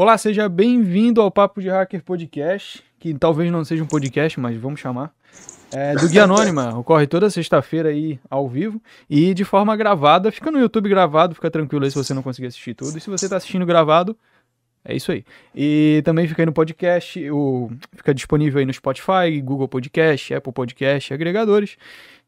[0.00, 4.56] Olá, seja bem-vindo ao Papo de Hacker Podcast, que talvez não seja um podcast, mas
[4.56, 5.12] vamos chamar.
[5.72, 8.80] É, do Guia Anônima, ocorre toda sexta-feira aí ao vivo
[9.10, 10.30] e de forma gravada.
[10.30, 12.96] Fica no YouTube gravado, fica tranquilo aí se você não conseguir assistir tudo.
[12.96, 14.16] E se você está assistindo gravado,
[14.88, 15.22] é isso aí.
[15.54, 20.52] E também fica aí no podcast, o, fica disponível aí no Spotify, Google Podcast, Apple
[20.52, 21.76] Podcast, agregadores.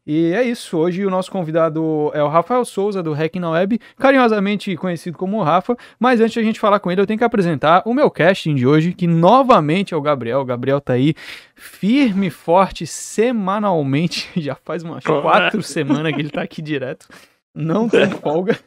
[0.05, 0.77] E é isso.
[0.77, 5.41] Hoje o nosso convidado é o Rafael Souza, do Hack na Web, carinhosamente conhecido como
[5.41, 5.75] Rafa.
[5.99, 8.53] Mas antes de a gente falar com ele, eu tenho que apresentar o meu casting
[8.53, 10.41] de hoje, que novamente é o Gabriel.
[10.41, 11.15] O Gabriel tá aí
[11.55, 14.29] firme, forte, semanalmente.
[14.39, 17.07] Já faz umas quatro semanas que ele tá aqui direto.
[17.55, 18.59] Não tem folga.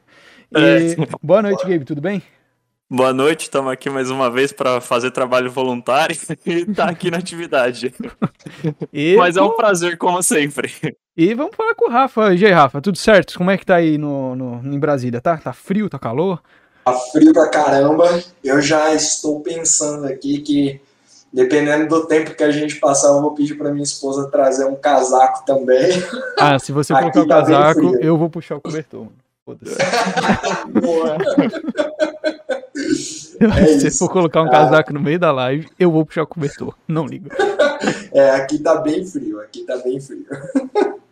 [0.53, 0.59] E...
[0.59, 0.97] É.
[1.23, 1.85] Boa noite, Gabe.
[1.85, 2.23] Tudo bem?
[2.91, 7.17] Boa noite, estamos aqui mais uma vez para fazer trabalho voluntário e tá aqui na
[7.17, 7.95] atividade.
[8.93, 10.71] E, Mas é um prazer, como sempre.
[11.17, 12.35] E vamos falar com o Rafa.
[12.35, 13.39] E aí, Rafa, tudo certo?
[13.39, 15.19] Como é que tá aí no, no, em Brasília?
[15.19, 16.43] Tá, tá frio, tá calor?
[16.85, 18.23] Tá frio pra caramba.
[18.45, 20.79] Eu já estou pensando aqui que,
[21.33, 24.77] dependendo do tempo que a gente passar, eu vou pedir para minha esposa trazer um
[24.77, 25.91] casaco também.
[26.39, 29.09] Ah, se você colocar o tá casaco, eu vou puxar o cobertor.
[29.43, 29.75] Foda-se.
[33.41, 36.75] É Se for colocar um casaco no meio da live, eu vou puxar o cobertor.
[36.87, 37.29] Não ligo.
[38.13, 40.25] É, aqui tá bem frio, aqui tá bem frio.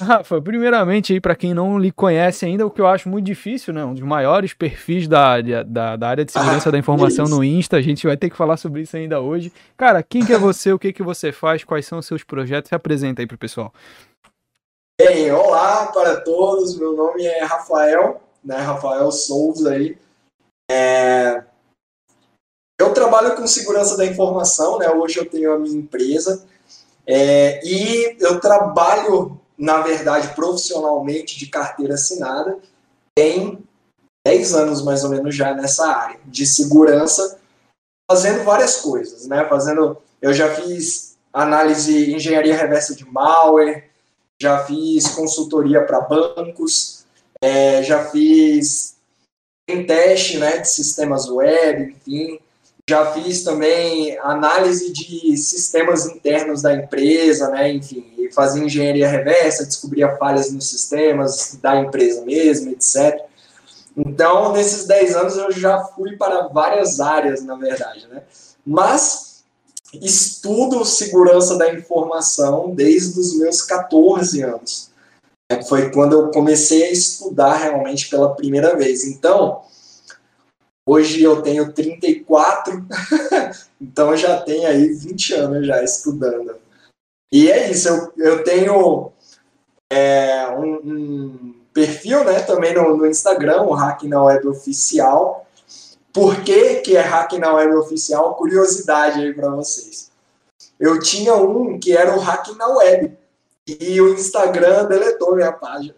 [0.00, 3.72] Rafa, primeiramente aí para quem não lhe conhece ainda, o que eu acho muito difícil,
[3.72, 3.84] né?
[3.84, 7.42] Um dos maiores perfis da área, da, da área de segurança ah, da informação no
[7.42, 9.52] Insta, a gente vai ter que falar sobre isso ainda hoje.
[9.76, 12.68] Cara, quem que é você, o que que você faz, quais são os seus projetos?
[12.68, 13.72] Se apresenta aí pro pessoal.
[15.00, 18.58] Bem, olá para todos, meu nome é Rafael, né?
[18.58, 19.96] Rafael Souza aí.
[20.70, 21.44] É...
[22.80, 24.90] Eu trabalho com segurança da informação, né?
[24.90, 26.46] Hoje eu tenho a minha empresa
[27.06, 27.60] é...
[27.64, 32.58] e eu trabalho, na verdade, profissionalmente de carteira assinada.
[33.16, 33.62] Tem
[34.26, 37.38] 10 anos mais ou menos já nessa área de segurança,
[38.10, 39.44] fazendo várias coisas, né?
[39.48, 43.90] Fazendo, eu já fiz análise, engenharia reversa de malware,
[44.40, 47.04] já fiz consultoria para bancos,
[47.42, 48.93] é, já fiz
[49.66, 52.38] em teste né, de sistemas web, enfim.
[52.88, 60.16] Já fiz também análise de sistemas internos da empresa, né, enfim, fazia engenharia reversa, descobria
[60.16, 63.24] falhas nos sistemas da empresa mesmo, etc.
[63.96, 68.22] Então, nesses 10 anos eu já fui para várias áreas, na verdade, né?
[68.66, 69.44] Mas
[69.92, 74.90] estudo segurança da informação desde os meus 14 anos.
[75.54, 79.04] É, foi quando eu comecei a estudar realmente pela primeira vez.
[79.04, 79.62] Então,
[80.86, 82.84] hoje eu tenho 34,
[83.80, 86.56] então já tenho aí 20 anos já estudando.
[87.32, 89.12] E é isso, eu, eu tenho
[89.90, 95.46] é, um, um, perfil né, também no, no Instagram, o Hack na Web Oficial.
[96.12, 98.34] Por que, que é Hack na Web Oficial?
[98.36, 100.12] Curiosidade aí para vocês.
[100.78, 103.16] Eu tinha um que era o Hack na Web
[103.66, 105.94] e o Instagram deletou minha página.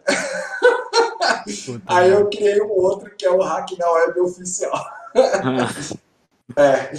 [1.87, 4.84] Aí eu criei um outro que é o Hack na Web Oficial.
[6.56, 6.93] é.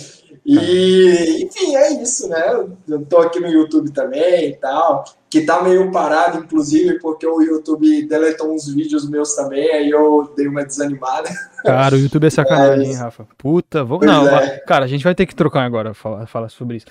[0.46, 2.66] E, enfim, é isso, né?
[2.88, 7.42] Eu tô aqui no YouTube também e tal, que tá meio parado, inclusive, porque o
[7.42, 11.30] YouTube deletou uns vídeos meus também, aí eu dei uma desanimada.
[11.66, 13.28] Cara, o YouTube é sacanagem, hein, Rafa?
[13.38, 14.06] Puta, vamos.
[14.06, 14.60] Pois não, é.
[14.60, 16.86] cara, a gente vai ter que trocar agora, falar, falar sobre isso.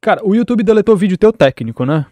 [0.00, 2.06] Cara, o YouTube deletou vídeo teu técnico, né?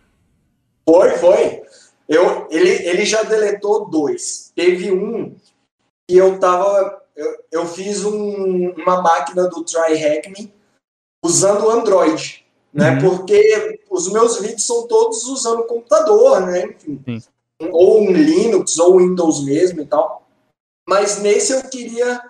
[0.88, 1.62] Foi, foi.
[2.08, 4.52] Eu, ele, ele já deletou dois.
[4.54, 5.36] Teve um
[6.08, 7.00] que eu tava.
[7.14, 10.52] Eu, eu fiz um, uma máquina do TryHack
[11.24, 12.92] usando Android, né?
[12.92, 13.16] Uhum.
[13.16, 16.64] Porque os meus vídeos são todos usando computador, né?
[16.64, 17.20] Enfim.
[17.20, 17.68] Sim.
[17.70, 20.26] Ou um Linux, ou Windows mesmo e tal.
[20.88, 22.20] Mas nesse eu queria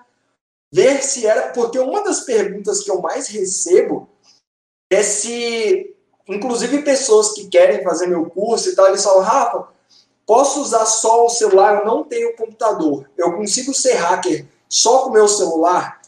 [0.73, 1.53] ver se era.
[1.53, 4.09] Porque uma das perguntas que eu mais recebo
[4.93, 5.97] é se
[6.35, 9.69] inclusive pessoas que querem fazer meu curso e tal, eles falam, Rafa,
[10.27, 15.11] posso usar só o celular, eu não tenho computador, eu consigo ser hacker só com
[15.11, 16.01] o meu celular?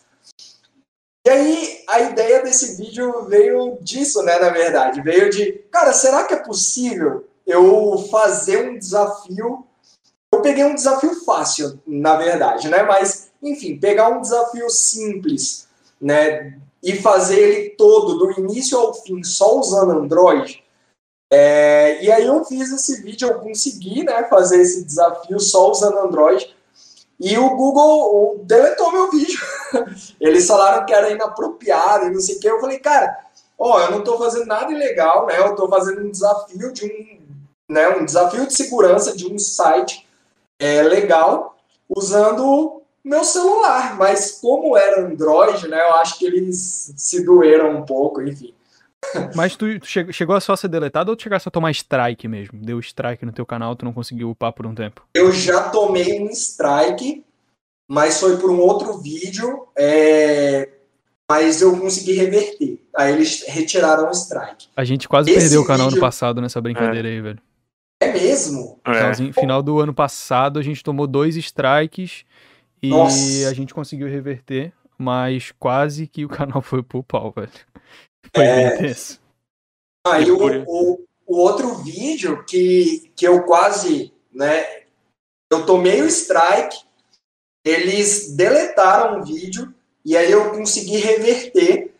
[1.24, 6.25] E aí a ideia desse vídeo veio disso, né, na verdade, veio de, cara, será
[6.25, 9.64] que é possível eu fazer um desafio?
[10.32, 15.68] Eu peguei um desafio fácil, na verdade, né, mas, enfim, pegar um desafio simples,
[16.00, 20.62] né, e fazer ele todo, do início ao fim, só usando Android.
[21.32, 25.99] É, e aí eu fiz esse vídeo, eu consegui né, fazer esse desafio só usando
[25.99, 26.55] Android.
[27.19, 29.40] E o Google deletou meu vídeo.
[30.20, 32.49] Eles falaram que era inapropriado e não sei o que.
[32.49, 33.17] Eu falei, cara,
[33.56, 35.38] ó, eu não estou fazendo nada ilegal, né?
[35.38, 40.06] Eu estou fazendo um desafio de um, né, um desafio de segurança de um site
[40.58, 41.56] é, legal
[41.88, 47.84] usando meu celular, mas como era Android, né, eu acho que eles se doeram um
[47.84, 48.54] pouco, enfim.
[49.34, 52.60] Mas tu, tu chegou a só ser deletado ou tu chegasse a tomar strike mesmo?
[52.62, 55.02] Deu strike no teu canal, tu não conseguiu upar por um tempo?
[55.12, 57.25] Eu já tomei um strike,
[57.90, 60.69] mas foi por um outro vídeo, é...
[61.28, 62.81] mas eu consegui reverter.
[62.96, 64.69] Aí eles retiraram o strike.
[64.76, 65.96] A gente quase Esse perdeu o canal vídeo...
[65.96, 67.12] no passado nessa brincadeira é.
[67.12, 67.38] aí, velho.
[68.00, 68.81] É mesmo?
[68.84, 69.32] É.
[69.32, 72.25] Final do ano passado a gente tomou dois strikes
[72.82, 73.49] e Nossa.
[73.49, 77.50] a gente conseguiu reverter, mas quase que o canal foi pro pau, velho.
[78.34, 78.70] Foi é...
[78.70, 79.20] bem tenso.
[80.05, 84.82] Aí o, o, o, outro vídeo que, que eu quase, né,
[85.50, 86.76] eu tomei o strike,
[87.64, 89.73] eles deletaram o vídeo
[90.05, 91.94] e aí eu consegui reverter.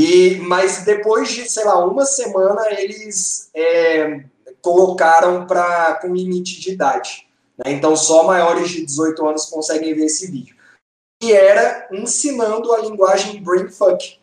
[0.00, 4.24] E, mas depois de, sei lá, uma semana, eles é,
[4.60, 7.25] colocaram para com limite de idade.
[7.58, 7.72] Né?
[7.72, 10.56] Então, só maiores de 18 anos conseguem ver esse vídeo.
[11.22, 14.18] E era ensinando a linguagem brainfuck.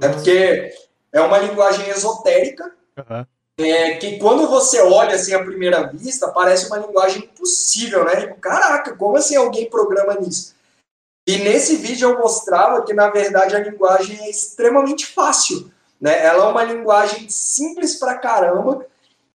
[0.00, 0.74] É porque
[1.12, 3.24] é uma linguagem esotérica, uhum.
[3.58, 8.22] é, que quando você olha assim à primeira vista, parece uma linguagem impossível, né?
[8.22, 10.54] Tipo, caraca, como assim alguém programa nisso?
[11.26, 15.70] E nesse vídeo eu mostrava que, na verdade, a linguagem é extremamente fácil.
[16.00, 16.22] Né?
[16.22, 18.84] Ela é uma linguagem simples pra caramba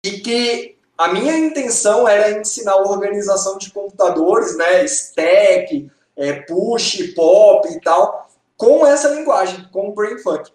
[0.04, 7.68] e que a minha intenção era ensinar organização de computadores, né, stack, é, push, pop
[7.72, 10.50] e tal, com essa linguagem, com o brainfuck.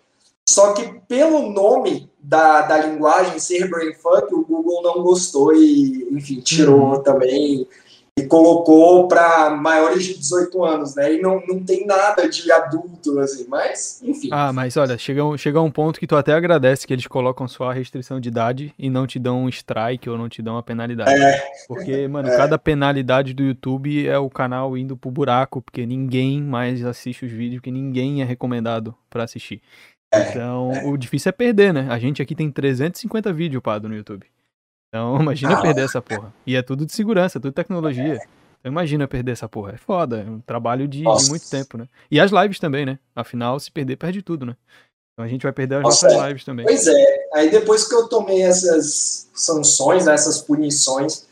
[0.46, 6.42] Só que pelo nome da, da linguagem ser brainfuck, o Google não gostou e, enfim,
[6.42, 7.02] tirou uhum.
[7.02, 7.66] também
[8.18, 11.16] e colocou para maiores de 18 anos, né?
[11.16, 14.30] E não, não tem nada de adulto, assim, mas, enfim.
[14.32, 17.48] Ah, mas olha, chega um, chega um ponto que tu até agradece que eles colocam
[17.48, 20.54] só a restrição de idade e não te dão um strike ou não te dão
[20.54, 21.12] uma penalidade.
[21.12, 21.44] É.
[21.68, 22.38] Porque, mano, é.
[22.38, 27.32] cada penalidade do YouTube é o canal indo pro buraco, porque ninguém mais assiste os
[27.32, 29.60] vídeos, que ninguém é recomendado para assistir.
[30.14, 30.30] É.
[30.30, 31.88] Então, o difícil é perder, né?
[31.90, 34.28] A gente aqui tem 350 vídeos, Pado, no YouTube.
[34.94, 35.62] Então, imagina ah.
[35.62, 36.32] perder essa porra.
[36.46, 38.20] E é tudo de segurança, é tudo tecnologia.
[38.60, 39.74] Então, imagina perder essa porra.
[39.74, 41.88] É foda, é um trabalho de, de, muito tempo, né?
[42.12, 43.00] E as lives também, né?
[43.16, 44.56] Afinal, se perder, perde tudo, né?
[45.14, 46.28] Então a gente vai perder as Nossa, nossas é.
[46.28, 46.66] lives também.
[46.66, 47.28] Pois é.
[47.34, 51.26] Aí depois que eu tomei essas sanções, né, essas punições,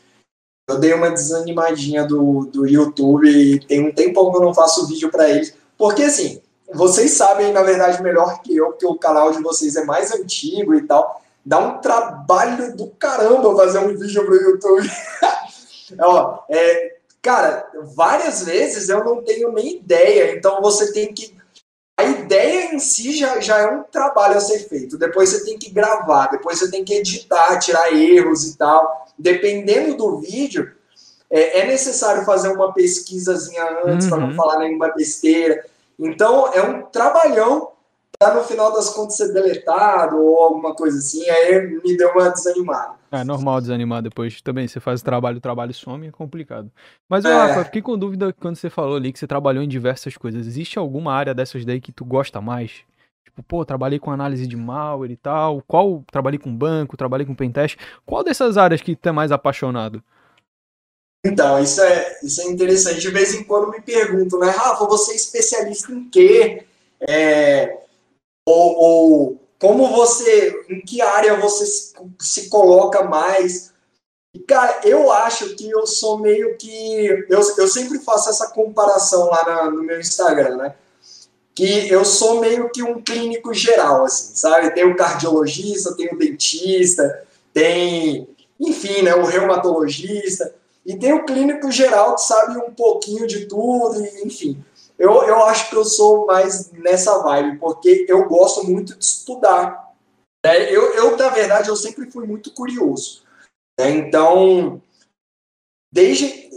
[0.68, 4.86] eu dei uma desanimadinha do, do YouTube e tem um tempo que eu não faço
[4.86, 5.56] vídeo para eles.
[5.76, 6.40] Porque assim,
[6.72, 10.74] vocês sabem, na verdade, melhor que eu, que o canal de vocês é mais antigo
[10.74, 11.21] e tal.
[11.44, 14.88] Dá um trabalho do caramba fazer um vídeo pro YouTube.
[16.00, 21.36] Ó, é, cara, várias vezes eu não tenho nem ideia, então você tem que.
[21.96, 24.96] A ideia em si já, já é um trabalho a ser feito.
[24.96, 29.06] Depois você tem que gravar, depois você tem que editar, tirar erros e tal.
[29.18, 30.72] Dependendo do vídeo,
[31.30, 34.10] é, é necessário fazer uma pesquisazinha antes uhum.
[34.10, 35.64] para não falar nenhuma besteira.
[35.98, 37.71] Então é um trabalhão
[38.22, 42.30] para no final das contas ser deletado ou alguma coisa assim, aí me deu uma
[42.30, 42.94] desanimada.
[43.10, 44.68] É normal desanimar depois também.
[44.68, 46.70] Você faz o trabalho, o trabalho some, é complicado.
[47.08, 47.32] Mas, é.
[47.32, 50.46] Rafa, fiquei com dúvida quando você falou ali que você trabalhou em diversas coisas.
[50.46, 52.84] Existe alguma área dessas daí que tu gosta mais?
[53.24, 55.62] Tipo, pô, trabalhei com análise de malware e tal.
[55.66, 56.04] Qual?
[56.10, 57.76] Trabalhei com banco, trabalhei com pentest.
[58.06, 60.02] Qual dessas áreas que tu é mais apaixonado?
[61.24, 63.00] Então, isso é, isso é interessante.
[63.00, 64.50] De vez em quando me perguntam, né?
[64.50, 66.64] Rafa, você é especialista em quê?
[67.00, 67.82] É,
[68.46, 73.72] ou, ou, como você, em que área você se, se coloca mais?
[74.46, 77.26] Cara, eu acho que eu sou meio que.
[77.28, 80.74] Eu, eu sempre faço essa comparação lá na, no meu Instagram, né?
[81.54, 84.74] Que eu sou meio que um clínico geral, assim, sabe?
[84.74, 88.26] Tem o cardiologista, tem o dentista, tem,
[88.58, 90.54] enfim, né, o reumatologista.
[90.84, 94.64] E tem o clínico geral que sabe um pouquinho de tudo, enfim.
[95.02, 99.92] Eu, eu acho que eu sou mais nessa vibe, porque eu gosto muito de estudar.
[100.46, 100.72] Né?
[100.72, 103.24] Eu, eu, na verdade, eu sempre fui muito curioso.
[103.76, 103.90] Né?
[103.90, 104.80] Então,
[105.92, 106.48] desde.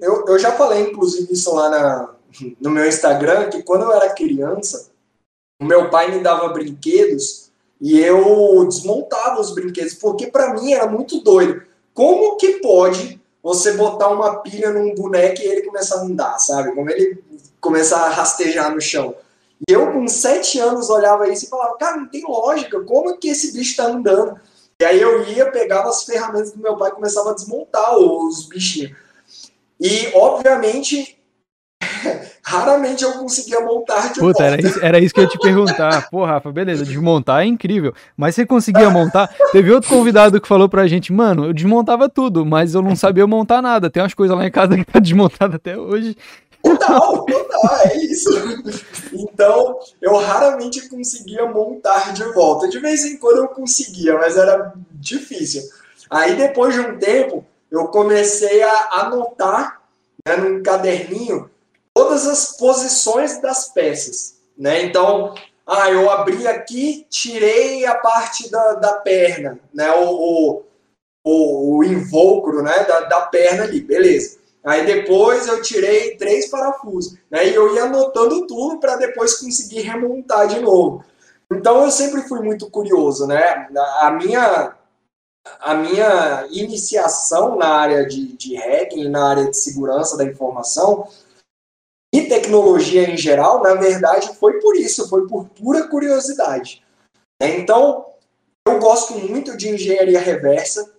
[0.00, 2.14] Eu, eu já falei, inclusive, isso lá na,
[2.58, 4.90] no meu Instagram, que quando eu era criança,
[5.60, 10.86] o meu pai me dava brinquedos e eu desmontava os brinquedos, porque para mim era
[10.86, 11.62] muito doido.
[11.92, 16.74] Como que pode você botar uma pilha num boneco e ele começar a andar, sabe?
[16.74, 17.22] Como ele
[17.60, 19.14] começar a rastejar no chão.
[19.68, 23.28] E eu, com sete anos, olhava isso e falava, cara, não tem lógica, como que
[23.28, 24.40] esse bicho está andando?
[24.80, 28.48] E aí eu ia, pegava as ferramentas do meu pai e começava a desmontar os
[28.48, 28.96] bichinhos.
[29.78, 31.18] E, obviamente,
[32.42, 36.08] raramente eu conseguia montar de Puta, era isso, era isso que eu ia te perguntar.
[36.10, 37.92] Pô, Rafa, beleza, desmontar é incrível.
[38.16, 39.28] Mas você conseguia montar?
[39.52, 43.26] Teve outro convidado que falou pra gente, mano, eu desmontava tudo, mas eu não sabia
[43.26, 43.90] montar nada.
[43.90, 46.16] Tem umas coisas lá em casa que tá desmontada até hoje.
[46.62, 48.30] Total, total, é isso.
[49.12, 52.68] Então, eu raramente conseguia montar de volta.
[52.68, 55.62] De vez em quando eu conseguia, mas era difícil.
[56.08, 59.80] Aí, depois de um tempo, eu comecei a anotar
[60.26, 61.50] né, num caderninho
[61.94, 64.40] todas as posições das peças.
[64.58, 64.82] Né?
[64.82, 65.34] Então,
[65.66, 69.90] ah, eu abri aqui, tirei a parte da, da perna, né?
[69.92, 70.62] o,
[71.24, 72.84] o, o invólucro né?
[72.84, 74.39] da, da perna ali, beleza.
[74.64, 77.48] Aí depois eu tirei três parafusos, né?
[77.48, 81.04] E eu ia anotando tudo para depois conseguir remontar de novo.
[81.50, 83.68] Então eu sempre fui muito curioso, né?
[84.00, 84.76] A minha
[85.58, 91.08] a minha iniciação na área de, de hacking, na área de segurança da informação
[92.12, 96.84] e tecnologia em geral, na verdade, foi por isso, foi por pura curiosidade.
[97.40, 98.06] Então,
[98.66, 100.92] eu gosto muito de engenharia reversa,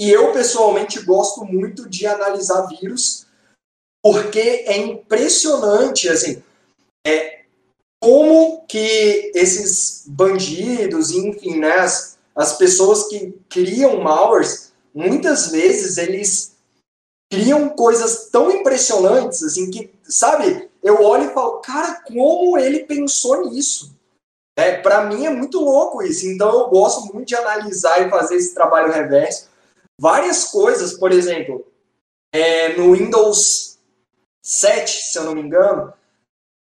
[0.00, 3.26] e eu, pessoalmente, gosto muito de analisar vírus,
[4.02, 6.42] porque é impressionante, assim,
[7.06, 7.40] é,
[8.02, 16.56] como que esses bandidos, enfim, né, as, as pessoas que criam malwares, muitas vezes eles
[17.30, 23.50] criam coisas tão impressionantes, assim, que, sabe, eu olho e falo, cara, como ele pensou
[23.50, 23.94] nisso?
[24.56, 28.36] É, para mim é muito louco isso, então eu gosto muito de analisar e fazer
[28.36, 29.49] esse trabalho reverso
[30.00, 31.70] várias coisas, por exemplo,
[32.32, 33.78] é, no Windows
[34.42, 35.92] 7, se eu não me engano,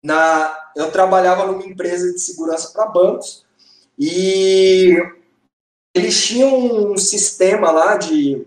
[0.02, 3.46] na, eu trabalhava numa empresa de segurança para bancos
[3.96, 4.92] e
[5.94, 8.44] eles tinham um sistema lá de,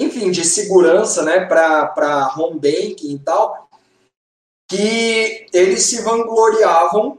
[0.00, 3.70] enfim, de segurança, né, para home banking e tal,
[4.68, 7.18] que eles se vangloriavam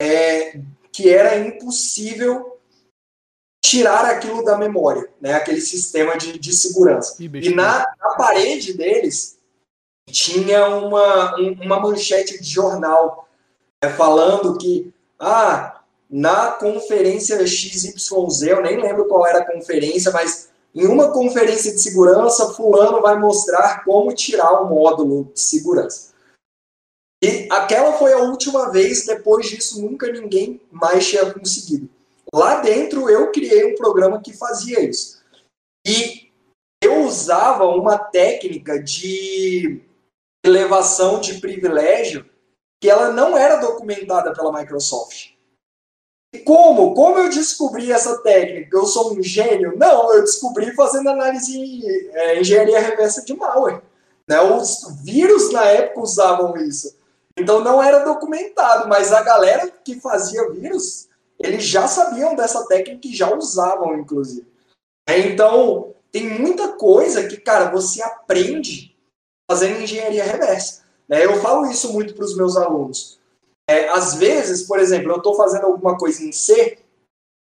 [0.00, 0.60] é,
[0.92, 2.53] que era impossível
[3.74, 5.34] tirar aquilo da memória, né?
[5.34, 7.16] aquele sistema de, de segurança.
[7.20, 9.36] E na, na, parede deles
[10.08, 13.28] tinha uma, um, uma manchete de jornal
[13.82, 20.50] né, falando que ah, na conferência XYZ, eu nem lembro qual era a conferência, mas
[20.74, 26.12] em uma conferência de segurança, fulano vai mostrar como tirar o módulo de segurança.
[27.22, 31.88] E aquela foi a última vez, depois disso nunca ninguém mais tinha conseguido.
[32.34, 35.22] Lá dentro eu criei um programa que fazia isso.
[35.86, 36.32] E
[36.82, 39.80] eu usava uma técnica de
[40.44, 42.28] elevação de privilégio
[42.82, 45.30] que ela não era documentada pela Microsoft.
[46.34, 46.92] E como?
[46.92, 48.76] Como eu descobri essa técnica?
[48.76, 49.78] Eu sou um gênio?
[49.78, 53.80] Não, eu descobri fazendo análise é, engenharia reversa de malware.
[54.28, 54.40] Né?
[54.40, 56.98] Os vírus na época usavam isso.
[57.38, 61.08] Então não era documentado, mas a galera que fazia vírus
[61.44, 64.46] eles já sabiam dessa técnica e já usavam, inclusive.
[65.08, 68.96] É, então, tem muita coisa que, cara, você aprende
[69.50, 70.82] fazendo engenharia reversa.
[71.08, 71.24] Né?
[71.24, 73.20] Eu falo isso muito para os meus alunos.
[73.68, 76.78] É, às vezes, por exemplo, eu estou fazendo alguma coisa em C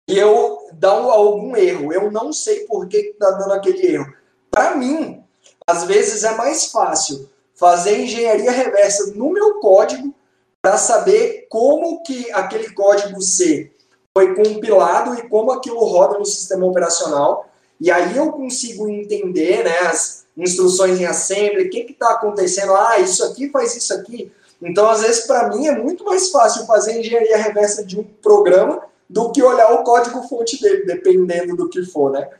[0.09, 1.93] e eu dá algum erro.
[1.93, 4.13] Eu não sei por que está dando aquele erro.
[4.51, 5.23] Para mim,
[5.67, 10.15] às vezes é mais fácil fazer engenharia reversa no meu código
[10.61, 13.72] para saber como que aquele código C
[14.17, 17.49] foi compilado e como aquilo roda no sistema operacional.
[17.81, 22.99] E aí eu consigo entender né, as instruções em assembly, o que está acontecendo, ah,
[22.99, 24.33] isso aqui faz isso aqui.
[24.61, 28.85] Então, às vezes, para mim, é muito mais fácil fazer engenharia reversa de um programa
[29.11, 32.31] do que olhar o código-fonte dele, dependendo do que for, né?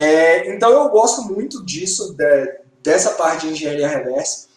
[0.00, 4.48] É, então, eu gosto muito disso, de, dessa parte de engenharia reversa.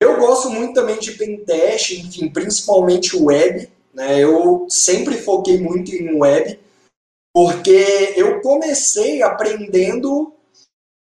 [0.00, 3.70] Eu gosto muito também de pentest, enfim, principalmente web.
[3.98, 4.20] Né?
[4.20, 6.56] Eu sempre foquei muito em web,
[7.34, 10.32] porque eu comecei aprendendo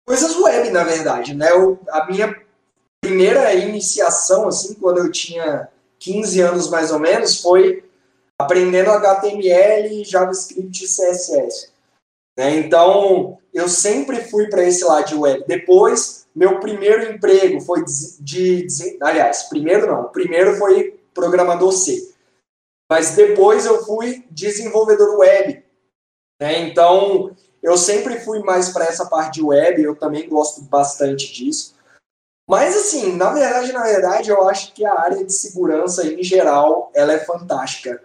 [0.06, 1.34] coisas web, na verdade.
[1.34, 1.50] Né?
[1.50, 2.40] Eu, a minha
[3.02, 5.68] primeira iniciação, assim, quando eu tinha
[5.98, 7.82] 15 anos mais ou menos, foi
[8.40, 11.72] aprendendo HTML, JavaScript e CSS.
[12.36, 12.58] Né?
[12.58, 15.44] Então, eu sempre fui para esse lado de web.
[15.48, 20.04] Depois, meu primeiro emprego foi de, de, Aliás, primeiro não.
[20.10, 22.07] Primeiro foi programador C.
[22.90, 25.62] Mas depois eu fui desenvolvedor web.
[26.40, 26.60] Né?
[26.60, 31.74] Então, eu sempre fui mais para essa parte web, eu também gosto bastante disso.
[32.48, 36.90] Mas assim, na verdade, na verdade, eu acho que a área de segurança em geral,
[36.94, 38.02] ela é fantástica.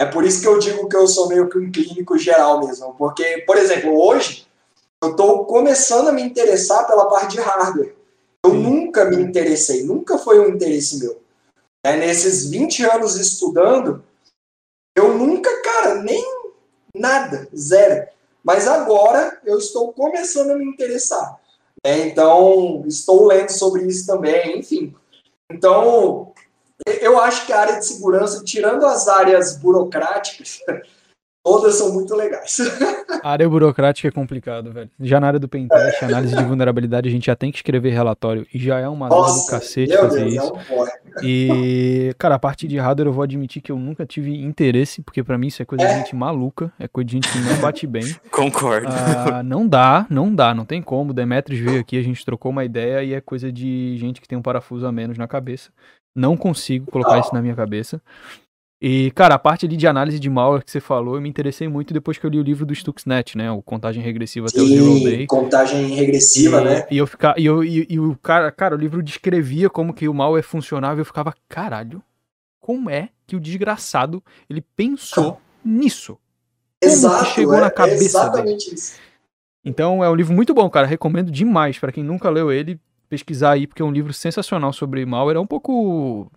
[0.00, 2.94] É por isso que eu digo que eu sou meio que um clínico geral mesmo,
[2.94, 4.46] porque, por exemplo, hoje
[5.02, 7.94] eu estou começando a me interessar pela parte de hardware.
[8.44, 8.62] Eu Sim.
[8.62, 11.22] nunca me interessei, nunca foi um interesse meu.
[11.84, 14.02] É, nesses 20 anos estudando,
[15.14, 16.22] eu nunca, cara, nem
[16.94, 18.06] nada, zero.
[18.42, 21.38] Mas agora eu estou começando a me interessar.
[21.82, 24.94] É, então, estou lendo sobre isso também, enfim.
[25.50, 26.32] Então,
[27.00, 30.60] eu acho que a área de segurança, tirando as áreas burocráticas,
[31.44, 32.58] todas são muito legais.
[33.22, 34.90] A área burocrática é complicado, velho.
[34.98, 38.46] Já na área do pentest, análise de vulnerabilidade, a gente já tem que escrever relatório
[38.52, 40.52] e já é uma dor do cacete fazer Deus, isso.
[40.70, 44.42] É um e, cara, a parte de hardware eu vou admitir que eu nunca tive
[44.42, 45.88] interesse, porque para mim isso é coisa é.
[45.88, 48.04] de gente maluca, é coisa de gente que não bate bem.
[48.32, 48.88] Concordo.
[48.88, 51.12] Ah, não dá, não dá, não tem como.
[51.12, 54.38] Demetrius veio aqui, a gente trocou uma ideia e é coisa de gente que tem
[54.38, 55.70] um parafuso a menos na cabeça.
[56.14, 58.00] Não consigo colocar isso na minha cabeça.
[58.86, 61.66] E, cara, a parte ali de análise de malware que você falou, eu me interessei
[61.66, 63.50] muito depois que eu li o livro do Stuxnet, né?
[63.50, 65.26] O Contagem Regressiva até Sim, o Zero Day.
[65.26, 66.86] Contagem Regressiva, e, né?
[66.90, 70.06] E eu ficar, e, eu, e, e, o cara, cara, o livro descrevia como que
[70.06, 72.02] o malware funcionava e eu ficava, caralho,
[72.60, 76.18] como é que o desgraçado ele pensou nisso?
[76.78, 78.76] Como Exato, que chegou é, na cabeça é exatamente dele?
[78.76, 78.98] Isso.
[79.64, 80.86] Então é um livro muito bom, cara.
[80.86, 85.06] Recomendo demais para quem nunca leu ele pesquisar aí, porque é um livro sensacional sobre
[85.06, 85.38] malware.
[85.38, 86.30] É um pouco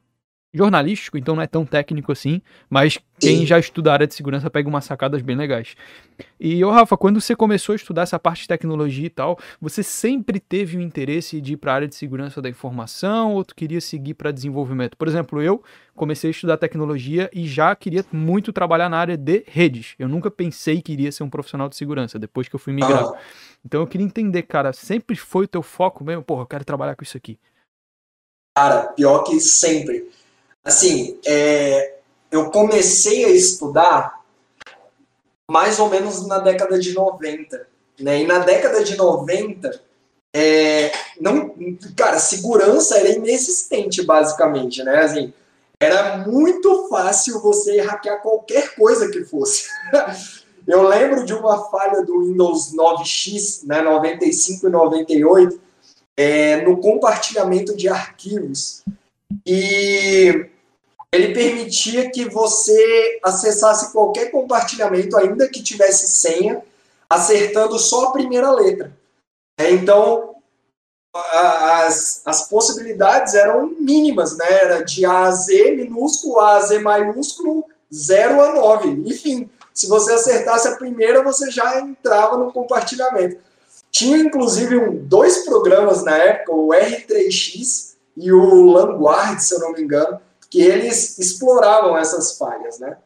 [0.58, 4.50] jornalístico, então não é tão técnico assim, mas quem já estuda a área de segurança
[4.50, 5.76] pega umas sacadas bem legais.
[6.40, 9.82] E, ô Rafa, quando você começou a estudar essa parte de tecnologia e tal, você
[9.82, 13.56] sempre teve o interesse de ir para a área de segurança da informação ou tu
[13.56, 14.98] queria seguir para desenvolvimento?
[14.98, 15.64] Por exemplo, eu
[15.96, 19.96] comecei a estudar tecnologia e já queria muito trabalhar na área de redes.
[19.98, 23.04] Eu nunca pensei que iria ser um profissional de segurança depois que eu fui migrar.
[23.04, 23.18] Ah.
[23.66, 26.24] Então eu queria entender, cara, sempre foi o teu foco mesmo?
[26.24, 27.40] Porra, eu quero trabalhar com isso aqui.
[28.56, 30.10] Cara, pior que sempre
[30.68, 31.96] assim, é,
[32.30, 34.22] eu comecei a estudar
[35.50, 37.68] mais ou menos na década de 90.
[38.00, 38.22] Né?
[38.22, 39.82] E na década de 90,
[40.36, 41.56] é, não,
[41.96, 44.84] cara, segurança era inexistente, basicamente.
[44.84, 45.00] Né?
[45.00, 45.34] Assim,
[45.80, 49.70] era muito fácil você hackear qualquer coisa que fosse.
[50.68, 55.62] Eu lembro de uma falha do Windows 9X, né, 95 e 98,
[56.18, 58.84] é, no compartilhamento de arquivos.
[59.46, 60.50] E
[61.14, 66.62] ele permitia que você acessasse qualquer compartilhamento, ainda que tivesse senha,
[67.10, 68.96] acertando só a primeira letra.
[69.60, 70.36] É, então,
[71.14, 74.46] as, as possibilidades eram mínimas, né?
[74.50, 78.90] Era de A a Z minúsculo, A a Z maiúsculo, 0 a 9.
[79.06, 83.40] Enfim, se você acertasse a primeira, você já entrava no compartilhamento.
[83.90, 89.72] Tinha, inclusive, um, dois programas na época, o R3X e o Languard, se eu não
[89.72, 92.98] me engano, que eles exploravam essas falhas, né?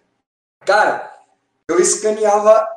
[0.66, 1.12] Cara,
[1.68, 2.68] eu escaneava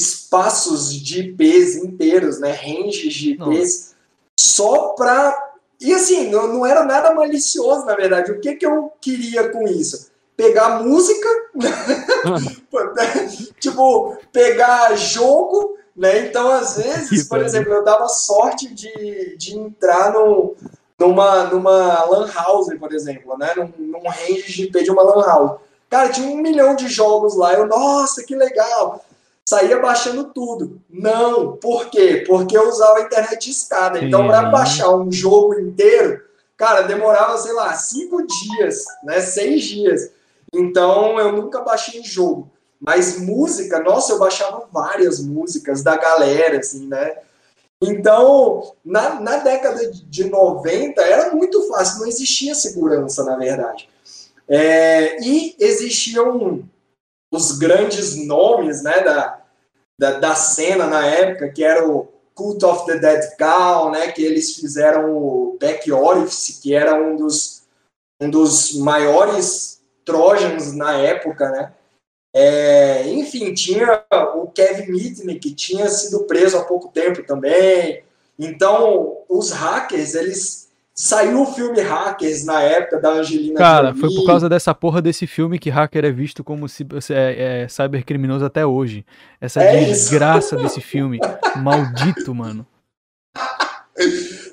[0.00, 2.52] espaços de IPs inteiros, né?
[2.52, 3.94] Ranges de IPs,
[4.38, 8.32] só para e assim, não, não, era nada malicioso, na verdade.
[8.32, 10.10] O que, que eu queria com isso?
[10.36, 11.28] Pegar música,
[13.60, 16.26] tipo, pegar jogo, né?
[16.26, 20.56] Então, às vezes, por exemplo, eu dava sorte de, de entrar no,
[21.08, 23.52] numa, numa lan house, por exemplo, né?
[23.56, 25.60] Num, num range de IP de uma lan house.
[25.90, 27.52] Cara, tinha um milhão de jogos lá.
[27.52, 29.04] Eu, nossa, que legal!
[29.44, 30.80] Saía baixando tudo.
[30.88, 32.24] Não, por quê?
[32.26, 34.02] Porque eu usava a internet de escada.
[34.02, 36.22] Então, para baixar um jogo inteiro,
[36.56, 39.20] cara, demorava, sei lá, cinco dias, né?
[39.20, 40.10] Seis dias.
[40.52, 42.50] Então, eu nunca baixei jogo.
[42.80, 47.18] Mas música, nossa, eu baixava várias músicas da galera, assim, né?
[47.82, 53.88] Então, na, na década de 90, era muito fácil, não existia segurança, na verdade.
[54.48, 56.68] É, e existiam
[57.32, 59.42] os grandes nomes né, da,
[59.98, 64.22] da, da, cena na época, que era o Cult of the Dead Cow, né, que
[64.22, 67.62] eles fizeram o Back Orifice, que era um dos,
[68.20, 71.72] um dos maiores Trojans na época, né?
[72.36, 74.02] É, enfim, tinha
[74.34, 78.02] o Kevin Mitnick, que tinha sido preso há pouco tempo também.
[78.36, 80.64] Então, os hackers, eles.
[80.96, 84.00] Saiu o filme Hackers na época da Angelina Cara, Jolie.
[84.00, 86.66] foi por causa dessa porra desse filme que hacker é visto como
[87.10, 89.04] é, é, cybercriminoso até hoje.
[89.40, 91.18] Essa é desgraça desse filme.
[91.56, 92.64] Maldito, mano.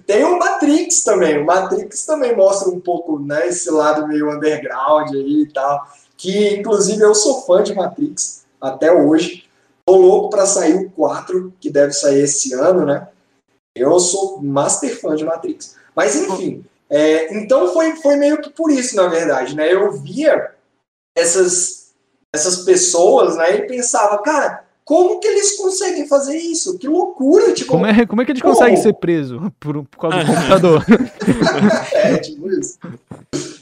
[0.08, 1.38] Tem o Matrix também.
[1.38, 5.86] O Matrix também mostra um pouco, né, esse lado meio underground aí e tal
[6.22, 9.46] que inclusive eu sou fã de Matrix até hoje.
[9.84, 13.08] Tô louco para sair o 4, que deve sair esse ano, né?
[13.76, 15.76] Eu sou master fã de Matrix.
[15.96, 19.74] Mas enfim, é, então foi, foi meio que por isso, na verdade, né?
[19.74, 20.52] Eu via
[21.18, 21.92] essas,
[22.32, 23.56] essas pessoas, né?
[23.56, 26.78] E pensava, cara, como que eles conseguem fazer isso?
[26.78, 27.52] Que loucura!
[27.52, 30.86] Tipo, como, é, como é que eles conseguem ser presos por, por causa do computador?
[31.94, 32.78] é, tipo isso.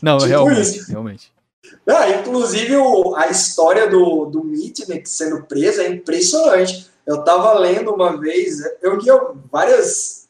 [0.01, 0.91] Não, tipo realmente, isso.
[0.91, 1.38] realmente.
[1.87, 6.89] Ah, inclusive, o, a história do, do Mitnick sendo preso é impressionante.
[7.05, 9.07] Eu estava lendo uma vez, eu li
[9.51, 10.27] várias,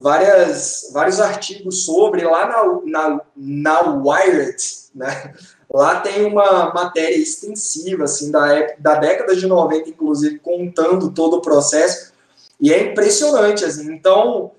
[0.00, 4.56] várias, vários artigos sobre, lá na, na, na Wired,
[4.94, 5.34] né?
[5.72, 11.40] Lá tem uma matéria extensiva, assim, da, da década de 90, inclusive, contando todo o
[11.40, 12.12] processo,
[12.60, 13.90] e é impressionante, assim.
[13.90, 14.52] Então,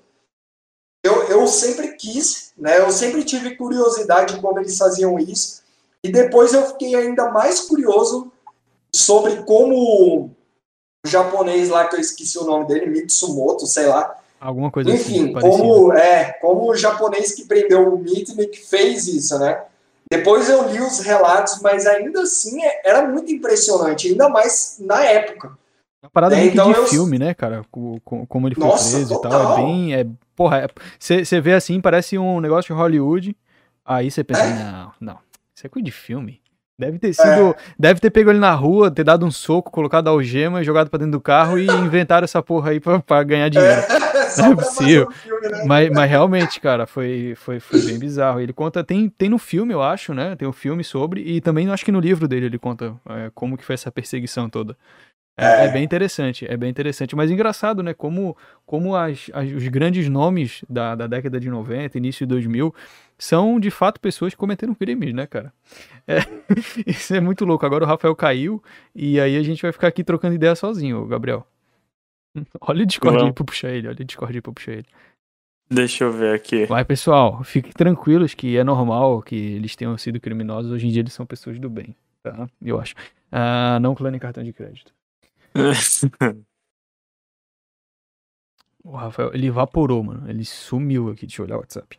[1.04, 2.80] eu, eu sempre quis, né?
[2.80, 5.62] Eu sempre tive curiosidade de como eles faziam isso,
[6.04, 8.30] e depois eu fiquei ainda mais curioso
[8.94, 10.30] sobre como o
[11.06, 15.22] japonês lá, que eu esqueci o nome dele, Mitsumoto, sei lá, Alguma coisa Enfim, assim.
[15.30, 19.62] Enfim, como, é, como o japonês que prendeu o Mitnick fez isso, né?
[20.10, 25.02] Depois eu li os relatos, mas ainda assim é, era muito impressionante, ainda mais na
[25.02, 25.56] época.
[26.02, 26.86] Uma parada é, então de eu...
[26.86, 27.64] filme, né, cara?
[27.70, 29.30] Como ele foi Nossa, preso total.
[29.30, 29.52] e tal.
[29.52, 29.94] É bem.
[29.94, 33.34] É, porra, você é, vê assim, parece um negócio de Hollywood.
[33.82, 34.52] Aí você pensa, é.
[34.52, 35.18] não, não.
[35.64, 36.42] Isso é coisa de filme.
[36.78, 37.50] Deve ter sido.
[37.50, 37.54] É.
[37.78, 40.98] Deve ter pego ele na rua, ter dado um soco, colocado a algema, jogado pra
[40.98, 43.80] dentro do carro e inventaram essa porra aí pra, pra ganhar dinheiro.
[43.80, 45.10] É, não é possível.
[45.10, 45.64] Filme, né?
[45.66, 48.40] mas, mas realmente, cara, foi, foi, foi bem bizarro.
[48.40, 48.84] Ele conta.
[48.84, 50.36] Tem, tem no filme, eu acho, né?
[50.36, 51.22] Tem um filme sobre.
[51.22, 54.50] E também acho que no livro dele ele conta é, como que foi essa perseguição
[54.50, 54.76] toda.
[55.36, 57.16] É, é, é, bem interessante, é bem interessante.
[57.16, 57.92] Mas engraçado, né?
[57.92, 62.74] Como, como as, as, os grandes nomes da, da década de 90, início de 2000,
[63.18, 65.52] são de fato pessoas que cometeram crimes, né, cara?
[66.06, 66.18] É,
[66.86, 67.64] isso é muito louco.
[67.64, 68.62] Agora o Rafael caiu
[68.94, 71.46] e aí a gente vai ficar aqui trocando ideia sozinho, Gabriel.
[72.60, 73.26] Olha o Discord Não.
[73.26, 74.86] aí pra puxar ele, olha o Discord aí pra puxar ele.
[75.70, 76.66] Deixa eu ver aqui.
[76.66, 80.70] Vai, pessoal, fiquem tranquilos que é normal que eles tenham sido criminosos.
[80.70, 82.46] Hoje em dia eles são pessoas do bem, tá?
[82.60, 82.94] Eu acho.
[83.32, 84.92] Ah, não clone cartão de crédito.
[88.84, 90.28] o Rafael, ele evaporou, mano.
[90.28, 91.26] Ele sumiu aqui.
[91.26, 91.98] Deixa eu olhar o WhatsApp.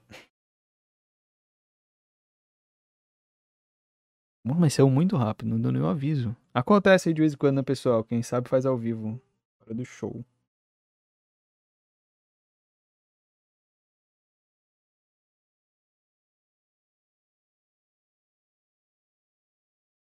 [4.46, 6.36] Mano, mas saiu muito rápido, não deu nenhum aviso.
[6.54, 8.04] Acontece aí de vez em quando, né, pessoal?
[8.04, 9.20] Quem sabe faz ao vivo.
[9.62, 10.24] Hora do show.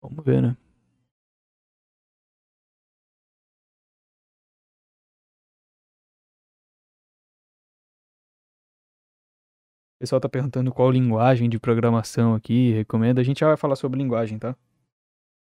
[0.02, 0.56] Vamos ver, né?
[10.00, 13.20] Pessoal tá perguntando qual linguagem de programação aqui, recomenda.
[13.20, 14.56] A gente já vai falar sobre linguagem, tá?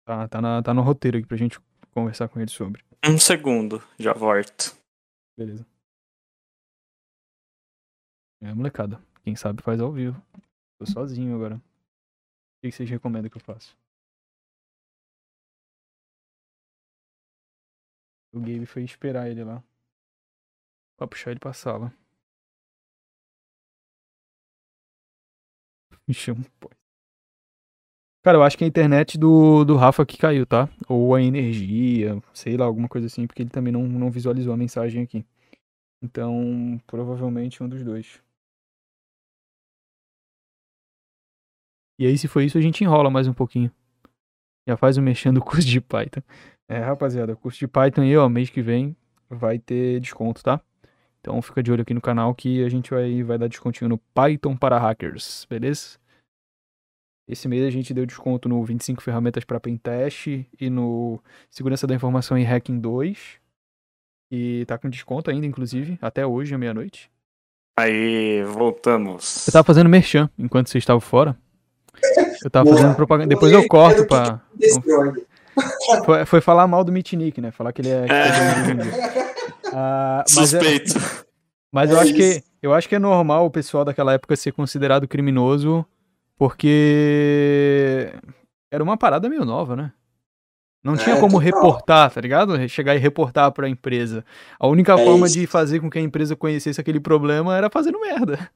[0.06, 1.60] Tá, tá, na, tá no roteiro aqui pra gente
[1.92, 2.82] conversar com ele sobre.
[3.06, 4.74] Um segundo, já volto.
[5.38, 5.68] Beleza.
[8.42, 9.04] É, molecada.
[9.24, 10.22] Quem sabe faz ao vivo.
[10.80, 11.58] Tô sozinho agora.
[11.58, 11.62] O
[12.62, 13.76] que vocês recomendam que eu faça?
[18.34, 19.62] O Gabe foi esperar ele lá.
[20.98, 21.92] Pra puxar ele pra sala.
[26.14, 26.70] Chama, pô.
[28.24, 30.68] Cara, eu acho que a internet do, do Rafa que caiu, tá?
[30.90, 34.58] Ou a energia, sei lá, alguma coisa assim, porque ele também não, não visualizou a
[34.58, 35.24] mensagem aqui.
[36.02, 38.20] Então, provavelmente um dos dois.
[42.00, 43.72] E aí, se for isso, a gente enrola mais um pouquinho.
[44.68, 46.22] Já faz o mexendo do curso de Python.
[46.68, 48.96] É, rapaziada, o curso de Python aí, ó, mês que vem
[49.30, 50.60] vai ter desconto, tá?
[51.26, 53.98] Então fica de olho aqui no canal que a gente vai, vai dar descontinho no
[53.98, 55.98] Python para hackers, beleza?
[57.28, 61.96] Esse mês a gente deu desconto no 25 ferramentas para pentest e no segurança da
[61.96, 63.40] informação em Hacking 2.
[64.32, 67.10] E tá com desconto ainda, inclusive, até hoje, à meia-noite.
[67.76, 69.48] Aí, voltamos.
[69.48, 71.36] Eu tava fazendo merchan enquanto você estava fora.
[72.44, 73.30] Eu tava fazendo propaganda.
[73.30, 74.42] Depois eu corto pra.
[76.04, 77.50] Foi, foi falar mal do Mitnick, né?
[77.50, 78.06] Falar que ele é.
[78.12, 79.36] é...
[80.28, 80.94] Suspeito.
[80.96, 81.26] Mas, é,
[81.72, 85.08] mas eu, acho que, eu acho que é normal o pessoal daquela época ser considerado
[85.08, 85.86] criminoso
[86.38, 88.14] porque
[88.72, 89.92] era uma parada meio nova, né?
[90.84, 91.46] Não tinha é, como total.
[91.46, 92.70] reportar, tá ligado?
[92.70, 94.24] Chegar e reportar pra empresa.
[94.60, 95.36] A única é forma isso.
[95.36, 98.52] de fazer com que a empresa conhecesse aquele problema era fazendo merda.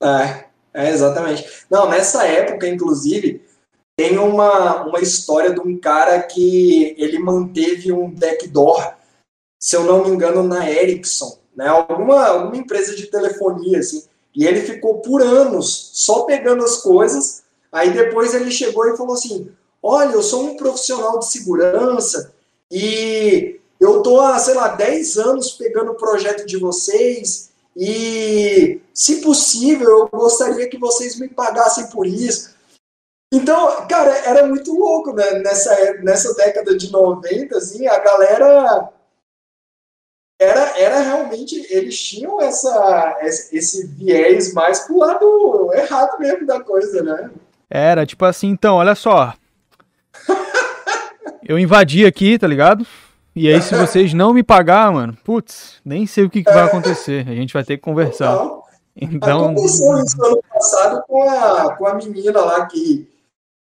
[0.00, 1.44] É, é, exatamente.
[1.68, 3.42] Não, nessa época, inclusive,
[3.96, 8.94] tem uma, uma história de um cara que ele manteve um backdoor
[9.58, 11.66] se eu não me engano, na Ericsson, né?
[11.66, 14.04] Alguma, alguma empresa de telefonia, assim.
[14.34, 17.42] E ele ficou por anos só pegando as coisas.
[17.72, 19.50] Aí depois ele chegou e falou assim:
[19.82, 22.32] Olha, eu sou um profissional de segurança
[22.70, 29.20] e eu tô há, sei lá, 10 anos pegando o projeto de vocês e, se
[29.20, 32.56] possível, eu gostaria que vocês me pagassem por isso.
[33.32, 35.38] Então, cara, era muito louco, né?
[35.38, 38.90] Nessa, nessa década de 90, assim, a galera
[40.38, 47.02] era, era realmente, eles tinham essa, esse viés mais pro lado errado mesmo da coisa,
[47.02, 47.30] né?
[47.68, 49.34] Era, tipo assim, então, olha só.
[51.46, 52.86] eu invadi aqui, tá ligado?
[53.34, 56.64] E aí, se vocês não me pagar, mano, putz, nem sei o que, que vai
[56.64, 57.26] acontecer.
[57.28, 58.32] A gente vai ter que conversar.
[58.32, 58.62] Então,
[58.96, 59.44] Então...
[59.44, 63.08] Aconteceu isso ano passado com a, com a menina lá que,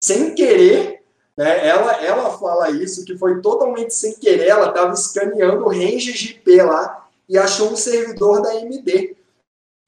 [0.02, 1.02] sem querer,
[1.36, 6.10] né, ela, ela fala isso, que foi totalmente sem querer, ela estava escaneando o range
[6.10, 9.16] IP lá e achou um servidor da AMD.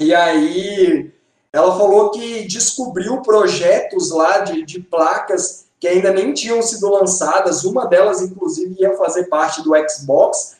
[0.00, 1.12] E aí
[1.52, 7.64] ela falou que descobriu projetos lá de, de placas que ainda nem tinham sido lançadas,
[7.64, 10.56] uma delas, inclusive, ia fazer parte do Xbox,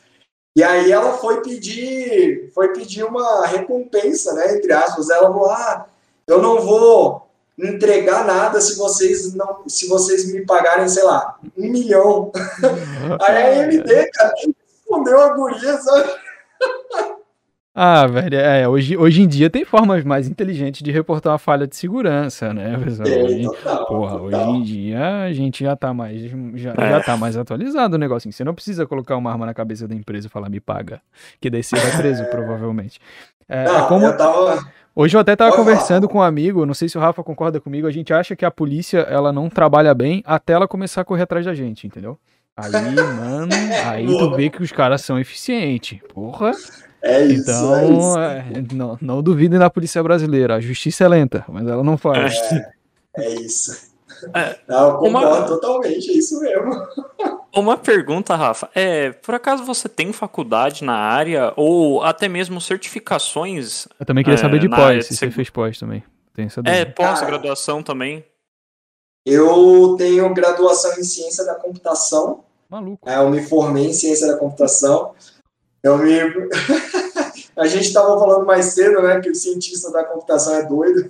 [0.55, 5.09] e aí ela foi pedir, foi pedir uma recompensa, né, entre aspas.
[5.09, 5.85] Ela falou: "Ah,
[6.27, 7.26] eu não vou
[7.57, 12.31] entregar nada se vocês não, se vocês me pagarem, sei lá, um milhão".
[13.27, 16.26] aí a AMD, cara, respondeu a guria, sabe?
[17.79, 21.67] Ah, velho, é, hoje, hoje em dia tem formas mais inteligentes de reportar uma falha
[21.67, 23.07] de segurança, né, pessoal?
[23.07, 24.49] Hoje, total, porra, total.
[24.49, 26.19] hoje em dia a gente já tá mais
[26.55, 26.89] já, é.
[26.89, 28.33] já tá mais atualizado o negocinho.
[28.33, 30.99] Você não precisa colocar uma arma na cabeça da empresa e falar me paga,
[31.39, 32.99] que daí você vai preso, provavelmente.
[33.47, 34.07] É, não, é como...
[34.07, 34.71] Eu tava...
[34.95, 36.13] Hoje eu até tava Pode conversando falar.
[36.13, 38.49] com um amigo, não sei se o Rafa concorda comigo, a gente acha que a
[38.49, 42.17] polícia ela não trabalha bem até ela começar a correr atrás da gente, entendeu?
[42.57, 43.53] Aí, mano,
[43.85, 45.99] aí tu vê que os caras são eficientes.
[46.11, 46.53] Porra.
[47.01, 47.41] É isso.
[47.41, 48.19] Então, é isso.
[48.19, 50.55] É, não, não duvidem da polícia brasileira.
[50.55, 52.35] A justiça é lenta, mas ela não faz.
[52.51, 52.71] É,
[53.17, 53.87] é isso.
[54.33, 55.47] É, não, eu concordo uma...
[55.47, 56.71] totalmente, é isso mesmo.
[57.55, 58.69] Uma pergunta, Rafa.
[58.73, 63.87] É, por acaso você tem faculdade na área ou até mesmo certificações?
[63.99, 66.03] Eu também queria saber de pós, se você fez pós também.
[66.33, 68.23] Tem essa é, pós-graduação também.
[69.25, 72.43] Eu tenho graduação em ciência da computação.
[72.69, 73.09] Maluco.
[73.09, 75.13] É, eu me formei em ciência da computação.
[75.83, 76.11] Eu me...
[77.55, 81.09] a gente estava falando mais cedo, né, que o cientista da computação é doido.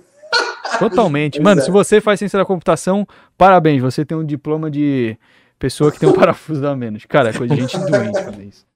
[0.78, 1.40] Totalmente.
[1.42, 1.64] Mano, é.
[1.64, 5.16] se você faz ciência da computação, parabéns, você tem um diploma de
[5.58, 7.04] pessoa que tem um parafuso a menos.
[7.06, 8.66] Cara, é coisa de gente doente fazer isso.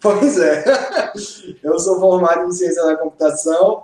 [0.00, 0.64] Pois é.
[1.62, 3.82] Eu sou formado em ciência da computação.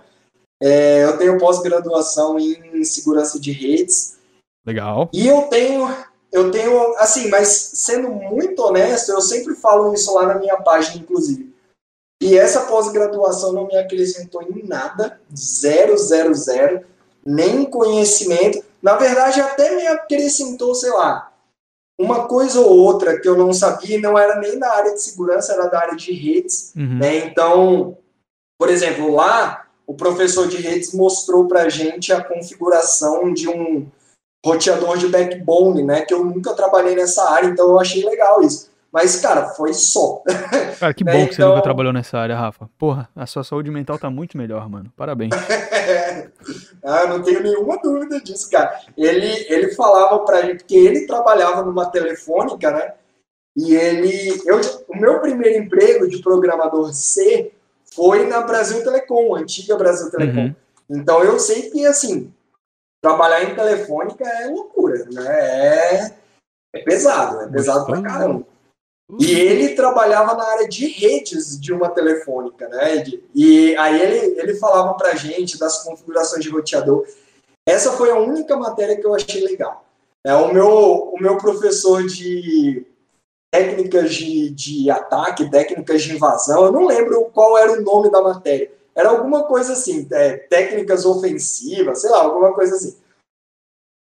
[0.62, 4.18] É, eu tenho pós-graduação em segurança de redes.
[4.64, 5.11] Legal.
[5.12, 5.88] E eu tenho
[6.33, 10.97] eu tenho, assim, mas sendo muito honesto, eu sempre falo isso lá na minha página,
[10.97, 11.53] inclusive.
[12.23, 16.87] E essa pós-graduação não me acrescentou em nada, zero, zero, zero,
[17.25, 18.64] nem conhecimento.
[18.81, 21.33] Na verdade, até me acrescentou, sei lá,
[22.01, 25.53] uma coisa ou outra que eu não sabia, não era nem da área de segurança,
[25.53, 26.73] era da área de redes.
[26.75, 26.99] Uhum.
[26.99, 27.18] Né?
[27.27, 27.99] Então,
[28.59, 33.87] por exemplo, lá o professor de redes mostrou para gente a configuração de um
[34.44, 36.02] roteador de backbone, né?
[36.02, 38.72] Que eu nunca trabalhei nessa área, então eu achei legal isso.
[38.92, 40.22] Mas, cara, foi só.
[40.78, 41.26] Cara, que bom né?
[41.26, 42.68] que você nunca então trabalhou nessa área, Rafa.
[42.78, 44.92] Porra, a sua saúde mental tá muito melhor, mano.
[44.94, 45.31] Parabéns.
[46.85, 48.81] ah, não tenho nenhuma dúvida disso, cara.
[48.94, 52.92] Ele, ele falava pra gente, porque ele trabalhava numa telefônica, né?
[53.57, 54.42] E ele.
[54.44, 57.50] Eu, o meu primeiro emprego de programador C
[57.94, 60.46] foi na Brasil Telecom, antiga Brasil Telecom.
[60.46, 60.55] Uhum.
[60.90, 62.31] Então eu sei que, assim,
[63.03, 65.27] trabalhar em telefônica é loucura, né?
[65.27, 66.15] É,
[66.75, 68.47] é pesado, é pesado pra caramba.
[69.21, 73.05] E ele trabalhava na área de redes de uma telefônica, né?
[73.35, 77.07] E aí ele, ele falava pra gente das configurações de roteador.
[77.69, 79.85] Essa foi a única matéria que eu achei legal.
[80.25, 82.87] É, o, meu, o meu professor de
[83.53, 88.23] técnicas de, de ataque, técnicas de invasão, eu não lembro qual era o nome da
[88.23, 92.96] matéria era alguma coisa assim, é, técnicas ofensivas, sei lá, alguma coisa assim.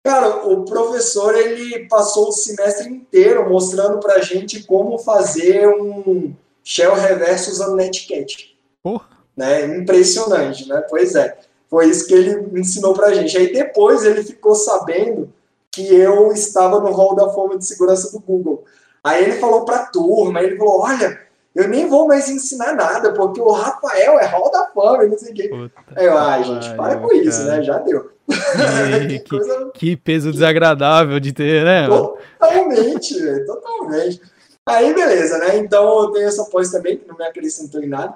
[0.05, 6.95] Cara, o professor ele passou o semestre inteiro mostrando pra gente como fazer um shell
[6.95, 8.59] reverso usando Netcat.
[8.83, 9.01] Oh.
[9.37, 9.77] Né?
[9.77, 10.85] Impressionante, né?
[10.89, 11.39] Pois é.
[11.69, 13.37] Foi isso que ele ensinou pra gente.
[13.37, 15.33] Aí depois ele ficou sabendo
[15.71, 18.65] que eu estava no hall da fama de segurança do Google.
[19.05, 21.21] Aí ele falou pra turma, ele falou, olha,
[21.61, 25.33] eu nem vou mais ensinar nada, porque o Rafael é hall da fama, não sei
[25.33, 25.51] o quê.
[25.97, 27.63] Aí eu, ai, gente, para com isso, né?
[27.63, 28.11] Já deu.
[29.09, 29.71] que, que, coisa...
[29.75, 31.87] que, peso desagradável de ter, né?
[31.89, 34.21] Totalmente, velho, totalmente.
[34.69, 35.57] Aí, beleza, né?
[35.59, 38.15] Então eu tenho essa pós também, que não me acrescentou em nada.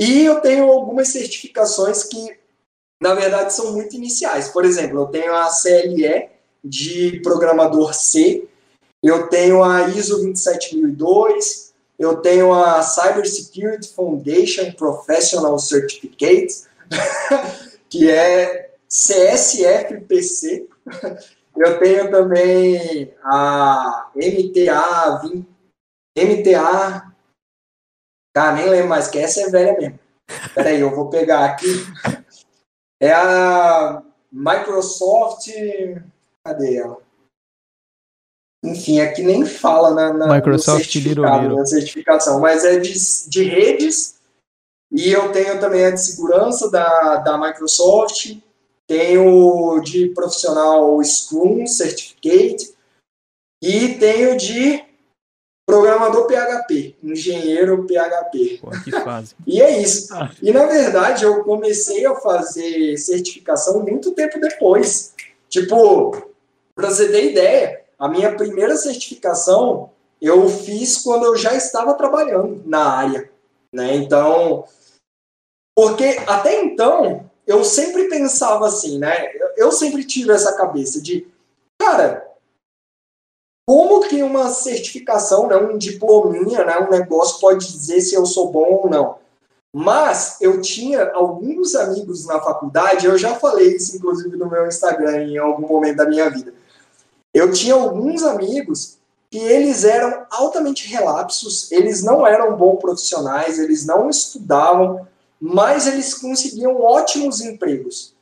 [0.00, 2.36] E eu tenho algumas certificações que,
[3.00, 4.48] na verdade, são muito iniciais.
[4.48, 6.28] Por exemplo, eu tenho a CLE
[6.62, 8.48] de programador C,
[9.02, 11.65] eu tenho a ISO 27002,
[11.98, 16.64] eu tenho a Cyber Security Foundation Professional Certificate,
[17.88, 20.68] que é CSFPC.
[21.56, 25.48] Eu tenho também a MTA 20,
[26.18, 27.12] MTA,
[28.34, 29.98] cara, nem lembro mais, que essa é velha mesmo.
[30.54, 31.66] Peraí, eu vou pegar aqui.
[33.00, 35.48] É a Microsoft,
[36.44, 37.05] cadê ela?
[38.66, 42.92] Enfim, aqui nem fala na, na, Microsoft certificado, na certificação, mas é de,
[43.28, 44.16] de redes
[44.92, 48.36] E eu tenho também a de segurança da, da Microsoft,
[48.86, 52.74] tenho de profissional Scrum Certificate
[53.62, 54.84] e tenho de
[55.66, 58.60] programador PHP, engenheiro PHP.
[58.62, 59.34] Pô, que fase.
[59.44, 60.14] e é isso.
[60.14, 60.30] Ah.
[60.40, 65.12] E na verdade eu comecei a fazer certificação muito tempo depois.
[65.48, 66.30] Tipo,
[66.74, 72.62] para você ter ideia, a minha primeira certificação eu fiz quando eu já estava trabalhando
[72.64, 73.30] na área,
[73.72, 73.94] né?
[73.94, 74.64] Então,
[75.74, 79.30] porque até então eu sempre pensava assim, né?
[79.56, 81.28] Eu sempre tive essa cabeça de,
[81.78, 82.26] cara,
[83.68, 88.50] como que uma certificação, né, um diplominha, né, um negócio pode dizer se eu sou
[88.50, 89.18] bom ou não?
[89.74, 95.24] Mas eu tinha alguns amigos na faculdade, eu já falei isso inclusive no meu Instagram
[95.24, 96.54] em algum momento da minha vida.
[97.36, 98.96] Eu tinha alguns amigos
[99.30, 105.06] que eles eram altamente relapsos, eles não eram bons profissionais, eles não estudavam,
[105.38, 108.14] mas eles conseguiam ótimos empregos.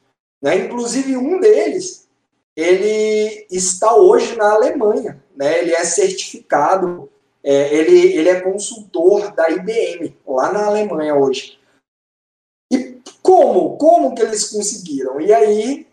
[0.42, 0.66] Né?
[0.66, 2.08] Inclusive, um deles,
[2.56, 5.60] ele está hoje na Alemanha, né?
[5.60, 7.08] ele é certificado,
[7.44, 11.56] é, ele, ele é consultor da IBM, lá na Alemanha hoje.
[12.68, 13.76] E como?
[13.76, 15.20] Como que eles conseguiram?
[15.20, 15.86] E aí,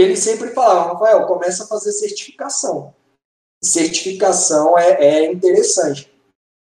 [0.00, 2.94] ele sempre falava, Rafael, começa a fazer certificação.
[3.62, 6.12] Certificação é, é interessante.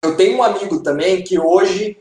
[0.05, 1.97] Eu tenho um amigo também que hoje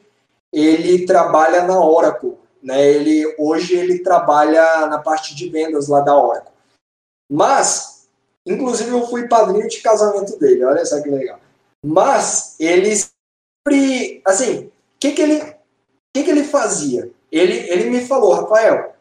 [0.52, 2.38] ele trabalha na Oracle.
[2.62, 2.86] Né?
[2.86, 6.52] Ele, hoje ele trabalha na parte de vendas lá da Oracle.
[7.32, 8.08] Mas,
[8.46, 11.40] inclusive, eu fui padrinho de casamento dele, olha só que legal.
[11.84, 15.40] Mas ele sempre, assim, o que, que, ele,
[16.14, 17.10] que, que ele fazia?
[17.32, 18.94] Ele, ele me falou, Rafael,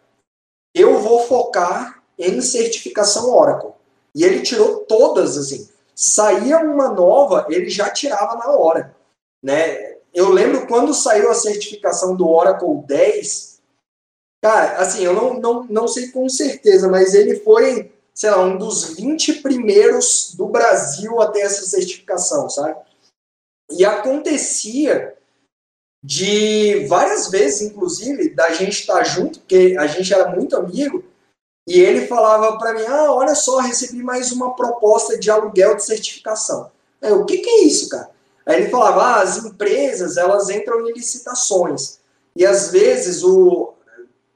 [0.74, 3.72] eu vou focar em certificação Oracle.
[4.14, 5.68] E ele tirou todas, assim.
[5.94, 8.94] Saía uma nova, ele já tirava na hora.
[9.42, 10.00] Né?
[10.12, 13.60] eu lembro quando saiu a certificação do Oracle 10,
[14.42, 18.58] cara, assim, eu não, não, não sei com certeza, mas ele foi, sei lá, um
[18.58, 22.76] dos 20 primeiros do Brasil a ter essa certificação, sabe?
[23.70, 25.16] E acontecia
[26.02, 31.04] de várias vezes, inclusive, da gente estar junto, porque a gente era muito amigo,
[31.70, 35.84] e ele falava para mim: Ah, olha só, recebi mais uma proposta de aluguel de
[35.84, 36.68] certificação.
[37.00, 38.10] Aí, o que, que é isso, cara?
[38.44, 42.00] Aí ele falava, ah, as empresas, elas entram em licitações.
[42.34, 43.74] E às vezes o,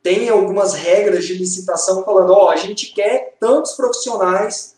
[0.00, 4.76] tem algumas regras de licitação falando, ó, oh, a gente quer tantos profissionais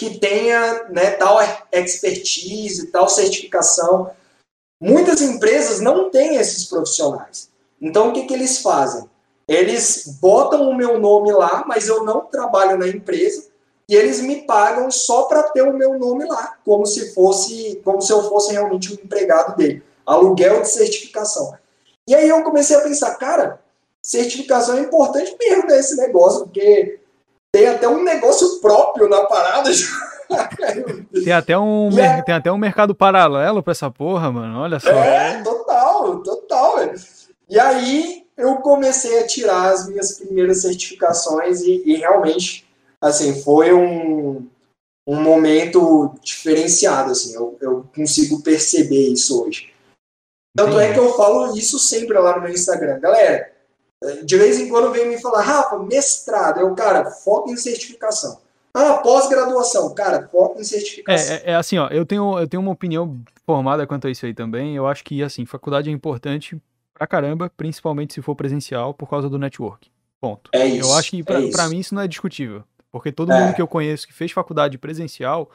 [0.00, 1.38] que tenha né, tal
[1.70, 4.10] expertise, tal certificação.
[4.80, 7.50] Muitas empresas não têm esses profissionais.
[7.78, 9.06] Então, o que, que eles fazem?
[9.48, 13.48] Eles botam o meu nome lá, mas eu não trabalho na empresa,
[13.88, 18.02] e eles me pagam só para ter o meu nome lá, como se fosse, como
[18.02, 19.82] se eu fosse realmente um empregado dele.
[20.04, 21.54] Aluguel de certificação.
[22.06, 23.60] E aí eu comecei a pensar, cara,
[24.02, 27.00] certificação é importante mesmo nesse negócio, porque
[27.50, 29.70] tem até um negócio próprio na parada.
[31.24, 32.20] tem até um, é...
[32.20, 34.60] tem até um mercado paralelo para essa porra, mano.
[34.60, 34.90] Olha só.
[34.90, 36.76] É, total, total.
[37.48, 42.66] E aí eu comecei a tirar as minhas primeiras certificações e, e realmente
[43.00, 44.48] assim, foi um,
[45.06, 49.72] um momento diferenciado, assim, eu, eu consigo perceber isso hoje.
[50.56, 52.98] Tanto é que eu falo isso sempre lá no meu Instagram.
[52.98, 53.52] Galera,
[54.24, 56.60] de vez em quando vem me falar, Rafa, mestrado.
[56.60, 58.40] Eu, cara, foco em certificação.
[58.74, 61.34] Ah, pós-graduação, cara, foco em certificação.
[61.34, 64.26] É, é, é, assim, ó, eu tenho, eu tenho uma opinião formada quanto a isso
[64.26, 64.74] aí também.
[64.74, 66.60] Eu acho que, assim, faculdade é importante
[66.98, 69.88] pra caramba, principalmente se for presencial, por causa do network.
[70.20, 70.50] Ponto.
[70.52, 70.90] É isso.
[70.90, 72.64] Eu acho que pra, é pra mim isso não é discutível.
[72.90, 73.40] Porque todo é.
[73.40, 75.50] mundo que eu conheço que fez faculdade presencial,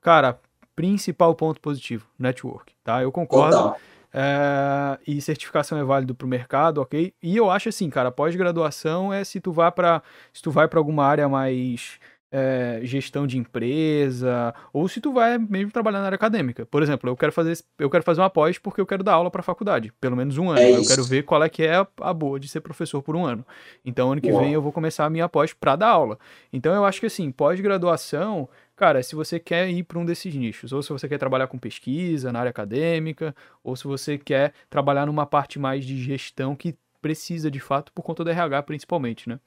[0.00, 0.38] cara,
[0.76, 3.02] principal ponto positivo, network, tá?
[3.02, 3.74] Eu concordo.
[4.16, 7.12] É, e certificação é válido para o mercado, ok?
[7.20, 10.00] E eu acho assim, cara, pós-graduação é se tu vai para
[10.32, 11.98] se tu vai para alguma área mais
[12.36, 16.66] é, gestão de empresa, ou se tu vai mesmo trabalhar na área acadêmica.
[16.66, 19.30] Por exemplo, eu quero fazer, eu quero fazer uma pós porque eu quero dar aula
[19.30, 20.58] para a faculdade, pelo menos um ano.
[20.58, 23.24] É eu quero ver qual é que é a, boa de ser professor por um
[23.24, 23.46] ano.
[23.84, 24.42] Então, ano que Uau.
[24.42, 26.18] vem eu vou começar a minha pós para dar aula.
[26.52, 30.72] Então, eu acho que assim, pós-graduação, cara, se você quer ir para um desses nichos,
[30.72, 33.32] ou se você quer trabalhar com pesquisa na área acadêmica,
[33.62, 38.02] ou se você quer trabalhar numa parte mais de gestão que precisa de fato por
[38.02, 39.38] conta do RH principalmente, né?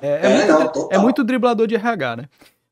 [0.00, 2.24] É, é, é, muito, não, é, muito, driblador de RH, né?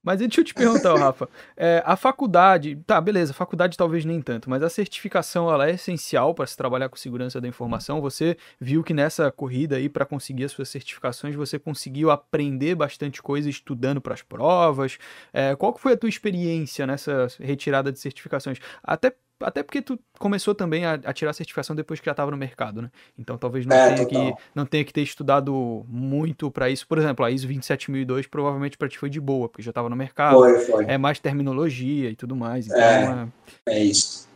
[0.06, 1.28] Mas deixa eu te perguntar, Rafa.
[1.56, 6.32] É, a faculdade, tá, beleza, faculdade talvez nem tanto, mas a certificação ela é essencial
[6.32, 8.00] para se trabalhar com segurança da informação.
[8.00, 13.20] Você viu que nessa corrida aí para conseguir as suas certificações, você conseguiu aprender bastante
[13.20, 14.96] coisa estudando para as provas.
[15.32, 18.60] É, qual que foi a tua experiência nessa retirada de certificações?
[18.84, 22.30] Até até porque tu começou também a, a tirar a certificação depois que já estava
[22.30, 22.90] no mercado, né?
[23.18, 26.86] Então talvez não, é, tenha que, não tenha que ter estudado muito para isso.
[26.86, 29.96] Por exemplo, a ISO 27002 provavelmente para ti foi de boa, porque já estava no
[29.96, 30.38] mercado.
[30.38, 30.84] Foi, foi.
[30.86, 32.66] É mais terminologia e tudo mais.
[32.66, 33.28] Então, é,
[33.68, 34.26] é, é isso.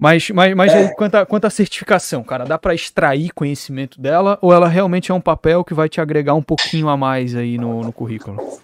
[0.00, 0.92] Mas, mas, mas é.
[0.94, 5.14] quanto, a, quanto à certificação, cara, dá para extrair conhecimento dela ou ela realmente é
[5.14, 8.60] um papel que vai te agregar um pouquinho a mais aí no, no currículo?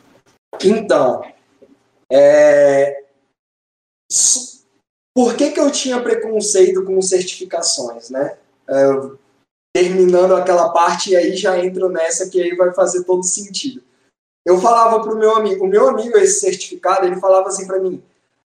[0.62, 1.22] Então,
[2.12, 3.04] é...
[5.14, 8.38] por que, que eu tinha preconceito com certificações, né?
[8.68, 8.84] É,
[9.74, 13.82] terminando aquela parte, e aí já entro nessa que aí vai fazer todo sentido.
[14.44, 17.78] Eu falava para o meu amigo, o meu amigo, esse certificado, ele falava assim para
[17.78, 18.02] mim,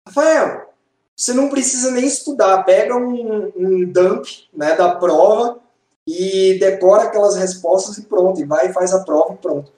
[0.07, 0.73] Rafael,
[1.17, 5.61] você não precisa nem estudar, pega um, um dump né, da prova
[6.07, 9.73] e decora aquelas respostas e pronto, e vai e faz a prova e pronto.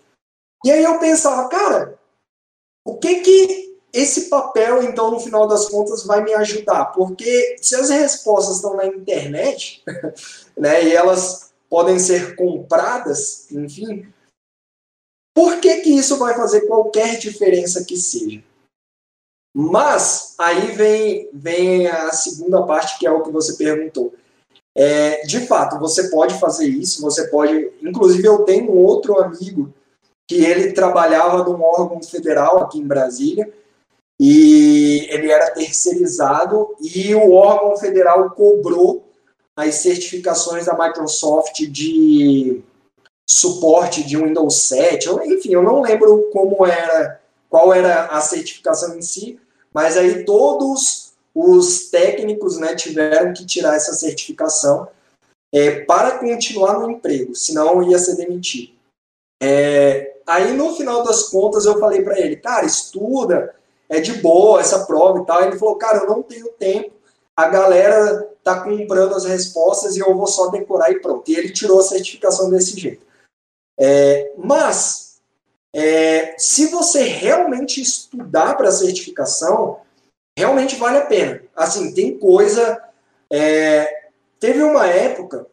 [0.65, 1.99] E aí eu pensava, cara,
[2.87, 6.87] o que que esse papel, então, no final das contas, vai me ajudar?
[6.87, 9.85] Porque se as respostas estão na internet,
[10.59, 14.13] né, e elas podem ser compradas, enfim,
[15.33, 18.43] por que que isso vai fazer qualquer diferença que seja?
[19.57, 24.13] Mas aí vem, vem a segunda parte, que é o que você perguntou.
[24.77, 27.71] É, de fato, você pode fazer isso, você pode.
[27.81, 29.73] Inclusive, eu tenho outro amigo
[30.29, 33.53] que ele trabalhava num órgão federal aqui em Brasília
[34.19, 39.05] e ele era terceirizado e o órgão federal cobrou
[39.57, 42.63] as certificações da Microsoft de
[43.29, 49.03] suporte de Windows 7, enfim, eu não lembro como era, qual era a certificação em
[49.03, 49.41] si,
[49.73, 54.89] mas aí todos os técnicos né, tiveram que tirar essa certificação
[55.53, 58.75] é, para continuar no emprego, senão ia ser demitido.
[59.43, 63.55] É, aí no final das contas eu falei para ele, cara, estuda,
[63.89, 65.43] é de boa essa prova e tal.
[65.43, 66.93] Ele falou, cara, eu não tenho tempo,
[67.37, 71.31] a galera tá comprando as respostas e eu vou só decorar e pronto.
[71.31, 73.05] E ele tirou a certificação desse jeito.
[73.79, 75.21] É, mas,
[75.75, 79.81] é, se você realmente estudar para a certificação,
[80.39, 81.43] realmente vale a pena.
[81.57, 82.81] Assim, tem coisa.
[83.33, 84.09] É,
[84.39, 85.47] teve uma época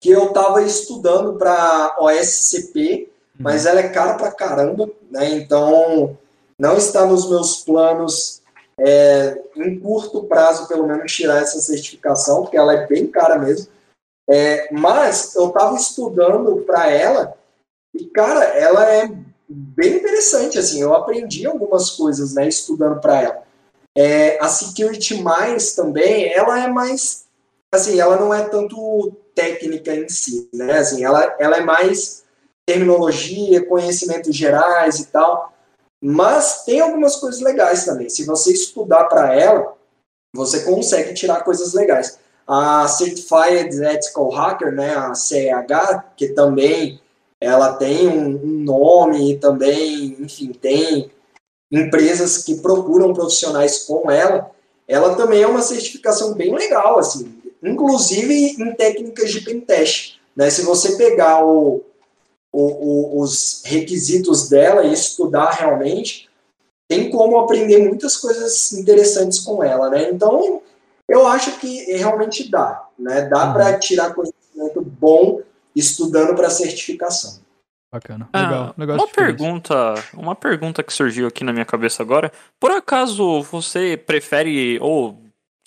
[0.00, 3.36] que eu estava estudando para OSCP, uhum.
[3.38, 5.30] mas ela é cara pra caramba, né?
[5.30, 6.16] Então
[6.58, 8.42] não está nos meus planos
[8.78, 13.68] é, em curto prazo, pelo menos, tirar essa certificação, porque ela é bem cara mesmo.
[14.28, 17.34] É, mas eu estava estudando para ela
[17.94, 19.10] e, cara, ela é
[19.48, 23.42] bem interessante, assim, eu aprendi algumas coisas, né, estudando para ela.
[23.96, 27.24] É, a Security Mais também, ela é mais,
[27.72, 30.78] assim, ela não é tanto técnica em si, né?
[30.78, 32.24] Assim, ela, ela é mais
[32.66, 35.52] terminologia, conhecimentos gerais e tal.
[36.02, 38.08] Mas tem algumas coisas legais também.
[38.08, 39.74] Se você estudar para ela,
[40.34, 42.18] você consegue tirar coisas legais.
[42.46, 47.00] A Certified Ethical Hacker, né, a CEH, que também
[47.40, 51.10] ela tem um, um nome e também, enfim, tem
[51.70, 54.50] empresas que procuram profissionais com ela,
[54.86, 60.20] ela também é uma certificação bem legal, assim inclusive em técnicas de pentest.
[60.36, 60.50] Né?
[60.50, 61.82] Se você pegar o,
[62.52, 66.28] o, o, os requisitos dela e estudar realmente,
[66.88, 69.90] tem como aprender muitas coisas interessantes com ela.
[69.90, 70.10] Né?
[70.10, 70.62] Então,
[71.08, 72.86] eu acho que realmente dá.
[72.98, 73.22] Né?
[73.26, 73.52] Dá uhum.
[73.52, 75.40] para tirar conhecimento bom
[75.76, 77.40] estudando para certificação.
[77.92, 78.28] Bacana.
[78.34, 78.74] Legal.
[78.76, 82.30] Ah, uma pergunta, uma pergunta que surgiu aqui na minha cabeça agora.
[82.60, 85.18] Por acaso você prefere ou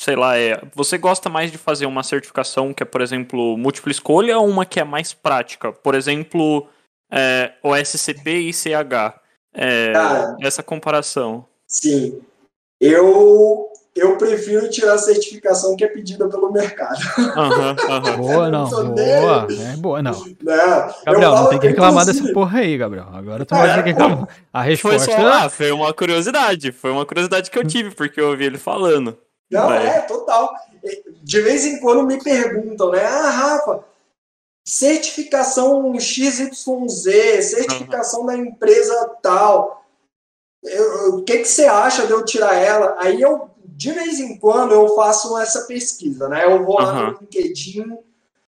[0.01, 3.91] sei lá, é, você gosta mais de fazer uma certificação que é, por exemplo, múltipla
[3.91, 5.71] escolha ou uma que é mais prática?
[5.71, 6.67] Por exemplo,
[7.11, 9.21] é, OSCP e CH.
[9.53, 11.45] É, Cara, essa comparação.
[11.67, 12.19] Sim.
[12.79, 16.99] Eu, eu prefiro tirar a certificação que é pedida pelo mercado.
[17.19, 18.17] Uhum, uhum.
[18.25, 18.69] Boa, não.
[18.69, 20.13] Boa, é boa, não.
[20.13, 20.35] não
[21.05, 23.07] Gabriel, não tem que reclamar dessa porra aí, Gabriel.
[23.13, 24.27] Agora tu é, vai ter que reclamar.
[24.51, 24.97] A resposta...
[24.97, 26.71] Foi, só, ah, foi uma curiosidade.
[26.71, 29.15] Foi uma curiosidade que eu tive, porque eu ouvi ele falando.
[29.51, 29.85] Não, Vai.
[29.85, 30.55] é, total.
[31.21, 33.03] De vez em quando me perguntam, né?
[33.03, 33.83] Ah, Rafa,
[34.65, 38.25] certificação XYZ, certificação uhum.
[38.27, 39.85] da empresa tal.
[41.09, 42.95] o que, que você acha de eu tirar ela?
[42.97, 46.45] Aí eu, de vez em quando, eu faço essa pesquisa, né?
[46.45, 47.11] Eu vou lá uhum.
[47.11, 47.97] no LinkedIn,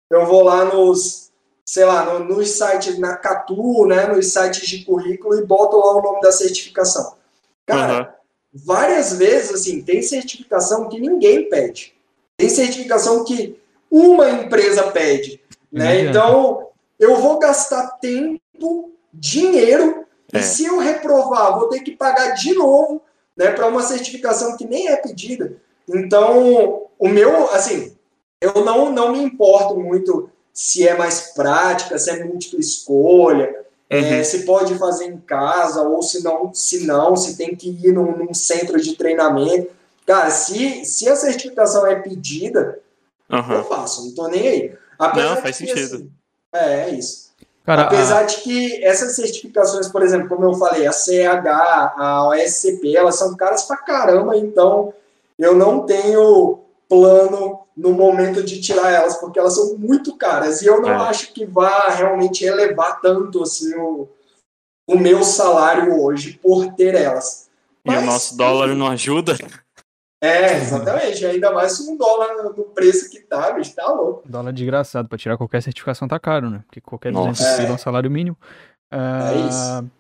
[0.10, 1.32] eu vou lá nos,
[1.66, 4.06] sei lá, no, nos sites, na Catu, né?
[4.08, 7.18] Nos sites de currículo e boto lá o nome da certificação.
[7.66, 8.19] Cara, uhum
[8.54, 11.94] várias vezes, assim, tem certificação que ninguém pede.
[12.38, 13.60] Tem certificação que
[13.92, 15.42] uma empresa pede,
[15.72, 16.02] né?
[16.02, 16.68] Então,
[17.00, 20.40] eu vou gastar tempo, dinheiro, é.
[20.40, 23.02] e se eu reprovar, vou ter que pagar de novo,
[23.36, 25.58] né, para uma certificação que nem é pedida.
[25.88, 27.96] Então, o meu, assim,
[28.42, 34.00] eu não, não me importo muito se é mais prática, se é múltipla escolha, uhum.
[34.00, 37.92] é, se pode fazer em casa, ou se não, se não, se tem que ir
[37.92, 39.72] num, num centro de treinamento.
[40.06, 42.80] Cara, se, se a certificação é pedida,
[43.30, 43.52] uhum.
[43.54, 44.74] eu faço, não tô nem aí.
[44.98, 45.96] Apesar não, faz que, sentido.
[45.96, 46.12] Assim,
[46.54, 47.30] é, é isso.
[47.66, 48.24] Cara, Apesar a...
[48.24, 51.46] de que essas certificações, por exemplo, como eu falei, a CH,
[51.96, 54.92] a OSCP, elas são caras pra caramba, então
[55.38, 56.60] eu não tenho
[56.90, 60.62] plano no momento de tirar elas, porque elas são muito caras.
[60.62, 61.10] E eu não é.
[61.10, 64.10] acho que vá realmente elevar tanto assim o,
[64.88, 67.48] o meu salário hoje por ter elas.
[67.86, 69.38] Mas, e o nosso dólar não ajuda.
[70.22, 71.26] É, exatamente.
[71.26, 74.24] Ainda mais se um dólar no preço que tá, bicho, tá louco.
[74.28, 75.08] Dólar desgraçado.
[75.08, 76.64] Pra tirar qualquer certificação tá caro, né?
[76.66, 77.66] Porque qualquer 200 é.
[77.66, 78.36] é um salário mínimo.
[78.92, 79.92] Uh, é isso.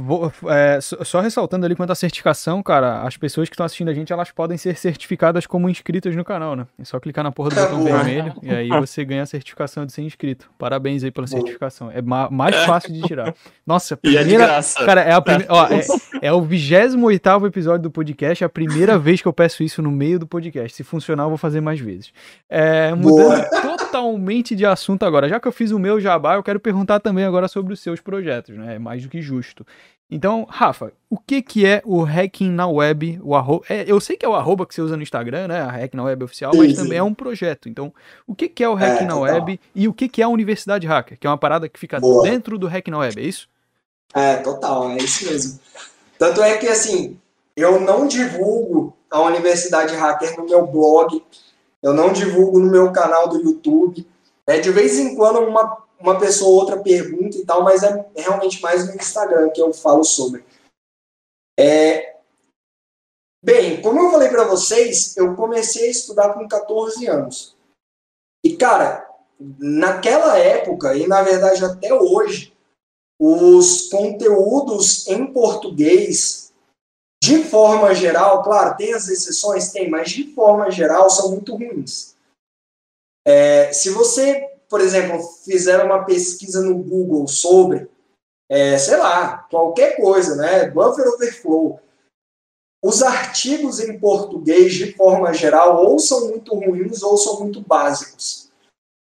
[0.00, 3.92] Vou, é, só ressaltando ali quanto à certificação, cara, as pessoas que estão assistindo a
[3.92, 6.68] gente, elas podem ser certificadas como inscritas no canal, né?
[6.78, 9.92] É só clicar na porra do botão vermelho e aí você ganha a certificação de
[9.92, 10.48] ser inscrito.
[10.56, 11.90] Parabéns aí pela certificação.
[11.90, 13.34] É ma mais fácil de tirar.
[13.66, 14.22] Nossa, primeira...
[14.30, 14.84] E é de graça.
[14.86, 15.44] Cara, é, a prime...
[15.48, 15.80] Ó, é,
[16.28, 19.90] é o 28 episódio do podcast, é a primeira vez que eu peço isso no
[19.90, 20.76] meio do podcast.
[20.76, 22.12] Se funcionar, eu vou fazer mais vezes.
[22.48, 23.62] É, mudando Boa.
[23.62, 25.28] totalmente de assunto agora.
[25.28, 28.00] Já que eu fiz o meu jabá, eu quero perguntar também agora sobre os seus
[28.00, 28.76] projetos, né?
[28.76, 29.66] É mais do que justo.
[30.10, 33.20] Então, Rafa, o que, que é o Hacking na Web?
[33.22, 33.62] O arro...
[33.68, 35.60] É, eu sei que é o arroba que você usa no Instagram, né?
[35.60, 37.68] A Hacking na Web oficial, mas também é um projeto.
[37.68, 37.92] Então,
[38.26, 40.28] o que, que é o Hacking é, na Web e o que, que é a
[40.28, 41.18] Universidade Hacker?
[41.18, 42.22] Que é uma parada que fica Boa.
[42.22, 43.48] dentro do Hacking na Web, é isso?
[44.14, 45.60] É, total, é isso mesmo.
[46.18, 47.18] Tanto é que, assim,
[47.54, 51.22] eu não divulgo a Universidade Hacker no meu blog,
[51.82, 54.06] eu não divulgo no meu canal do YouTube.
[54.46, 58.10] É, de vez em quando, uma uma pessoa ou outra pergunta e tal, mas é
[58.16, 60.44] realmente mais no Instagram que eu falo sobre.
[61.58, 62.16] É...
[63.42, 67.56] Bem, como eu falei para vocês, eu comecei a estudar com 14 anos.
[68.44, 69.08] E, cara,
[69.58, 72.52] naquela época, e na verdade até hoje,
[73.20, 76.52] os conteúdos em português,
[77.22, 82.16] de forma geral, claro, tem as exceções, tem, mas de forma geral são muito ruins.
[83.26, 87.88] É, se você por exemplo, fizeram uma pesquisa no Google sobre,
[88.48, 90.70] é, sei lá, qualquer coisa, né?
[90.70, 91.80] Buffer Overflow.
[92.82, 98.50] Os artigos em português, de forma geral, ou são muito ruins ou são muito básicos.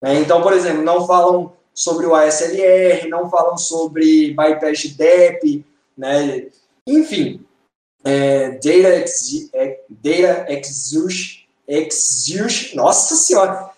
[0.03, 0.21] Né?
[0.21, 5.65] Então, por exemplo, não falam sobre o ASLR, não falam sobre bypass de DEP,
[5.97, 6.51] né?
[6.87, 7.45] enfim,
[8.05, 9.81] é, data, ex, é,
[10.53, 13.71] exhaustion, exhaustion, nossa senhora,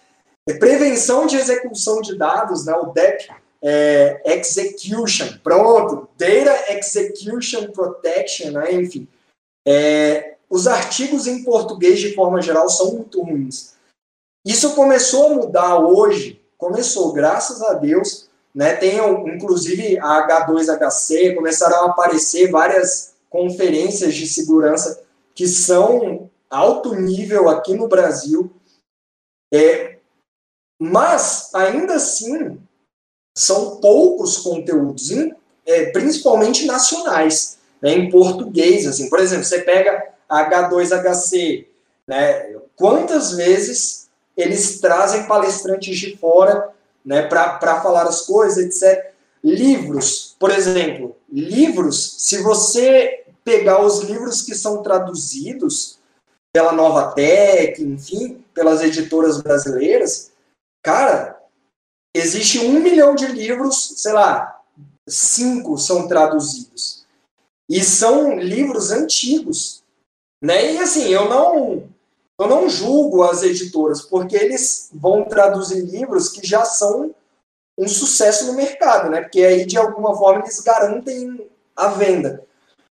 [0.54, 3.28] prevenção de execução de dados, né, o DEP,
[3.62, 9.08] é, Execution, pronto, Data Execution Protection, né, enfim.
[9.66, 13.74] É, os artigos em português, de forma geral, são muito ruins.
[14.44, 18.98] Isso começou a mudar hoje, começou, graças a Deus, né, tem
[19.34, 25.02] inclusive a H2HC, começaram a aparecer várias conferências de segurança
[25.34, 28.50] que são alto nível aqui no Brasil.
[29.52, 29.95] É,
[30.78, 32.58] mas, ainda assim,
[33.36, 35.10] são poucos conteúdos,
[35.64, 38.86] é, principalmente nacionais, né, em português.
[38.86, 39.08] Assim.
[39.08, 41.66] Por exemplo, você pega H2HC,
[42.06, 46.70] né, quantas vezes eles trazem palestrantes de fora
[47.04, 49.12] né, para falar as coisas, etc.
[49.42, 55.98] Livros, por exemplo, livros, se você pegar os livros que são traduzidos
[56.52, 60.32] pela Nova Tech, enfim, pelas editoras brasileiras,
[60.86, 61.42] Cara,
[62.14, 64.62] existe um milhão de livros, sei lá,
[65.04, 67.04] cinco são traduzidos.
[67.68, 69.82] E são livros antigos.
[70.40, 70.74] Né?
[70.74, 71.88] E assim, eu não,
[72.38, 77.12] eu não julgo as editoras, porque eles vão traduzir livros que já são
[77.76, 79.22] um sucesso no mercado, né?
[79.22, 82.44] Porque aí, de alguma forma, eles garantem a venda.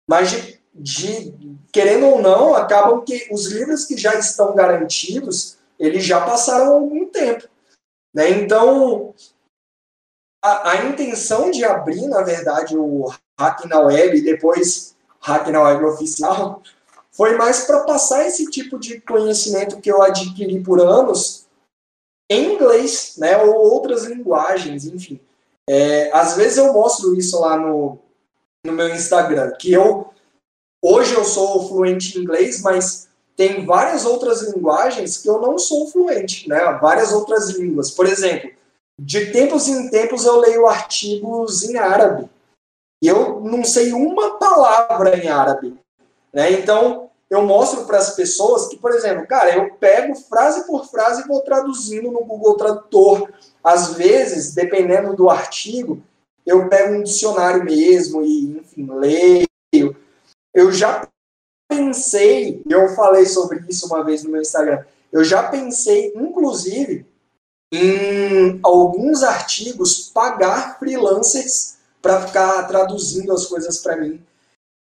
[0.07, 6.05] Mas, de, de, querendo ou não, acabam que os livros que já estão garantidos, eles
[6.05, 7.51] já passaram algum tempo.
[8.13, 8.29] Né?
[8.31, 9.13] Então,
[10.43, 15.85] a, a, intenção de abrir, na verdade, o Hack na Web depois Hack na Web
[15.85, 16.61] oficial
[17.11, 21.45] foi mais para passar esse tipo de conhecimento que eu adquiri por anos
[22.29, 25.19] em inglês, né, ou outras linguagens, enfim.
[25.69, 27.99] É, às vezes eu mostro isso lá no,
[28.65, 30.11] no meu Instagram, que eu
[30.81, 33.09] hoje eu sou fluente em inglês, mas
[33.41, 36.59] tem várias outras linguagens que eu não sou fluente, né?
[36.79, 37.89] Várias outras línguas.
[37.89, 38.51] Por exemplo,
[39.01, 42.29] de tempos em tempos eu leio artigos em árabe.
[43.03, 45.75] E eu não sei uma palavra em árabe.
[46.31, 46.51] Né?
[46.51, 51.23] Então, eu mostro para as pessoas que, por exemplo, cara, eu pego frase por frase
[51.23, 53.27] e vou traduzindo no Google Tradutor.
[53.63, 55.99] Às vezes, dependendo do artigo,
[56.45, 59.97] eu pego um dicionário mesmo e, enfim, leio.
[60.53, 61.07] Eu já
[61.71, 67.05] pensei, eu falei sobre isso uma vez no meu Instagram, eu já pensei, inclusive,
[67.71, 74.21] em alguns artigos pagar freelancers para ficar traduzindo as coisas para mim.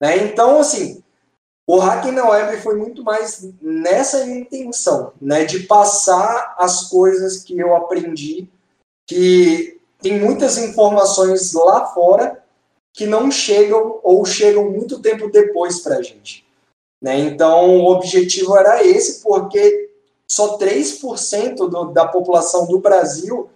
[0.01, 0.17] Né?
[0.25, 1.03] Então, assim,
[1.67, 7.59] o Hacking na Web foi muito mais nessa intenção, né, de passar as coisas que
[7.59, 8.47] eu aprendi,
[9.05, 12.41] que tem muitas informações lá fora
[12.93, 16.46] que não chegam ou chegam muito tempo depois para a gente.
[17.01, 17.19] Né?
[17.19, 19.91] Então, o objetivo era esse, porque
[20.29, 23.49] só 3% do, da população do Brasil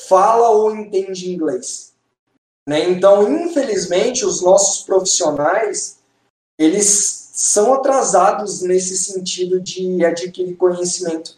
[0.00, 1.92] fala ou entende inglês.
[2.68, 2.88] Né?
[2.90, 5.98] Então, infelizmente, os nossos profissionais,
[6.58, 11.36] eles são atrasados nesse sentido de adquirir conhecimento.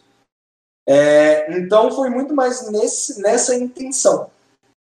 [0.87, 4.29] É, então, foi muito mais nesse, nessa intenção.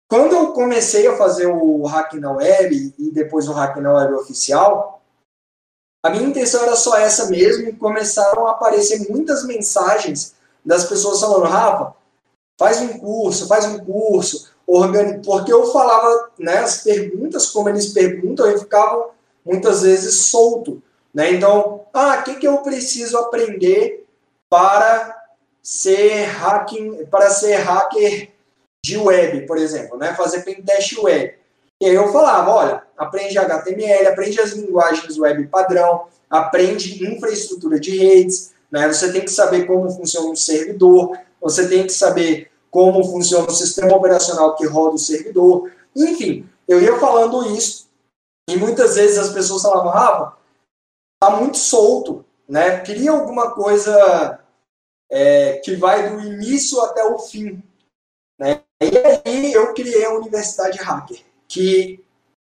[0.08, 4.14] Quando eu comecei a fazer o Hack na Web e depois o Hack na Web
[4.14, 5.01] oficial,
[6.02, 10.34] a minha intenção era só essa mesmo e começaram a aparecer muitas mensagens
[10.64, 11.94] das pessoas falando, Rafa,
[12.58, 14.50] faz um curso, faz um curso,
[15.24, 19.10] porque eu falava, né, as perguntas, como eles perguntam, eu ficava
[19.44, 20.82] muitas vezes solto,
[21.14, 24.06] né, então, ah, o que, que eu preciso aprender
[24.48, 25.22] para
[25.62, 28.30] ser hacking, para ser hacker
[28.84, 31.41] de web, por exemplo, né, fazer pentest web.
[31.82, 37.98] E aí eu falava, olha, aprende HTML, aprende as linguagens web padrão, aprende infraestrutura de
[37.98, 38.86] redes, né?
[38.86, 43.52] Você tem que saber como funciona um servidor, você tem que saber como funciona o
[43.52, 45.72] sistema operacional que roda o servidor.
[45.96, 47.88] Enfim, eu ia falando isso
[48.48, 50.36] e muitas vezes as pessoas falavam, Rafa,
[51.20, 52.78] tá muito solto, né?
[52.78, 54.38] Queria alguma coisa
[55.10, 57.60] é, que vai do início até o fim,
[58.38, 58.62] né?
[58.80, 62.02] E aí eu criei a Universidade Hacker que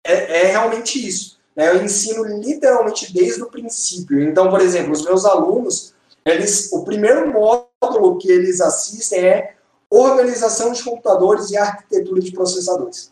[0.04, 1.38] é, é realmente isso.
[1.56, 1.70] Né?
[1.70, 4.22] Eu ensino literalmente desde o princípio.
[4.22, 5.94] Então, por exemplo, os meus alunos,
[6.24, 9.54] eles, o primeiro módulo que eles assistem é
[9.90, 13.10] organização de computadores e arquitetura de processadores,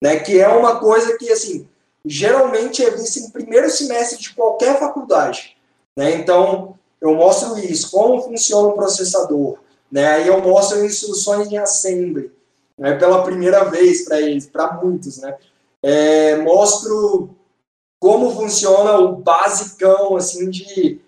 [0.00, 0.20] né?
[0.20, 1.68] Que é uma coisa que assim
[2.04, 5.56] geralmente é vista em primeiro semestre de qualquer faculdade,
[5.96, 6.14] né?
[6.14, 9.58] Então eu mostro isso, como funciona o processador,
[9.90, 10.06] né?
[10.06, 12.30] Aí eu mostro instruções em assembly,
[12.80, 15.36] né, pela primeira vez para eles, para muitos, né?
[15.82, 17.30] É, mostro
[18.00, 20.98] como funciona o basicão assim de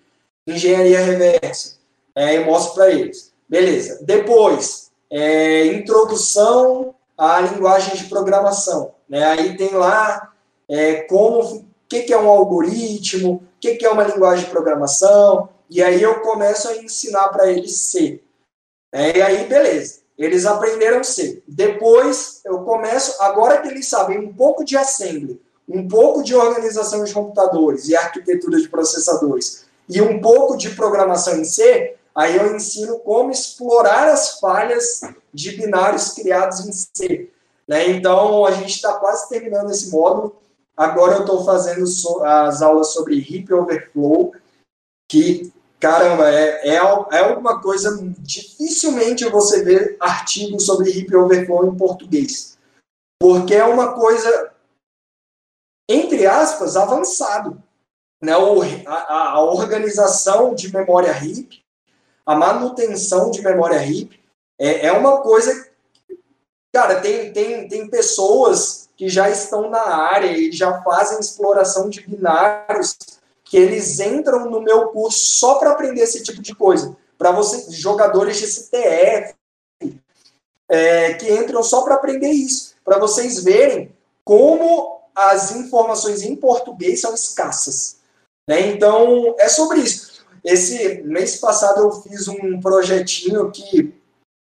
[0.47, 1.79] engenharia reversa,
[2.15, 3.33] é, mostro para eles.
[3.49, 4.01] Beleza.
[4.03, 9.25] Depois, é, introdução à linguagem de programação, né?
[9.25, 10.35] Aí tem lá
[10.69, 14.51] é, como o que, que é um algoritmo, o que, que é uma linguagem de
[14.51, 18.21] programação, e aí eu começo a ensinar para eles C.
[18.93, 20.02] É, e aí, beleza.
[20.17, 21.43] Eles aprenderam C.
[21.47, 27.03] Depois, eu começo, agora que eles sabem um pouco de assembly, um pouco de organização
[27.05, 32.55] de computadores e arquitetura de processadores, e um pouco de programação em C, aí eu
[32.55, 35.01] ensino como explorar as falhas
[35.33, 37.31] de binários criados em C.
[37.67, 37.91] Né?
[37.91, 40.37] Então, a gente está quase terminando esse módulo.
[40.77, 41.85] Agora eu estou fazendo
[42.25, 44.33] as aulas sobre Heap Overflow,
[45.09, 45.52] que
[45.83, 47.99] caramba, é, é, é alguma coisa.
[48.21, 52.57] Dificilmente você vê artigos sobre hip overflow em português.
[53.21, 54.53] Porque é uma coisa,
[55.91, 57.61] entre aspas, avançado.
[58.23, 58.37] Né?
[58.37, 61.65] O, a, a organização de memória RIP,
[62.25, 64.23] a manutenção de memória RIP,
[64.61, 65.69] é, é uma coisa.
[66.73, 72.01] Cara, tem, tem, tem pessoas que já estão na área e já fazem exploração de
[72.03, 72.97] binários
[73.53, 76.97] que eles entram no meu curso só para aprender esse tipo de coisa.
[77.19, 79.35] Para vocês, jogadores de CTF,
[80.71, 82.75] é, que entram só para aprender isso.
[82.83, 83.95] Para vocês verem
[84.25, 87.99] como as informações em português são escassas.
[88.49, 88.69] Né?
[88.69, 90.25] Então, é sobre isso.
[90.43, 93.95] Esse mês passado eu fiz um projetinho que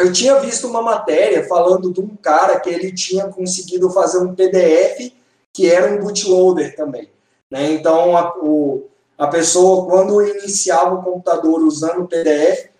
[0.02, 4.34] eu tinha visto uma matéria falando de um cara que ele tinha conseguido fazer um
[4.34, 5.12] PDF
[5.54, 7.08] que era um bootloader também.
[7.48, 7.70] Né?
[7.70, 12.70] Então, a, o, a pessoa, quando iniciava o computador usando o PDF,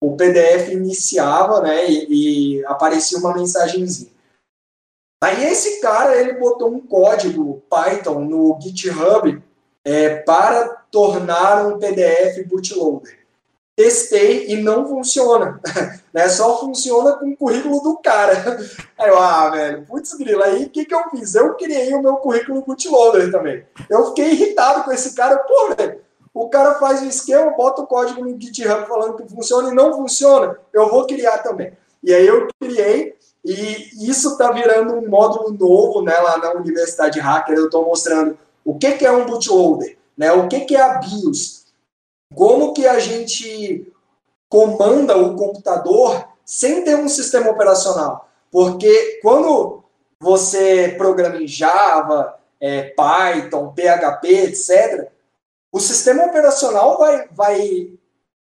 [0.00, 4.10] o PDF iniciava, né, e, e aparecia uma mensagenzinha.
[5.22, 9.42] Aí esse cara, ele botou um código Python no GitHub
[9.84, 13.25] é, para tornar um PDF bootloader.
[13.76, 15.60] Testei e não funciona.
[16.12, 16.28] né?
[16.28, 18.58] Só funciona com o currículo do cara.
[18.98, 21.34] Aí eu, ah, velho, putz grila, aí o que, que eu fiz?
[21.34, 23.62] Eu criei o meu currículo bootloader também.
[23.90, 26.00] Eu fiquei irritado com esse cara, pô, velho,
[26.32, 29.94] o cara faz o esquema, bota o código no GitHub falando que funciona e não
[29.94, 31.72] funciona, eu vou criar também.
[32.02, 33.14] E aí eu criei,
[33.44, 37.56] e isso está virando um módulo novo né, lá na Universidade Hacker.
[37.56, 40.98] Eu estou mostrando o que, que é um bootloader, né, o que, que é a
[40.98, 41.65] BIOS,
[42.34, 43.92] como que a gente
[44.48, 48.28] comanda o computador sem ter um sistema operacional.
[48.50, 49.82] Porque quando
[50.20, 55.10] você programa em Java, é, Python, PHP, etc.,
[55.72, 57.90] o sistema operacional vai, vai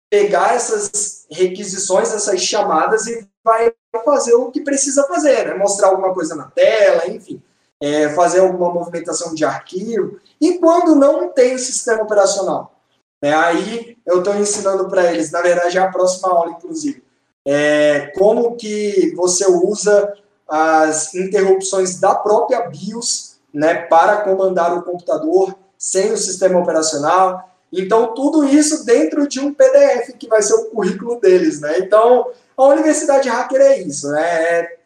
[0.10, 3.74] pegar essas requisições, essas chamadas e vai
[4.06, 5.54] fazer o que precisa fazer, né?
[5.56, 7.42] mostrar alguma coisa na tela, enfim,
[7.82, 10.20] é, fazer alguma movimentação de arquivo.
[10.40, 12.79] E quando não tem o sistema operacional?
[13.22, 13.34] Né?
[13.34, 17.04] Aí eu estou ensinando para eles, na verdade é a próxima aula, inclusive,
[17.46, 20.14] é, como que você usa
[20.48, 27.50] as interrupções da própria BIOS né, para comandar o computador sem o sistema operacional.
[27.72, 31.62] Então, tudo isso dentro de um PDF que vai ser o currículo deles.
[31.62, 31.80] Né?
[31.80, 34.24] Então, a Universidade Hacker é isso, né?
[34.24, 34.80] É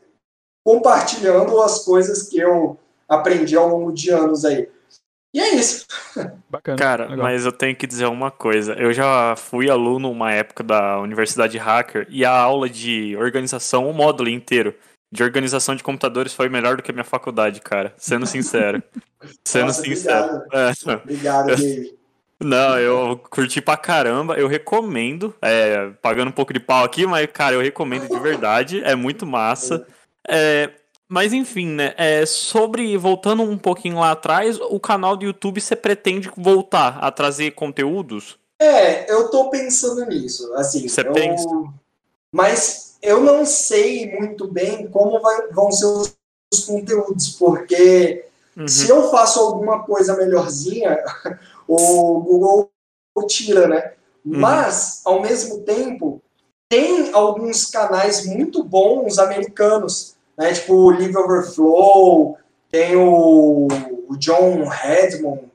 [0.64, 2.78] compartilhando as coisas que eu
[3.08, 4.70] aprendi ao longo de anos aí.
[5.34, 5.88] E é isso.
[6.50, 6.78] Bacana.
[6.78, 7.26] Cara, legal.
[7.26, 8.74] mas eu tenho que dizer uma coisa.
[8.74, 13.94] Eu já fui aluno uma época da Universidade Hacker e a aula de organização, o
[13.94, 14.76] módulo inteiro
[15.12, 17.94] de organização de computadores foi melhor do que a minha faculdade, cara.
[17.98, 18.82] Sendo sincero.
[19.46, 20.38] Sendo Nossa, sincero.
[20.38, 20.94] Obrigado, é.
[20.96, 21.94] obrigado David.
[22.40, 24.36] Não, eu curti pra caramba.
[24.36, 25.34] Eu recomendo.
[25.42, 28.84] É, pagando um pouco de pau aqui, mas, cara, eu recomendo de verdade.
[28.84, 29.86] É muito massa.
[30.28, 30.70] É,
[31.14, 31.94] mas enfim, né?
[31.96, 32.98] É, sobre.
[32.98, 38.40] Voltando um pouquinho lá atrás, o canal do YouTube você pretende voltar a trazer conteúdos?
[38.60, 40.52] É, eu tô pensando nisso.
[40.56, 41.14] Assim, você eu...
[41.14, 41.48] pensa?
[42.32, 46.16] Mas eu não sei muito bem como vai, vão ser os,
[46.52, 48.26] os conteúdos, porque
[48.58, 48.68] uhum.
[48.68, 50.98] se eu faço alguma coisa melhorzinha,
[51.68, 52.72] o Google
[53.28, 53.94] tira, né?
[54.26, 54.40] Uhum.
[54.40, 56.20] Mas, ao mesmo tempo,
[56.68, 60.54] tem alguns canais muito bons americanos, né?
[60.54, 62.38] Tipo o Live Overflow,
[62.70, 63.68] tem o,
[64.10, 65.52] o John Redmond,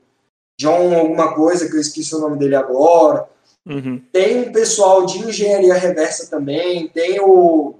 [0.59, 3.27] John alguma coisa que eu esqueci o nome dele agora.
[3.65, 4.01] Uhum.
[4.11, 7.75] Tem um pessoal de engenharia reversa também, tem o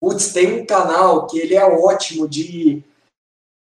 [0.00, 2.84] Putz, tem um canal que ele é ótimo de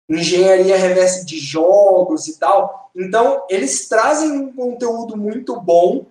[0.10, 2.92] engenharia reversa de jogos e tal.
[2.96, 6.06] Então, eles trazem um conteúdo muito bom,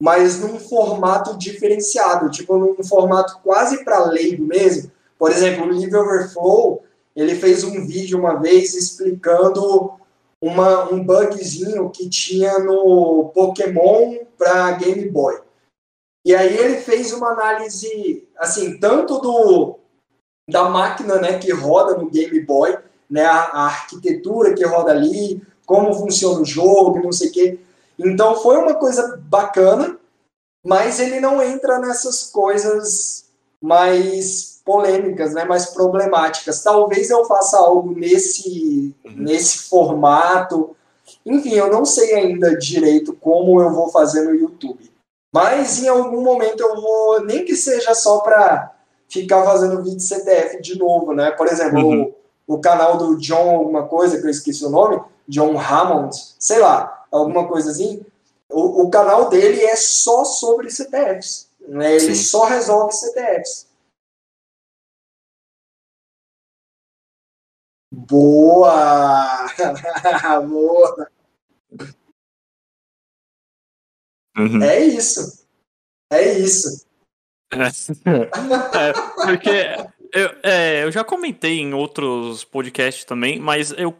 [0.00, 4.90] mas num formato diferenciado, tipo num formato quase para leigo mesmo.
[5.24, 6.84] Por exemplo, o Live Overflow,
[7.16, 9.92] ele fez um vídeo uma vez explicando
[10.38, 15.40] uma, um bugzinho que tinha no Pokémon para Game Boy.
[16.26, 19.78] E aí ele fez uma análise, assim, tanto do
[20.46, 22.76] da máquina, né, que roda no Game Boy,
[23.08, 27.58] né, a, a arquitetura que roda ali, como funciona o jogo, não sei o quê.
[27.98, 29.98] Então foi uma coisa bacana,
[30.62, 33.24] mas ele não entra nessas coisas
[33.58, 36.62] mais polêmicas, né, mais problemáticas.
[36.62, 39.12] Talvez eu faça algo nesse, uhum.
[39.16, 40.74] nesse formato.
[41.24, 44.90] Enfim, eu não sei ainda direito como eu vou fazer no YouTube.
[45.32, 48.72] Mas em algum momento eu vou, nem que seja só para
[49.08, 51.30] ficar fazendo vídeo CTF de novo, né?
[51.32, 52.12] Por exemplo, uhum.
[52.46, 56.58] o, o canal do John alguma coisa, que eu esqueci o nome, John Hammond, sei
[56.58, 58.04] lá, alguma coisa assim.
[58.50, 61.48] O, o canal dele é só sobre CTFs.
[61.66, 61.96] Né?
[61.96, 62.22] Ele Sim.
[62.22, 63.66] só resolve CTFs.
[67.94, 69.46] Boa!
[70.48, 71.08] Boa!
[74.36, 74.62] Uhum.
[74.62, 75.46] É isso.
[76.12, 76.86] É isso.
[77.52, 78.92] É,
[79.24, 79.50] porque
[80.12, 83.96] eu, é, eu já comentei em outros podcasts também, mas eu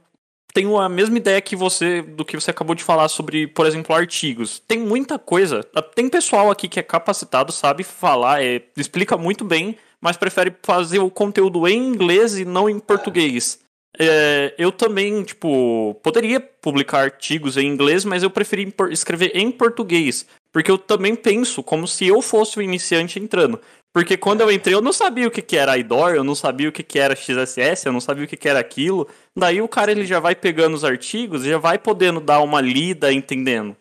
[0.53, 3.95] tenho a mesma ideia que você do que você acabou de falar sobre, por exemplo,
[3.95, 4.59] artigos.
[4.59, 5.63] Tem muita coisa.
[5.95, 10.99] Tem pessoal aqui que é capacitado, sabe falar, é, explica muito bem, mas prefere fazer
[10.99, 13.64] o conteúdo em inglês e não em português.
[13.99, 20.27] É, eu também, tipo, poderia publicar artigos em inglês, mas eu preferi escrever em português.
[20.53, 23.61] Porque eu também penso como se eu fosse o iniciante entrando.
[23.93, 26.69] Porque quando eu entrei, eu não sabia o que, que era IDOR, eu não sabia
[26.69, 29.09] o que, que era XSS, eu não sabia o que, que era aquilo.
[29.37, 32.61] Daí o cara ele já vai pegando os artigos e já vai podendo dar uma
[32.61, 33.77] lida, entendendo.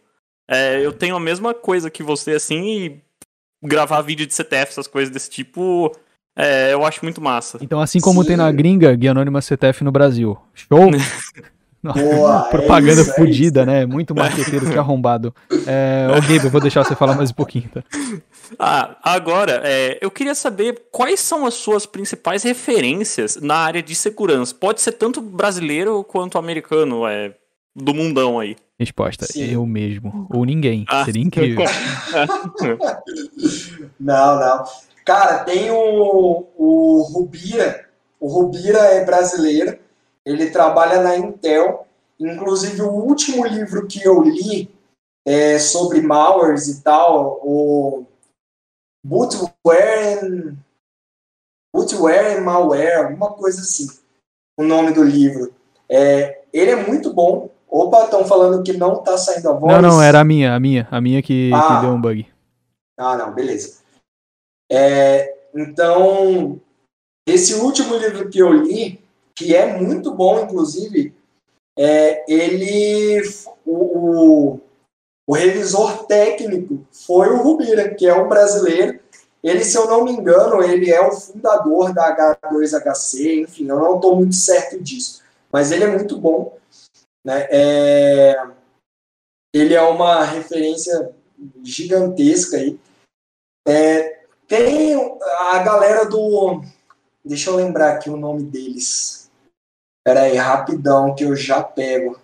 [0.47, 3.01] É, eu tenho a mesma coisa que você, assim, e
[3.63, 5.91] gravar vídeo de CTF, essas coisas desse tipo,
[6.35, 7.57] é, eu acho muito massa.
[7.61, 8.29] Então, assim como Sim.
[8.29, 10.37] tem na gringa, Guia Anônima CTF no Brasil.
[10.53, 10.91] Show?
[11.83, 13.85] Boa, Propaganda é isso, fodida, é né?
[13.85, 15.35] Muito marqueteiro que arrombado.
[15.67, 17.83] É, ô Gabe, eu vou deixar você falar mais um pouquinho, tá?
[18.59, 23.95] Ah, agora, é, eu queria saber quais são as suas principais referências na área de
[23.95, 24.53] segurança.
[24.53, 27.07] Pode ser tanto brasileiro quanto americano.
[27.07, 27.33] É,
[27.75, 28.55] do mundão aí?
[28.77, 29.51] Resposta: Sim.
[29.51, 30.27] eu mesmo.
[30.31, 30.85] Ou ninguém.
[30.87, 31.65] Ah, Seria incrível.
[33.99, 34.63] não, não.
[35.05, 37.89] Cara, tem o, o Rubira.
[38.19, 39.77] O Rubira é brasileiro.
[40.25, 41.85] Ele trabalha na Intel.
[42.19, 44.73] Inclusive, o último livro que eu li
[45.25, 48.05] é sobre malwares e tal, o
[49.03, 50.55] Bootware and,
[51.73, 53.87] Bootware and Malware, alguma coisa assim,
[54.57, 55.53] o nome do livro.
[55.89, 57.49] É, ele é muito bom.
[57.69, 59.73] Opa, estão falando que não está saindo a voz.
[59.73, 61.75] Não, não, era a minha, a minha, a minha que, ah.
[61.75, 62.27] que deu um bug.
[62.97, 63.82] Ah, não, beleza.
[64.71, 66.59] É, então,
[67.27, 68.99] esse último livro que eu li,
[69.35, 71.13] que é muito bom, inclusive,
[71.77, 73.21] é, ele,
[73.65, 74.61] o, o,
[75.27, 78.99] o, revisor técnico foi o Rubira, que é um brasileiro.
[79.43, 83.95] Ele, se eu não me engano, ele é o fundador da H2HC, enfim, eu não
[83.95, 86.57] estou muito certo disso, mas ele é muito bom.
[87.25, 87.47] Né?
[87.49, 88.47] É,
[89.53, 91.13] ele é uma referência
[91.63, 92.79] gigantesca aí.
[93.67, 94.22] É,
[94.53, 95.19] tem
[95.51, 96.61] a galera do.
[97.25, 99.31] Deixa eu lembrar aqui o nome deles.
[100.05, 102.19] Pera aí, rapidão, que eu já pego.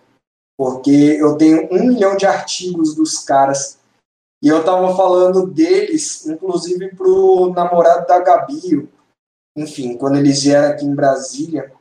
[0.55, 3.79] Porque eu tenho um milhão de artigos dos caras.
[4.43, 8.87] E eu tava falando deles, inclusive pro namorado da Gabi.
[9.57, 11.73] Enfim, quando eles vieram aqui em Brasília.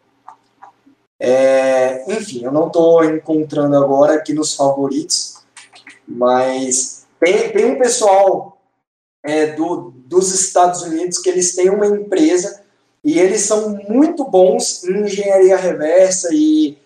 [1.20, 5.44] É, enfim, eu não estou encontrando agora aqui nos favoritos,
[6.06, 8.56] mas tem, tem um pessoal
[9.24, 12.62] é, do, dos Estados Unidos que eles têm uma empresa
[13.04, 16.78] e eles são muito bons em engenharia reversa e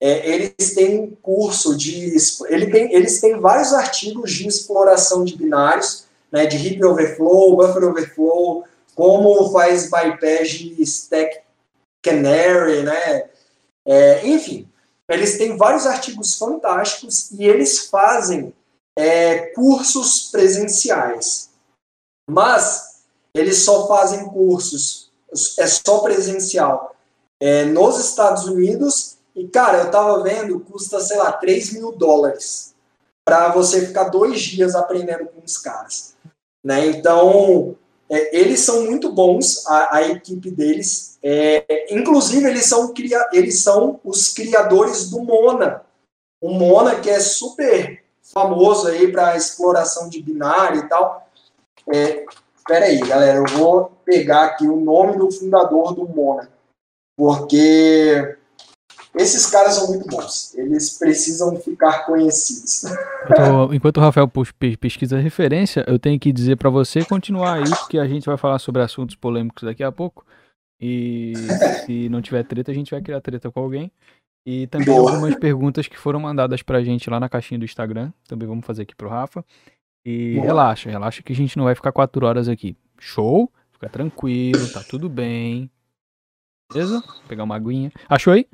[0.00, 2.14] é, eles têm um curso de.
[2.48, 7.84] Ele tem, eles têm vários artigos de exploração de binários, né, de heap overflow, buffer
[7.84, 8.64] overflow,
[8.94, 11.40] como faz bypass de stack
[12.02, 13.28] canary, né?
[13.84, 14.68] É, enfim,
[15.08, 18.52] eles têm vários artigos fantásticos e eles fazem
[18.96, 21.48] é, cursos presenciais.
[22.28, 23.04] Mas
[23.34, 25.10] eles só fazem cursos,
[25.58, 26.94] é só presencial
[27.40, 29.16] é, nos Estados Unidos.
[29.34, 32.74] E, cara, eu tava vendo, custa, sei lá, 3 mil dólares
[33.24, 36.16] para você ficar dois dias aprendendo com os caras.
[36.64, 36.86] Né?
[36.86, 37.76] Então,
[38.10, 41.18] é, eles são muito bons, a, a equipe deles.
[41.22, 45.82] É, inclusive, eles são, cria, eles são os criadores do Mona.
[46.40, 51.27] O Mona, que é super famoso aí para exploração de binário e tal.
[51.92, 52.24] É,
[52.70, 56.48] aí, galera, eu vou pegar aqui o nome do fundador do Mona,
[57.16, 58.36] porque
[59.14, 60.54] esses caras são muito bons.
[60.56, 62.84] Eles precisam ficar conhecidos.
[63.24, 64.30] Então, enquanto o Rafael
[64.78, 68.36] pesquisa a referência, eu tenho que dizer para você continuar aí, porque a gente vai
[68.36, 70.24] falar sobre assuntos polêmicos daqui a pouco.
[70.80, 71.32] E
[71.84, 73.90] se não tiver treta, a gente vai criar treta com alguém.
[74.46, 75.10] E também Boa.
[75.10, 78.12] algumas perguntas que foram mandadas pra gente lá na caixinha do Instagram.
[78.26, 79.44] Também vamos fazer aqui pro Rafa.
[80.10, 80.46] E Boa.
[80.46, 82.74] relaxa, relaxa que a gente não vai ficar quatro horas aqui.
[82.98, 83.52] Show?
[83.72, 85.70] Fica tranquilo, tá tudo bem.
[86.72, 87.02] Beleza?
[87.06, 87.92] Vou pegar uma aguinha.
[88.08, 88.48] Achou aí?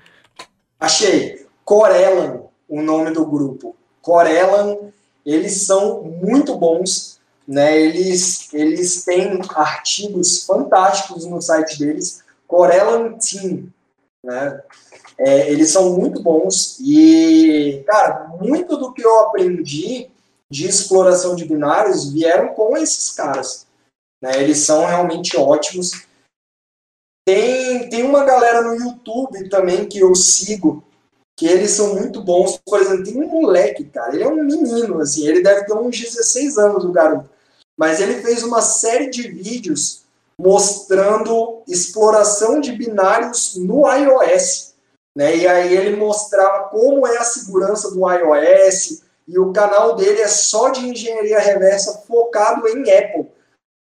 [0.80, 1.46] Achei.
[1.64, 3.76] Corelan, o nome do grupo.
[4.02, 4.78] Corelan,
[5.24, 7.80] eles são muito bons, né?
[7.80, 12.24] Eles, eles têm artigos fantásticos no site deles.
[12.48, 13.68] Corelan Team,
[14.24, 14.60] né?
[15.16, 20.10] É, eles são muito bons e, cara, muito do que eu aprendi
[20.50, 23.66] de exploração de binários vieram com esses caras.
[24.22, 24.42] Né?
[24.42, 26.06] Eles são realmente ótimos.
[27.26, 30.84] Tem, tem uma galera no YouTube também que eu sigo,
[31.36, 32.58] que eles são muito bons.
[32.64, 35.98] Por exemplo, tem um moleque, cara, ele é um menino, assim, ele deve ter uns
[35.98, 37.30] 16 anos, o garoto.
[37.76, 40.04] Mas ele fez uma série de vídeos
[40.38, 44.74] mostrando exploração de binários no iOS.
[45.16, 45.36] Né?
[45.38, 50.28] E aí ele mostrava como é a segurança do iOS, e o canal dele é
[50.28, 53.26] só de engenharia reversa focado em Apple.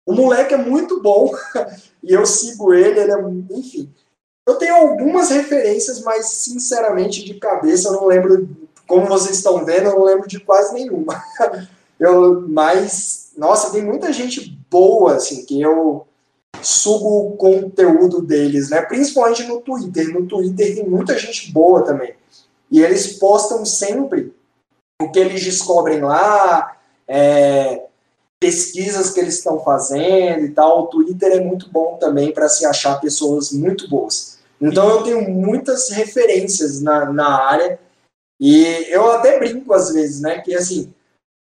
[0.06, 1.32] O moleque é muito bom
[2.02, 3.92] e eu sigo ele, ele é, enfim.
[4.46, 8.48] Eu tenho algumas referências, mas sinceramente de cabeça eu não lembro,
[8.86, 11.22] como vocês estão vendo, eu não lembro de quase nenhuma.
[12.00, 16.06] Eu, mas, nossa, tem muita gente boa, assim, que eu
[16.62, 18.80] subo o conteúdo deles, né?
[18.80, 20.08] Principalmente no Twitter.
[20.08, 22.14] No Twitter tem muita gente boa também.
[22.70, 24.32] E eles postam sempre
[25.00, 26.76] o que eles descobrem lá,
[27.06, 27.86] é,
[28.38, 30.82] pesquisas que eles estão fazendo e tal.
[30.82, 34.38] O Twitter é muito bom também para se achar pessoas muito boas.
[34.60, 37.78] Então eu tenho muitas referências na, na área
[38.38, 40.40] e eu até brinco às vezes, né?
[40.40, 40.92] Que assim,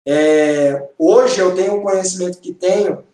[0.07, 3.05] é, hoje eu tenho o conhecimento que tenho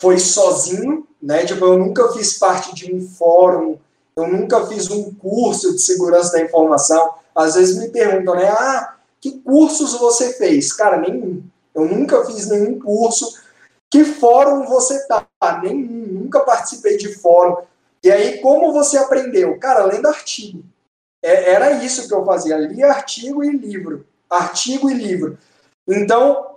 [0.00, 1.44] foi sozinho, né?
[1.44, 3.78] Tipo, eu nunca fiz parte de um fórum,
[4.16, 8.48] eu nunca fiz um curso de segurança da informação às vezes me perguntam, né?
[8.48, 10.72] Ah, que cursos você fez?
[10.72, 11.42] Cara, nenhum.
[11.74, 13.38] Eu nunca fiz nenhum curso.
[13.90, 15.26] Que fórum você tá?
[15.62, 16.22] Nenhum.
[16.22, 17.64] Nunca participei de fórum.
[18.02, 19.58] E aí, como você aprendeu?
[19.58, 20.64] Cara, lendo artigo.
[21.22, 22.56] É, era isso que eu fazia.
[22.56, 24.06] Lia artigo e livro.
[24.28, 25.38] Artigo e livro.
[25.86, 26.56] Então,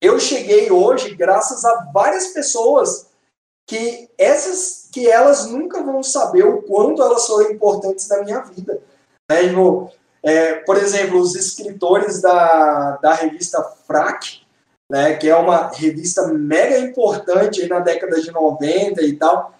[0.00, 3.06] eu cheguei hoje graças a várias pessoas
[3.66, 8.82] que essas que elas nunca vão saber o quanto elas foram importantes na minha vida.
[9.30, 9.48] Né?
[9.48, 9.92] Tipo,
[10.22, 14.42] é, por exemplo, os escritores da, da revista Frac,
[14.90, 19.54] né, que é uma revista mega importante na década de 90 e tal.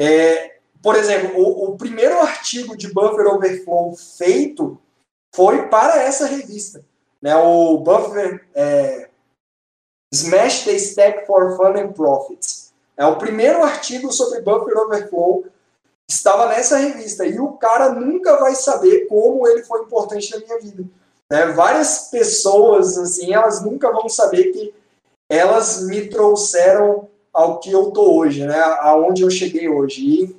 [0.00, 4.78] É, por exemplo, o, o, primeiro artigo de Buffer Overflow feito
[5.34, 6.84] foi para essa revista.
[7.22, 9.08] Né, o Buffer é,
[10.12, 12.72] Smash the Stack for Fun and Profits.
[12.96, 15.46] É o primeiro artigo sobre Buffer Overflow
[16.08, 20.58] estava nessa revista e o cara nunca vai saber como ele foi importante na minha
[20.58, 20.84] vida.
[21.30, 21.46] Né?
[21.48, 24.74] Várias pessoas, assim, elas nunca vão saber que
[25.30, 28.58] elas me trouxeram ao que eu tô hoje, né?
[28.80, 30.00] Aonde eu cheguei hoje.
[30.02, 30.36] E,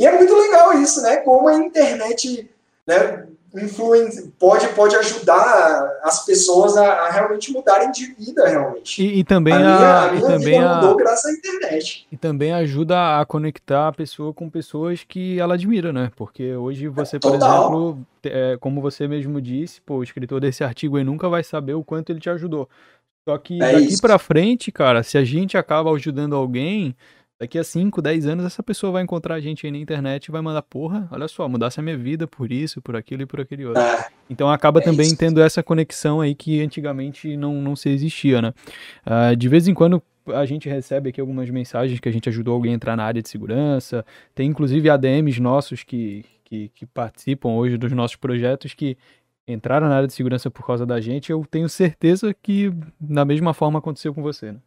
[0.00, 1.18] e é muito legal isso, né?
[1.18, 2.50] Como a internet
[2.86, 3.28] né,
[3.60, 9.02] influen pode, pode ajudar as pessoas a, a, realmente mudarem de vida, realmente.
[9.02, 12.06] E, e também a, minha, a, minha e também vida mudou graças à internet.
[12.10, 16.10] E também ajuda a conectar a pessoa com pessoas que ela admira, né?
[16.16, 20.96] Porque hoje você, por exemplo, é, como você mesmo disse, pô, o escritor desse artigo
[20.96, 22.68] aí nunca vai saber o quanto ele te ajudou.
[23.28, 26.94] Só que é daqui para frente, cara, se a gente acaba ajudando alguém,
[27.40, 30.30] Daqui a 5, 10 anos, essa pessoa vai encontrar a gente aí na internet e
[30.30, 33.40] vai mandar, porra, olha só, mudasse a minha vida por isso, por aquilo e por
[33.40, 33.82] aquele outro.
[33.82, 35.16] Ah, então acaba é também isso.
[35.16, 38.54] tendo essa conexão aí que antigamente não, não se existia, né?
[39.04, 42.54] Uh, de vez em quando a gente recebe aqui algumas mensagens que a gente ajudou
[42.54, 44.06] alguém a entrar na área de segurança.
[44.34, 48.96] Tem inclusive ADMs nossos que, que, que participam hoje dos nossos projetos que
[49.46, 51.30] entraram na área de segurança por causa da gente.
[51.30, 54.58] Eu tenho certeza que da mesma forma aconteceu com você, né?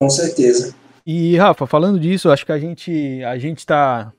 [0.00, 0.74] Com certeza.
[1.06, 4.12] E, Rafa, falando disso, acho que a gente a gente tá,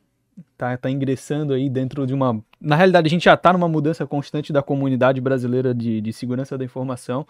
[0.56, 2.40] tá, tá ingressando aí dentro de uma.
[2.62, 6.58] Na realidade, a gente já está numa mudança constante da comunidade brasileira de, de segurança
[6.58, 7.26] da informação.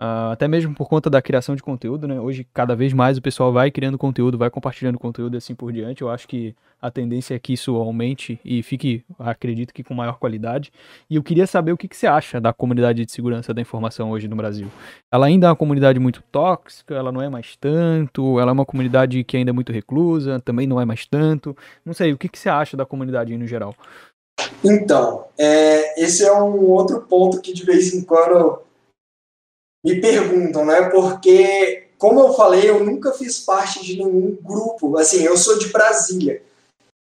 [0.00, 2.18] Uh, até mesmo por conta da criação de conteúdo, né?
[2.18, 5.70] Hoje, cada vez mais o pessoal vai criando conteúdo, vai compartilhando conteúdo e assim por
[5.70, 6.00] diante.
[6.00, 10.18] Eu acho que a tendência é que isso aumente e fique, acredito que com maior
[10.18, 10.72] qualidade.
[11.10, 14.10] E eu queria saber o que, que você acha da comunidade de segurança da informação
[14.10, 14.68] hoje no Brasil.
[15.12, 18.64] Ela ainda é uma comunidade muito tóxica, ela não é mais tanto, ela é uma
[18.64, 21.54] comunidade que ainda é muito reclusa, também não é mais tanto.
[21.84, 23.74] Não sei, o que, que você acha da comunidade no geral?
[24.64, 28.62] Então, é, esse é um outro ponto que de vez em quando
[29.84, 30.90] me perguntam, né?
[30.90, 34.96] Porque, como eu falei, eu nunca fiz parte de nenhum grupo.
[34.98, 36.42] Assim, eu sou de Brasília.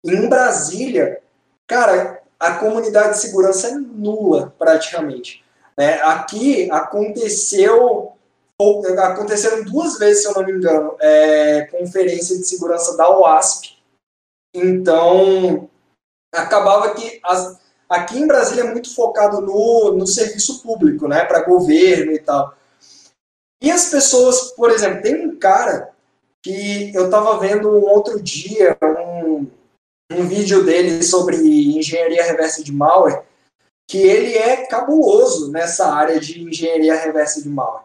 [0.04, 1.22] Em Brasília,
[1.66, 5.44] cara, a comunidade de segurança é nula, praticamente.
[5.76, 5.94] Né?
[6.02, 8.12] Aqui aconteceu
[8.98, 13.76] aconteceram duas vezes, se eu não me engano, é, conferência de segurança da OASP.
[14.54, 15.68] Então,
[16.32, 17.58] acabava que as,
[17.88, 22.54] aqui em Brasília é muito focado no, no serviço público, né, para governo e tal.
[23.62, 25.94] E as pessoas, por exemplo, tem um cara
[26.42, 29.50] que eu estava vendo um outro dia um,
[30.12, 33.22] um vídeo dele sobre engenharia reversa de malware,
[33.88, 37.84] que ele é cabuloso nessa área de engenharia reversa de malware.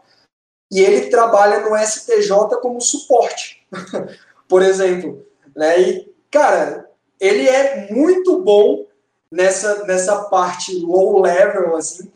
[0.72, 3.66] E ele trabalha no STJ como suporte,
[4.48, 5.26] por exemplo.
[5.56, 5.82] Né?
[5.82, 6.90] E, cara,
[7.20, 8.86] ele é muito bom
[9.32, 12.12] nessa, nessa parte low level, assim,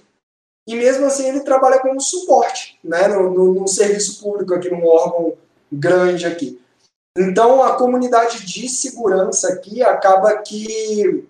[0.67, 5.33] e mesmo assim ele trabalha como suporte, né, no serviço público aqui, num órgão
[5.71, 6.59] grande aqui.
[7.17, 11.27] Então a comunidade de segurança aqui acaba que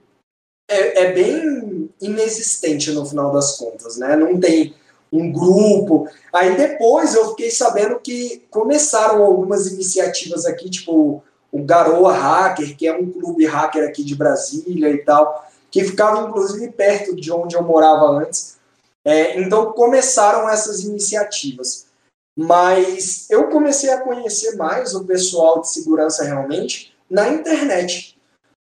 [0.69, 4.15] é, é, bem inexistente no final das contas, né?
[4.15, 4.73] Não tem
[5.11, 6.07] um grupo.
[6.31, 11.21] Aí depois eu fiquei sabendo que começaram algumas iniciativas aqui, tipo
[11.51, 16.27] o Garoa Hacker, que é um clube hacker aqui de Brasília e tal, que ficava
[16.27, 18.57] inclusive perto de onde eu morava antes.
[19.05, 21.87] É, então começaram essas iniciativas.
[22.35, 28.17] Mas eu comecei a conhecer mais o pessoal de segurança realmente na internet.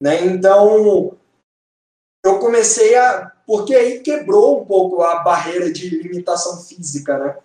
[0.00, 0.24] Né?
[0.26, 1.16] Então
[2.24, 3.32] eu comecei a.
[3.46, 7.18] Porque aí quebrou um pouco a barreira de limitação física.
[7.18, 7.36] Né?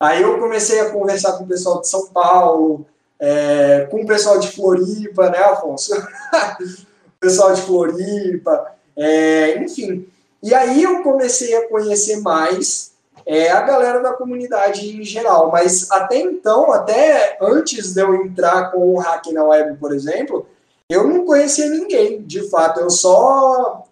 [0.00, 2.86] Aí eu comecei a conversar com o pessoal de São Paulo,
[3.18, 5.94] é, com o pessoal de Floripa, né, Afonso?
[5.96, 10.06] o pessoal de Floripa, é, enfim.
[10.42, 12.92] E aí eu comecei a conhecer mais
[13.26, 15.50] é, a galera da comunidade em geral.
[15.50, 20.46] Mas até então, até antes de eu entrar com o Hack na Web, por exemplo,
[20.88, 22.80] eu não conhecia ninguém, de fato.
[22.80, 23.84] Eu só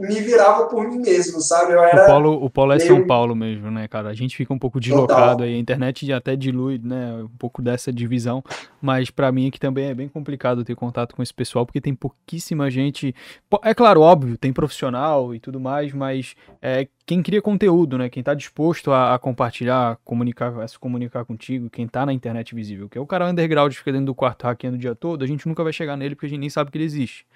[0.00, 1.72] me virava por mim mesmo, sabe?
[1.72, 4.08] Eu era o polo, o polo é meio- São Paulo mesmo, né, cara?
[4.08, 7.92] A gente fica um pouco deslocado aí, a internet até dilui, né, um pouco dessa
[7.92, 8.42] divisão,
[8.80, 11.94] mas pra mim aqui também é bem complicado ter contato com esse pessoal, porque tem
[11.94, 13.14] pouquíssima gente.
[13.62, 18.08] É claro, óbvio, tem profissional e tudo mais, mas é quem cria conteúdo, né?
[18.08, 22.54] Quem tá disposto a, a compartilhar, comunicar, a se comunicar contigo, quem tá na internet
[22.54, 25.22] visível, que é o cara underground que fica dentro do quarto hackeando o dia todo,
[25.22, 27.26] a gente nunca vai chegar nele porque a gente nem sabe que ele existe.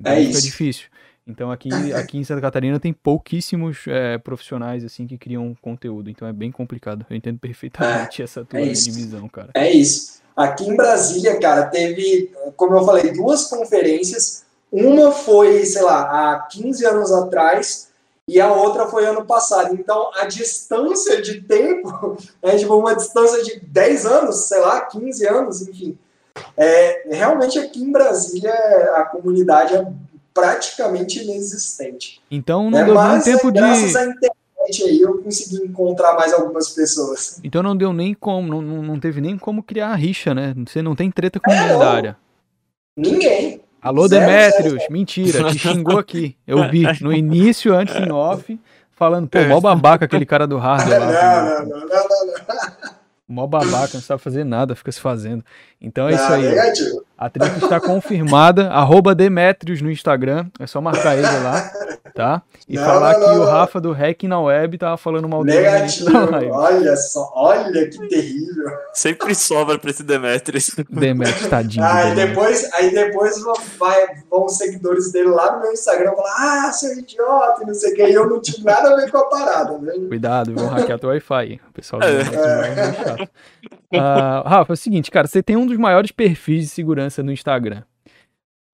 [0.00, 0.42] Então É isso.
[0.42, 0.88] difícil.
[1.26, 6.26] Então aqui, aqui em Santa Catarina tem pouquíssimos é, profissionais assim que criam conteúdo, então
[6.26, 7.06] é bem complicado.
[7.08, 9.50] Eu entendo perfeitamente essa tua é divisão, cara.
[9.54, 10.20] É isso.
[10.36, 14.44] Aqui em Brasília, cara, teve, como eu falei, duas conferências.
[14.70, 17.92] Uma foi, sei lá, há 15 anos atrás
[18.26, 19.74] e a outra foi ano passado.
[19.74, 25.26] Então, a distância de tempo é tipo uma distância de 10 anos, sei lá, 15
[25.26, 25.98] anos, enfim.
[26.56, 28.54] É, realmente aqui em Brasília
[28.96, 29.86] a comunidade é
[30.34, 32.20] praticamente inexistente.
[32.30, 33.96] Então não É, deu nem tempo é, graças de.
[33.98, 37.40] à internet aí eu consegui encontrar mais algumas pessoas.
[37.42, 40.54] Então não deu nem como, não, não teve nem como criar a rixa, né?
[40.66, 42.16] Você não tem treta com da área.
[42.96, 43.60] Ninguém.
[43.80, 46.36] Alô, Zero, Demétrios, mentira, te xingou aqui.
[46.46, 48.58] Eu vi no início, antes em off,
[48.92, 51.64] falando, pô, mó babaca aquele cara do hardware lá.
[51.64, 53.02] Não, não, não, não, não, não.
[53.26, 55.42] Mó babaca, não sabe fazer nada, fica se fazendo.
[55.82, 56.42] Então é isso aí.
[56.42, 57.04] negativo.
[57.18, 58.68] A treta está confirmada.
[58.72, 60.46] arroba Demetrios no Instagram.
[60.58, 61.70] É só marcar ele lá,
[62.14, 62.42] tá?
[62.68, 63.52] E Não, falar não, que não, o não.
[63.52, 66.10] Rafa do Hack na Web tava falando mal dele Negativo.
[66.52, 68.70] Olha só, olha que terrível.
[68.92, 70.70] Sempre sobra pra esse Demetrius.
[70.88, 71.84] Demetrios, tadinho.
[71.84, 72.28] Aí dele.
[72.28, 76.34] depois, aí depois vão, vai, vão os seguidores dele lá no meu Instagram falar:
[76.68, 78.02] Ah, seu idiota, e não sei o que.
[78.06, 79.92] E eu não tive nada a ver com a parada, né?
[80.08, 81.60] Cuidado, vão hackear teu Wi-Fi.
[81.68, 82.18] O pessoal do É.
[82.24, 83.28] Demetrios é.
[83.94, 87.32] Ah, Rafa, é o seguinte, cara, você tem um dos maiores perfis de segurança no
[87.32, 87.82] Instagram.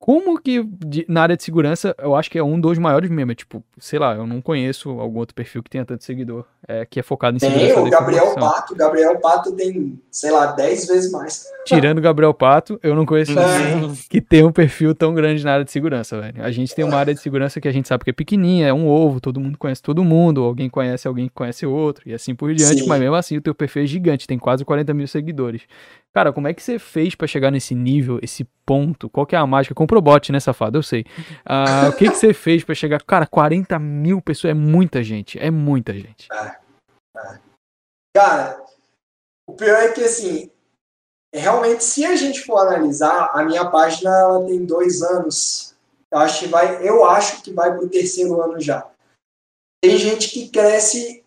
[0.00, 3.32] Como que de- na área de segurança, eu acho que é um dos maiores mesmo.
[3.32, 6.86] é Tipo, sei lá, eu não conheço algum outro perfil que tenha tanto seguidor, é,
[6.86, 8.60] que é focado em Tem segurança o da Gabriel informação.
[8.60, 8.74] Pato.
[8.74, 11.44] O Gabriel Pato tem, sei lá, 10 vezes mais.
[11.66, 13.74] Tirando o Gabriel Pato, eu não conheço É.
[13.74, 16.44] ninguém que tem um perfil tão grande na área de segurança, velho.
[16.44, 18.72] A gente tem uma área de segurança que a gente sabe que é pequenininha, é
[18.72, 22.36] um ovo, todo mundo conhece todo mundo, alguém conhece alguém que conhece outro, e assim
[22.36, 22.86] por diante, Sim.
[22.88, 25.62] mas mesmo assim o teu perfil é gigante, tem quase 40 mil seguidores.
[26.14, 29.08] Cara, como é que você fez pra chegar nesse nível, esse ponto?
[29.10, 29.74] Qual que é a mágica?
[29.74, 30.78] Comprou bot, né, safado?
[30.78, 31.04] Eu sei.
[31.44, 33.02] Ah, o que que você fez pra chegar?
[33.02, 36.28] Cara, 40 mil pessoas é muita gente, é muita gente.
[38.14, 38.62] Cara,
[39.48, 40.50] o pior é que assim,
[41.34, 45.74] realmente, se a gente for analisar, a minha página ela tem dois anos.
[46.10, 48.90] Eu acho que vai, eu acho que vai para o terceiro ano já.
[49.82, 51.24] Tem gente que cresce,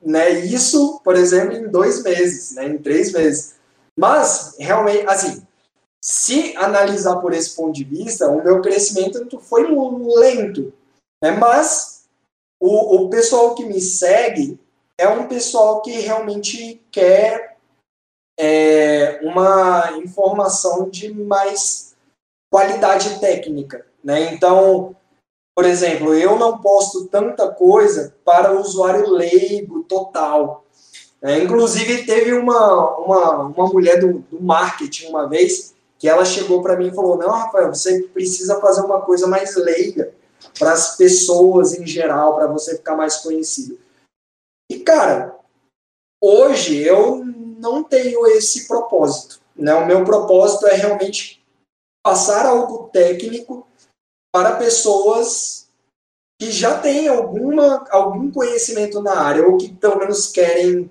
[0.00, 0.30] né?
[0.30, 2.66] Isso, por exemplo, em dois meses, né?
[2.66, 3.59] Em três meses.
[3.96, 5.46] Mas realmente, assim,
[6.02, 10.72] se analisar por esse ponto de vista, o meu crescimento foi lento,
[11.22, 11.32] né?
[11.32, 12.08] Mas
[12.58, 14.58] o, o pessoal que me segue
[14.98, 17.56] é um pessoal que realmente quer
[18.38, 21.94] é, uma informação de mais
[22.50, 24.32] qualidade técnica, né?
[24.32, 24.96] Então,
[25.54, 30.64] por exemplo, eu não posto tanta coisa para o usuário leigo total.
[31.22, 31.42] Né?
[31.42, 36.76] inclusive, teve uma, uma, uma mulher do, do marketing uma vez que ela chegou para
[36.76, 40.14] mim e falou: Não, Rafael, você precisa fazer uma coisa mais leiga
[40.58, 43.78] para as pessoas em geral, para você ficar mais conhecido.
[44.70, 45.36] E, cara,
[46.22, 49.40] hoje eu não tenho esse propósito.
[49.54, 49.74] Né?
[49.74, 51.44] O meu propósito é realmente
[52.02, 53.66] passar algo técnico
[54.32, 55.68] para pessoas
[56.40, 60.90] que já têm alguma, algum conhecimento na área, ou que pelo menos querem,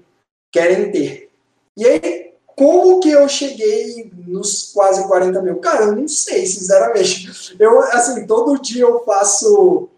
[0.52, 1.30] querem ter.
[1.78, 5.58] E aí, como que eu cheguei nos quase 40 mil?
[5.58, 7.56] Cara, eu não sei, sinceramente.
[7.60, 9.90] Eu, assim, todo dia eu faço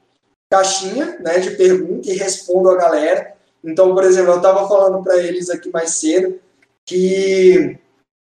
[0.52, 3.34] caixinha né, de pergunta e respondo a galera.
[3.64, 6.40] Então, por exemplo, eu estava falando para eles aqui mais cedo
[6.86, 7.78] que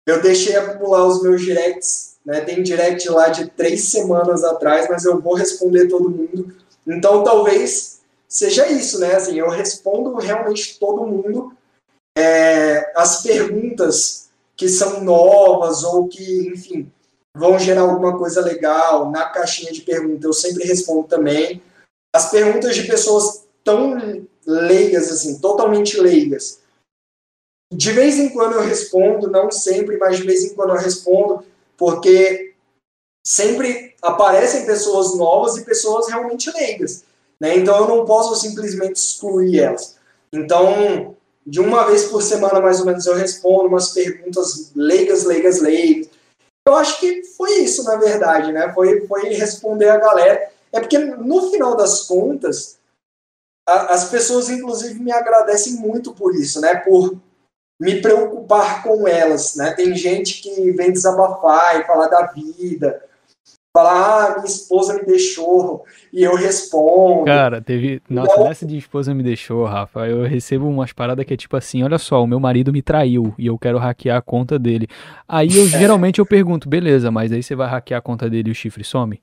[0.06, 2.42] eu deixei acumular os meus directs, né?
[2.42, 6.56] Tem direct lá de três semanas atrás, mas eu vou responder todo mundo.
[6.86, 9.16] Então, talvez seja isso, né?
[9.16, 11.54] Assim, eu respondo realmente todo mundo.
[12.18, 16.92] É, as perguntas que são novas ou que, enfim,
[17.36, 21.62] vão gerar alguma coisa legal na caixinha de perguntas, eu sempre respondo também.
[22.16, 26.60] As perguntas de pessoas tão leigas, assim, totalmente leigas.
[27.72, 31.46] De vez em quando eu respondo, não sempre, mas de vez em quando eu respondo,
[31.78, 32.56] porque
[33.26, 37.04] sempre aparecem pessoas novas e pessoas realmente leigas.
[37.40, 37.58] Né?
[37.58, 39.98] Então eu não posso simplesmente excluir elas.
[40.34, 41.16] Então,
[41.48, 46.10] de uma vez por semana, mais ou menos, eu respondo umas perguntas leigas, leigas, leigas.
[46.68, 48.74] Eu acho que foi isso, na verdade, né?
[48.74, 50.52] Foi, foi responder a galera.
[50.74, 52.78] É porque no final das contas,
[53.66, 56.76] a, as pessoas inclusive me agradecem muito por isso, né?
[56.76, 57.18] Por
[57.80, 59.72] me preocupar com elas, né?
[59.72, 63.07] Tem gente que vem desabafar e falar da vida,
[63.74, 67.26] falar, ah, minha esposa me deixou, e eu respondo.
[67.26, 68.02] Cara, teve.
[68.10, 68.44] Nossa, então...
[68.46, 71.98] nessa de esposa me deixou, Rafa, eu recebo umas paradas que é tipo assim: olha
[71.98, 74.88] só, o meu marido me traiu e eu quero hackear a conta dele.
[75.28, 78.52] Aí eu geralmente eu pergunto, beleza, mas aí você vai hackear a conta dele e
[78.52, 79.22] o chifre some?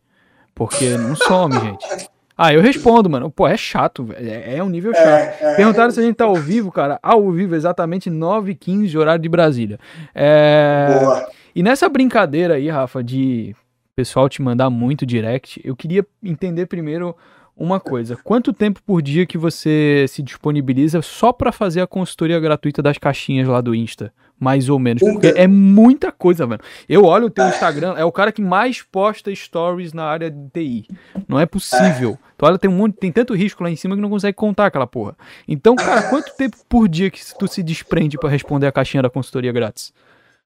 [0.54, 2.08] Porque não some, gente.
[2.36, 3.30] Ah, eu respondo, mano.
[3.30, 5.06] Pô, é chato, é, é um nível chato.
[5.06, 6.98] É, é, Perguntaram se a gente tá ao vivo, cara.
[7.02, 9.78] Ao vivo, exatamente 9h15 horário de Brasília.
[10.14, 10.98] É...
[11.00, 11.28] Boa.
[11.54, 13.54] E nessa brincadeira aí, Rafa, de
[13.94, 17.16] pessoal te mandar muito direct, eu queria entender primeiro
[17.56, 18.16] uma coisa.
[18.16, 22.98] Quanto tempo por dia que você se disponibiliza só para fazer a consultoria gratuita das
[22.98, 24.12] caixinhas lá do Insta?
[24.40, 25.00] Mais ou menos.
[25.00, 26.60] Porque é muita coisa, velho.
[26.88, 30.48] Eu olho o teu Instagram, é o cara que mais posta stories na área de
[30.50, 30.88] TI.
[31.28, 32.18] Não é possível.
[32.36, 34.66] Tu olha, tem um monte, tem tanto risco lá em cima que não consegue contar
[34.66, 35.16] aquela porra.
[35.46, 39.08] Então, cara, quanto tempo por dia que tu se desprende para responder a caixinha da
[39.10, 39.92] consultoria grátis?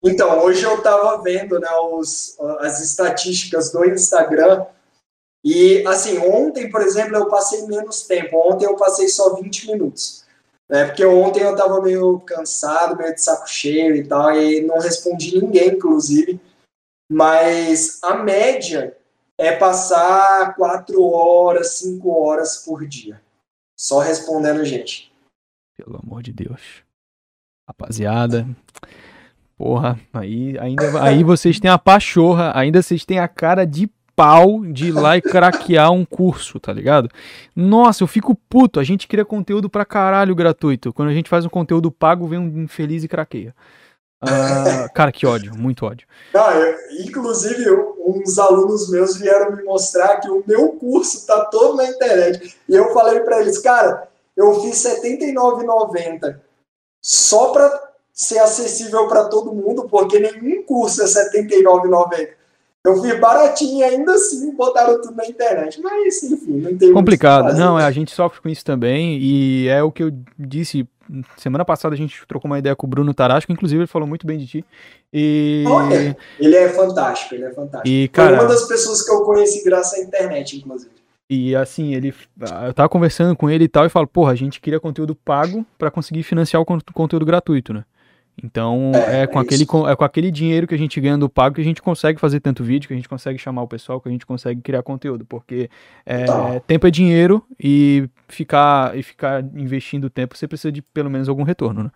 [0.04, 4.66] Então, hoje eu estava vendo né, os, as estatísticas do Instagram
[5.44, 8.36] e, assim, ontem, por exemplo, eu passei menos tempo.
[8.36, 10.26] Ontem eu passei só 20 minutos.
[10.68, 14.78] Né, porque ontem eu estava meio cansado, meio de saco cheio e tal, e não
[14.78, 16.38] respondi ninguém, inclusive.
[17.10, 18.94] Mas a média
[19.38, 23.22] é passar 4 horas, 5 horas por dia.
[23.80, 25.10] Só respondendo gente.
[25.76, 26.60] Pelo amor de Deus.
[27.66, 28.46] Rapaziada,
[29.58, 34.64] Porra, aí, ainda, aí vocês têm a pachorra, ainda vocês têm a cara de pau
[34.64, 37.10] de ir lá e craquear um curso, tá ligado?
[37.56, 38.78] Nossa, eu fico puto.
[38.78, 40.92] A gente cria conteúdo pra caralho gratuito.
[40.92, 43.52] Quando a gente faz um conteúdo pago, vem um infeliz e craqueia.
[44.22, 46.06] Uh, cara, que ódio, muito ódio.
[46.34, 51.76] Eu, inclusive, eu, uns alunos meus vieram me mostrar que o meu curso tá todo
[51.76, 52.56] na internet.
[52.68, 55.00] E eu falei para eles, cara, eu fiz R$
[55.34, 56.40] 79,90
[57.00, 57.87] só pra
[58.18, 62.28] ser acessível para todo mundo, porque nenhum curso é R$ 79,90.
[62.84, 65.80] Eu vi baratinho ainda assim, botaram tudo na internet.
[65.80, 67.56] Mas, enfim, não tem Complicado.
[67.56, 69.18] Não, é, a gente sofre com isso também.
[69.20, 70.88] E é o que eu disse.
[71.36, 74.26] Semana passada a gente trocou uma ideia com o Bruno Tarasco, inclusive ele falou muito
[74.26, 74.64] bem de ti.
[75.12, 75.64] E...
[75.66, 77.88] Olha, ele é fantástico, ele é fantástico.
[77.88, 78.36] E, cara...
[78.36, 80.90] Foi uma das pessoas que eu conheci graças à internet, inclusive.
[81.30, 82.14] E assim, ele.
[82.66, 85.64] Eu tava conversando com ele e tal, e falo, porra, a gente queria conteúdo pago
[85.78, 87.84] para conseguir financiar o conteúdo gratuito, né?
[88.42, 91.28] Então é, é com, é aquele, é com aquele dinheiro que a gente ganha do
[91.28, 94.00] pago que a gente consegue fazer tanto vídeo, que a gente consegue chamar o pessoal,
[94.00, 95.24] que a gente consegue criar conteúdo.
[95.24, 95.68] Porque
[96.06, 96.60] é, tá.
[96.60, 101.42] tempo é dinheiro e ficar, e ficar investindo tempo você precisa de pelo menos algum
[101.42, 101.90] retorno, né?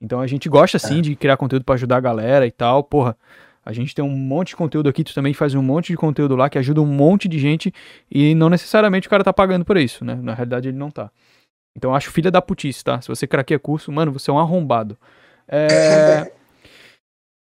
[0.00, 1.02] Então a gente gosta sim é.
[1.02, 2.84] de criar conteúdo para ajudar a galera e tal.
[2.84, 3.16] Porra,
[3.64, 6.36] a gente tem um monte de conteúdo aqui, tu também faz um monte de conteúdo
[6.36, 7.72] lá que ajuda um monte de gente
[8.10, 10.14] e não necessariamente o cara tá pagando por isso, né?
[10.14, 11.10] Na realidade ele não tá.
[11.74, 13.00] Então eu acho filha da putice, tá?
[13.00, 14.98] Se você craqueia curso, mano, você é um arrombado.
[15.48, 16.32] É...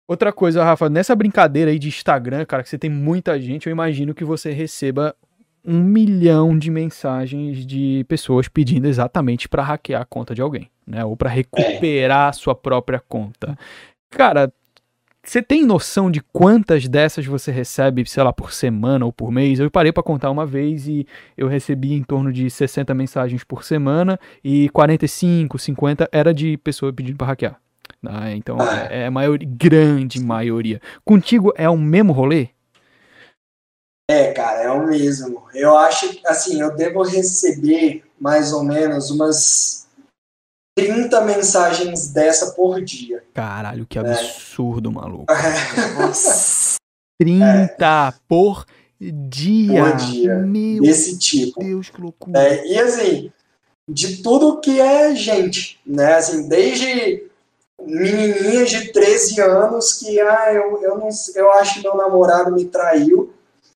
[0.07, 3.71] Outra coisa, Rafa, nessa brincadeira aí de Instagram, cara, que você tem muita gente, eu
[3.71, 5.15] imagino que você receba
[5.65, 11.03] um milhão de mensagens de pessoas pedindo exatamente para hackear a conta de alguém, né?
[11.03, 13.57] Ou para recuperar a sua própria conta.
[14.11, 14.53] Cara,
[15.23, 19.59] você tem noção de quantas dessas você recebe, sei lá, por semana ou por mês?
[19.59, 23.63] Eu parei para contar uma vez e eu recebi em torno de 60 mensagens por
[23.63, 27.64] semana e 45, 50 era de pessoa pedindo para hackear.
[28.11, 28.35] Né?
[28.35, 28.87] Então ah.
[28.89, 30.81] é, é a maior, grande maioria.
[31.03, 32.49] Contigo é o mesmo rolê?
[34.09, 35.43] É, cara, é o mesmo.
[35.53, 39.87] Eu acho que, assim, eu devo receber mais ou menos umas
[40.77, 43.23] 30 mensagens dessa por dia.
[43.33, 44.11] Caralho, que né?
[44.11, 44.93] absurdo, é.
[44.93, 45.25] maluco.
[45.99, 46.75] Nossa.
[47.19, 48.13] 30 é.
[48.27, 48.65] por
[48.99, 49.83] dia.
[49.83, 50.35] Por dia.
[50.35, 51.59] Meu Desse tipo.
[51.59, 52.39] Deus, que loucura.
[52.39, 53.31] É, e assim,
[53.89, 56.15] de tudo que é gente, né?
[56.15, 57.23] Assim, desde
[57.81, 62.65] menininhas de 13 anos que, ah, eu, eu, não, eu acho que meu namorado me
[62.65, 63.33] traiu,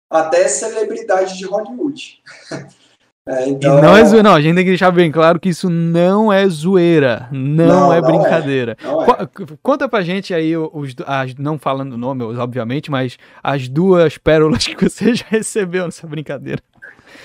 [0.09, 2.21] até celebridade de Hollywood.
[3.27, 3.79] É, então...
[3.79, 6.47] não é zoeira, não, a gente tem que deixar bem claro que isso não é
[6.49, 8.75] zoeira, não, não é não brincadeira.
[8.81, 9.29] É, não é.
[9.61, 14.83] Conta pra gente aí, os, as, não falando nome, obviamente, mas as duas pérolas que
[14.83, 16.59] você já recebeu nessa brincadeira.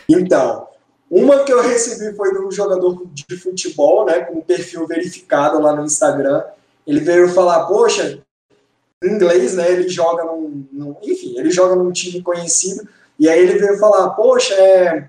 [0.06, 0.66] Então,
[1.10, 5.74] uma que eu recebi foi de um jogador de futebol, né, com perfil verificado lá
[5.74, 6.42] no Instagram,
[6.86, 8.23] ele veio falar, poxa,
[9.02, 9.70] inglês, né?
[9.70, 12.89] Ele joga num, num, enfim, ele joga num time conhecido.
[13.19, 15.09] E aí ele veio falar, poxa, é,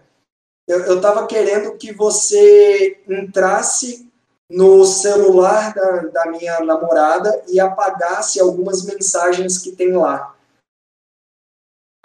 [0.68, 4.10] eu, eu tava querendo que você entrasse
[4.49, 10.35] no celular da, da minha namorada e apagasse algumas mensagens que tem lá.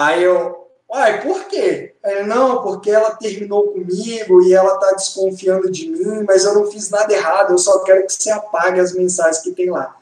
[0.01, 0.60] Aí eu,
[0.93, 1.95] Uai, por quê?
[2.03, 6.69] É, não, porque ela terminou comigo e ela tá desconfiando de mim, mas eu não
[6.69, 9.97] fiz nada errado, eu só quero que você apague as mensagens que tem lá.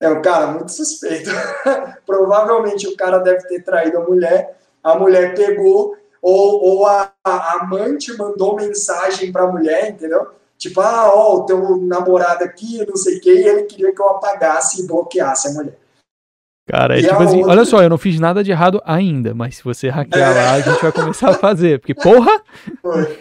[0.00, 1.28] É o cara muito suspeito.
[2.06, 7.58] Provavelmente o cara deve ter traído a mulher, a mulher pegou, ou, ou a, a
[7.60, 10.28] amante mandou mensagem para a mulher, entendeu?
[10.56, 14.00] Tipo, ah, ó, o teu namorado aqui, não sei o quê, e ele queria que
[14.00, 15.79] eu apagasse e bloqueasse a mulher.
[16.70, 19.34] Cara, é E tipo assim, outra- olha só, eu não fiz nada de errado ainda,
[19.34, 21.80] mas se você hackear lá, a gente vai começar a fazer.
[21.80, 22.40] Porque, porra!
[22.80, 23.18] Foi.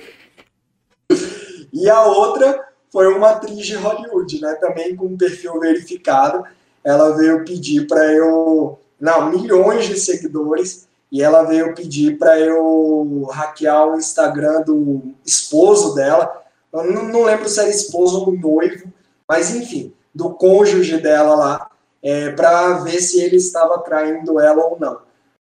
[1.74, 4.54] E a outra foi uma atriz de Hollywood, né?
[4.56, 6.44] Também com um perfil verificado.
[6.84, 8.80] Ela veio pedir para eu.
[9.00, 10.88] Não, milhões de seguidores.
[11.12, 16.32] E ela veio pedir para eu hackear o Instagram do esposo dela.
[16.72, 18.94] Eu não, não lembro se era esposo ou noivo,
[19.28, 21.68] mas enfim, do cônjuge dela lá,
[22.04, 25.00] é, para ver se ele estava traindo ela ou não.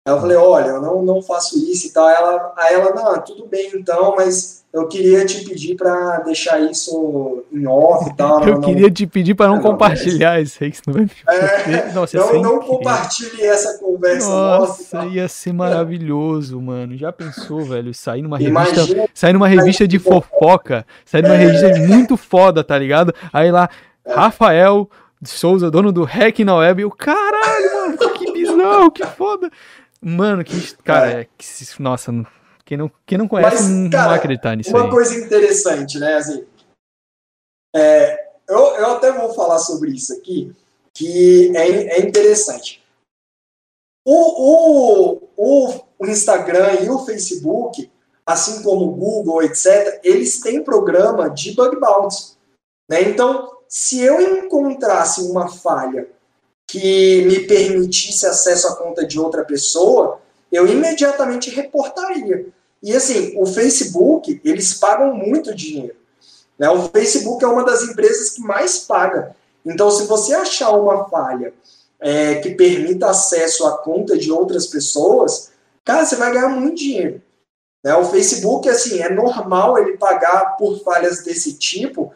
[0.06, 2.10] Aí eu falei, olha, eu não, não faço isso e tal.
[2.10, 7.44] Ela, aí ela, não, tudo bem então, mas eu queria te pedir para deixar isso
[7.50, 8.42] em off e tal.
[8.46, 11.12] Eu não- queria te pedir pra não Não, compartilhar isso aí, que senão vai me
[11.30, 11.94] É.
[11.94, 16.98] Nossa, não, não compartilhe essa conversa nossa Nossa, ia ser maravilhoso, mano.
[16.98, 17.94] Já pensou, velho?
[17.94, 18.72] Sair numa revista.
[18.72, 20.86] Imagina, Sair numa revista de fofoca.
[21.06, 23.14] Sair numa revista muito foda, tá ligado?
[23.32, 23.70] Aí lá,
[24.06, 24.90] Rafael
[25.30, 26.82] Souza, dono do Hack na Web.
[26.82, 29.52] Eu, caralho, mano, que bizarro, que foda.
[30.02, 30.76] Mano, que.
[30.78, 31.48] Cara, é, que,
[31.80, 32.28] nossa, não-
[32.66, 34.90] quem não, quem não conhece Mas, não cara, vai acreditar nisso uma aí.
[34.90, 36.16] coisa interessante, né?
[36.16, 36.46] Assim,
[37.76, 40.56] é, eu, eu até vou falar sobre isso aqui,
[40.94, 42.82] que é, é interessante.
[44.06, 47.90] O, o, o, o Instagram e o Facebook,
[48.26, 52.34] assim como o Google, etc., eles têm programa de bug bounty.
[52.90, 53.02] Né?
[53.04, 56.08] Então, se eu encontrasse uma falha
[56.68, 60.22] que me permitisse acesso à conta de outra pessoa,
[60.52, 62.46] eu imediatamente reportaria.
[62.84, 65.96] E assim, o Facebook, eles pagam muito dinheiro.
[66.60, 66.70] Né?
[66.70, 69.36] O Facebook é uma das empresas que mais paga.
[69.66, 71.52] Então, se você achar uma falha
[72.00, 75.50] é, que permita acesso à conta de outras pessoas,
[75.84, 77.24] cara, você vai ganhar muito dinheiro.
[77.84, 77.96] Né?
[77.96, 82.14] O Facebook, assim, é normal ele pagar por falhas desse tipo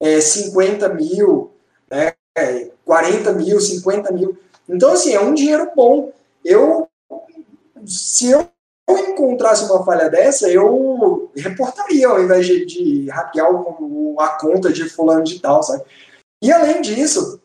[0.00, 1.50] é, 50 mil,
[1.90, 2.12] né?
[2.36, 4.38] é, 40 mil, 50 mil.
[4.68, 6.12] Então, assim, é um dinheiro bom.
[6.44, 6.88] Eu,
[7.86, 8.48] se eu
[8.88, 14.88] encontrasse uma falha dessa, eu reportaria ao invés de, de hackear o- a conta de
[14.88, 15.84] fulano de tal, sabe?
[16.42, 17.40] E além disso,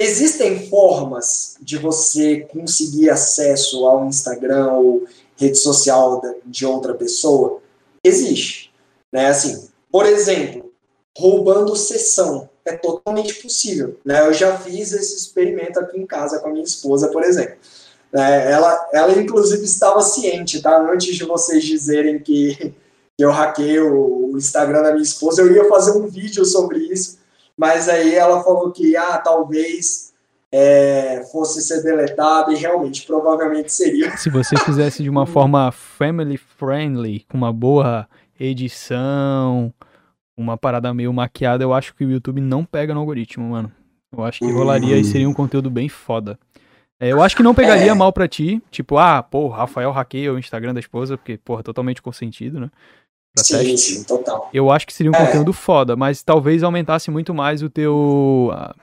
[0.00, 5.04] existem formas de você conseguir acesso ao Instagram ou
[5.36, 7.60] rede social de outra pessoa?
[8.02, 8.72] Existe.
[9.12, 9.26] Né?
[9.26, 10.67] Assim, por exemplo,
[11.18, 12.48] roubando sessão.
[12.64, 13.98] É totalmente possível.
[14.04, 14.24] Né?
[14.24, 17.56] Eu já fiz esse experimento aqui em casa com a minha esposa, por exemplo.
[18.14, 20.80] É, ela, ela, inclusive, estava ciente, tá?
[20.80, 22.54] Antes de vocês dizerem que,
[23.16, 26.78] que eu hackei o, o Instagram da minha esposa, eu ia fazer um vídeo sobre
[26.78, 27.18] isso,
[27.56, 30.12] mas aí ela falou que, ah, talvez
[30.50, 34.14] é, fosse ser deletado, e realmente, provavelmente seria.
[34.16, 38.08] Se você fizesse de uma forma family friendly, com uma boa
[38.40, 39.74] edição,
[40.38, 43.70] uma parada meio maquiada, eu acho que o YouTube não pega no algoritmo, mano.
[44.16, 46.38] Eu acho que rolaria e seria um conteúdo bem foda.
[47.00, 47.94] É, eu acho que não pegaria É.
[47.94, 52.00] mal pra ti, tipo, ah, pô, Rafael hackeia o Instagram da esposa, porque, porra, totalmente
[52.00, 52.70] consentido, né?
[53.34, 53.78] Pra Sim, teste.
[53.94, 54.48] sim, total.
[54.54, 55.26] Eu acho que seria um É.
[55.26, 58.50] conteúdo foda, mas talvez aumentasse muito mais o teu.
[58.52, 58.74] a-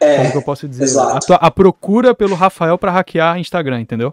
[0.00, 0.84] Como que É, eu posso dizer?
[0.84, 1.16] exato.
[1.16, 4.12] A, tua- a procura pelo Rafael pra hackear Instagram, entendeu?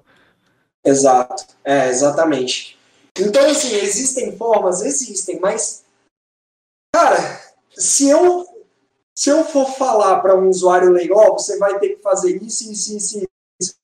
[0.86, 1.44] exato.
[1.66, 2.78] É, exatamente.
[3.20, 4.82] Então, assim, existem formas?
[4.82, 5.84] Existem, mas,
[6.94, 7.42] cara,
[7.76, 8.46] se eu,
[9.16, 12.72] se eu for falar para um usuário leigo, ó, você vai ter que fazer isso,
[12.72, 13.28] isso, isso,
[13.60, 13.76] isso,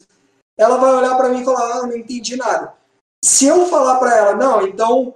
[0.57, 2.73] ela vai olhar para mim e falar, ah, não entendi nada.
[3.23, 5.15] Se eu falar para ela, não, então,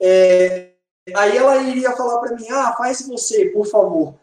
[0.00, 0.70] é,
[1.14, 4.14] aí ela iria falar para mim, ah, faz você, por favor.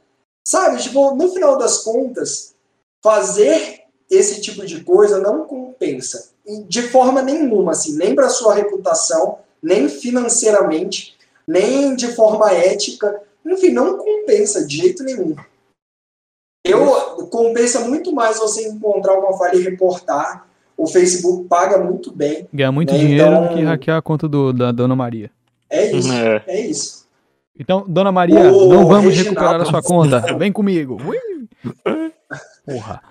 [0.45, 2.55] Sabe, tipo, no final das contas,
[3.01, 6.31] fazer esse tipo de coisa não compensa.
[6.67, 13.21] De forma nenhuma, assim, nem para sua reputação, nem financeiramente, nem de forma ética.
[13.45, 15.35] Enfim, não compensa de jeito nenhum.
[16.63, 20.47] Eu compensa muito mais você encontrar uma falha e reportar.
[20.77, 22.47] O Facebook paga muito bem.
[22.53, 25.31] Ganhar muito É, dinheiro então- do que hackear a conta do, da Dona Maria.
[25.69, 26.11] É isso.
[26.11, 26.43] É.
[26.47, 27.01] É isso.
[27.59, 29.39] Então, Dona Maria, Ô, não vamos Reginaldo.
[29.39, 30.19] recuperar a sua conta.
[30.37, 30.97] Vem comigo.
[31.05, 31.17] Ui.
[32.65, 33.01] Porra.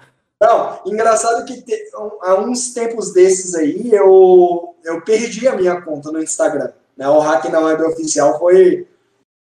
[0.41, 1.91] Não, engraçado que te-
[2.23, 6.71] há uns tempos desses aí eu, eu perdi a minha conta no Instagram.
[6.97, 7.09] Né?
[7.09, 8.87] O hack na web oficial foi,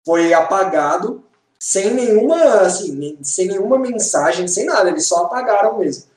[0.05, 1.25] foi apagado
[1.59, 6.11] sem nenhuma, assim, sem nenhuma mensagem, sem nada, eles só apagaram mesmo.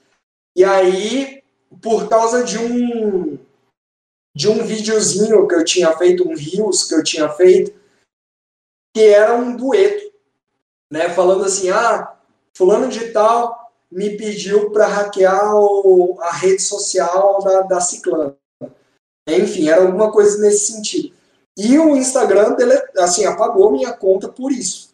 [0.55, 1.43] E aí,
[1.81, 3.37] por causa de um
[4.35, 7.73] de um videozinho que eu tinha feito, um Reels que eu tinha feito,
[8.93, 10.11] que era um dueto,
[10.91, 11.09] né?
[11.09, 12.17] Falando assim, ah,
[12.53, 18.35] fulano de tal me pediu para hackear o, a rede social da, da Ciclana.
[19.27, 21.14] Enfim, era alguma coisa nesse sentido.
[21.57, 24.93] E o Instagram, dele, assim, apagou minha conta por isso.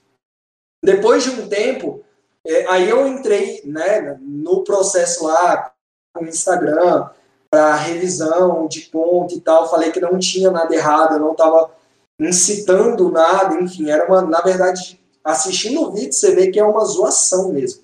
[0.84, 2.04] Depois de um tempo,
[2.46, 5.74] é, aí eu entrei né, no processo lá
[6.14, 7.10] com o Instagram,
[7.52, 9.70] para revisão de conta e tal.
[9.70, 11.72] Falei que não tinha nada errado, eu não estava
[12.20, 16.86] incitando nada, enfim, era uma, na verdade, assistindo o vídeo você vê que é uma
[16.86, 17.84] zoação mesmo.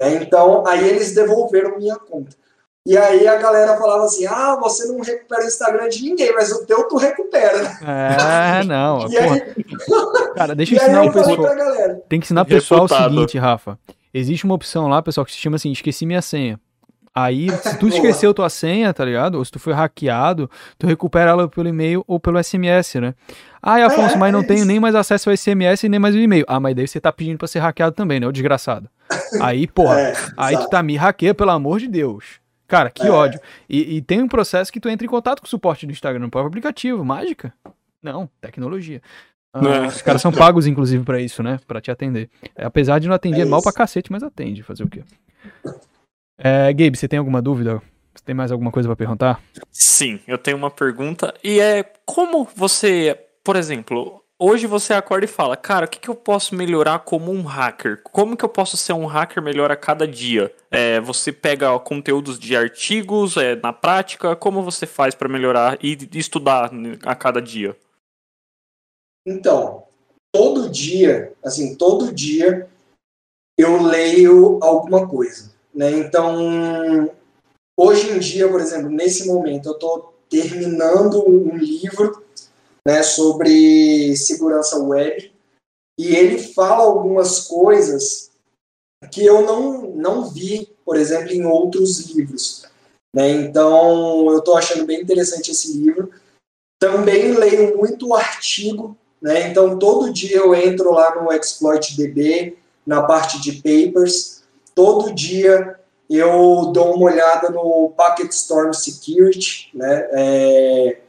[0.00, 2.36] É, então, aí eles devolveram minha conta.
[2.86, 6.52] E aí a galera falava assim: ah, você não recupera o Instagram de ninguém, mas
[6.52, 7.78] o teu tu recupera.
[7.82, 9.08] É, não.
[9.08, 9.54] e aí...
[10.36, 11.36] Cara, deixa eu ensinar o pessoal.
[12.08, 13.78] Tem que ensinar o pessoal o seguinte, Rafa.
[14.12, 16.60] Existe uma opção lá, pessoal, que se chama assim: esqueci minha senha.
[17.14, 19.36] Aí, se tu esqueceu tua senha, tá ligado?
[19.36, 23.14] Ou se tu foi hackeado, tu recupera ela pelo e-mail ou pelo SMS, né?
[23.62, 26.14] Ah, Afonso, é, mas não é tenho nem mais acesso ao SMS e nem mais
[26.14, 26.44] o e-mail.
[26.46, 28.26] Ah, mas daí você tá pedindo pra ser hackeado também, né?
[28.26, 28.90] O desgraçado.
[29.40, 32.43] Aí, porra, é, aí tu tá me hackeia, pelo amor de Deus.
[32.66, 33.10] Cara, que é.
[33.10, 33.40] ódio.
[33.68, 36.20] E, e, tem um processo que tu entra em contato com o suporte do Instagram
[36.20, 37.04] no próprio aplicativo.
[37.04, 37.52] Mágica?
[38.02, 39.00] Não, tecnologia.
[39.52, 41.60] Ah, os caras são pagos, inclusive, para isso, né?
[41.66, 42.28] Para te atender.
[42.56, 44.62] É, apesar de não atender é mal pra cacete, mas atende.
[44.62, 45.04] Fazer o quê?
[46.36, 47.80] É, Gabe, você tem alguma dúvida?
[48.14, 49.40] Você tem mais alguma coisa para perguntar?
[49.70, 51.32] Sim, eu tenho uma pergunta.
[51.42, 56.08] E é como você, por exemplo, hoje você acorda e fala, cara, o que, que
[56.08, 58.02] eu posso melhorar como um hacker?
[58.02, 60.54] Como que eu posso ser um hacker melhor a cada dia?
[60.70, 65.96] É, você pega conteúdos de artigos é, na prática, como você faz para melhorar e
[66.14, 66.70] estudar
[67.04, 67.76] a cada dia?
[69.26, 69.84] Então,
[70.32, 72.68] todo dia, assim, todo dia
[73.58, 75.54] eu leio alguma coisa.
[75.74, 75.90] Né?
[75.92, 77.10] Então,
[77.76, 82.23] hoje em dia, por exemplo, nesse momento, eu estou terminando um livro
[82.86, 85.32] né, sobre segurança web
[85.98, 88.30] e ele fala algumas coisas
[89.10, 92.64] que eu não, não vi, por exemplo, em outros livros.
[93.14, 93.30] Né?
[93.30, 96.10] Então, eu estou achando bem interessante esse livro.
[96.80, 99.48] Também leio muito artigo, né?
[99.48, 104.42] então todo dia eu entro lá no ExploitDB, na parte de papers,
[104.74, 105.78] todo dia
[106.10, 110.08] eu dou uma olhada no Packet Storm Security, né?
[110.10, 111.00] É,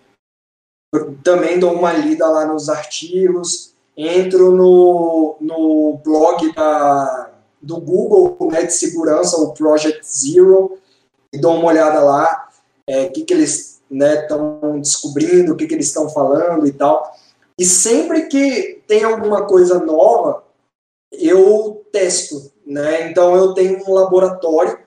[1.23, 7.31] também dou uma lida lá nos artigos, entro no, no blog da,
[7.61, 10.77] do Google né, de segurança, o Project Zero,
[11.34, 12.49] e dou uma olhada lá,
[12.88, 16.72] o é, que, que eles estão né, descobrindo, o que, que eles estão falando e
[16.72, 17.15] tal.
[17.57, 20.43] E sempre que tem alguma coisa nova,
[21.11, 23.09] eu testo, né?
[23.09, 24.77] Então eu tenho um laboratório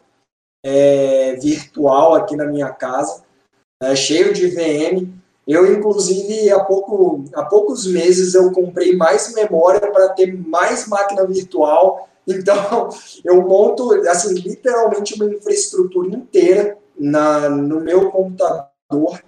[0.65, 3.25] é, virtual aqui na minha casa,
[3.83, 5.09] é, cheio de VM.
[5.49, 11.27] Eu, inclusive, há, pouco, há poucos meses eu comprei mais memória para ter mais máquina
[11.27, 12.07] virtual.
[12.31, 12.91] Então,
[13.25, 19.23] eu monto, assim, literalmente uma infraestrutura inteira na, no meu computador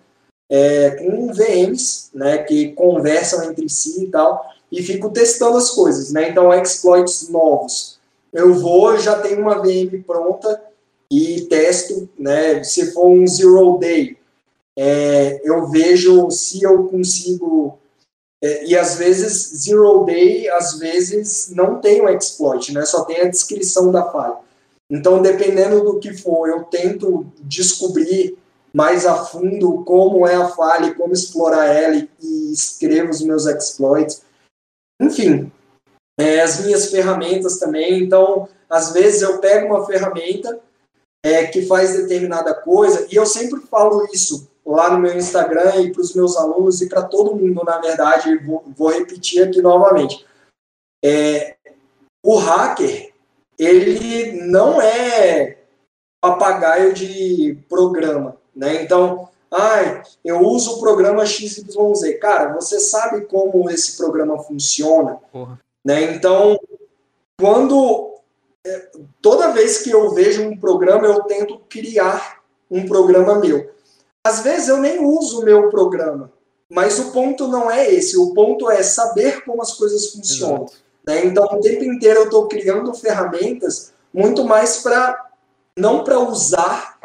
[0.51, 6.13] é, com VMs, né, que conversam entre si e tal, e fico testando as coisas,
[6.13, 6.29] né?
[6.29, 7.99] Então, exploits novos
[8.33, 10.63] eu vou, já tenho uma VM pronta
[11.11, 12.63] e testo, né?
[12.63, 14.17] Se for um zero day,
[14.83, 17.79] é, eu vejo se eu consigo.
[18.43, 22.87] É, e às vezes, zero day, às vezes não tem o exploit, né?
[22.87, 24.39] Só tem a descrição da falha.
[24.91, 28.39] Então, dependendo do que for, eu tento descobrir
[28.73, 33.45] mais a fundo como é a falha e como explorar ela e, escrevo os meus
[33.45, 34.23] exploits.
[34.99, 35.53] Enfim,
[36.19, 38.03] é, as minhas ferramentas também.
[38.03, 40.59] Então, às vezes eu pego uma ferramenta
[41.23, 45.93] é, que faz determinada coisa, e eu sempre falo isso lá no meu Instagram e
[45.93, 50.25] para os meus alunos e para todo mundo, na verdade, vou, vou repetir aqui novamente.
[51.05, 51.57] É,
[52.25, 53.13] o hacker,
[53.59, 55.59] ele não é
[56.21, 58.83] papagaio de programa, né?
[58.83, 62.19] Então, ai, eu uso o programa XYZ.
[62.21, 65.19] Cara, você sabe como esse programa funciona?
[65.33, 65.59] Porra.
[65.85, 66.15] Né?
[66.15, 66.59] Então,
[67.41, 68.15] quando
[68.67, 68.91] é,
[69.23, 73.71] toda vez que eu vejo um programa, eu tento criar um programa meu.
[74.27, 76.31] Às vezes eu nem uso o meu programa,
[76.69, 78.17] mas o ponto não é esse.
[78.19, 80.67] O ponto é saber como as coisas funcionam.
[81.07, 81.25] Né?
[81.25, 85.31] Então, o tempo inteiro eu estou criando ferramentas muito mais para
[85.77, 86.99] não para usar.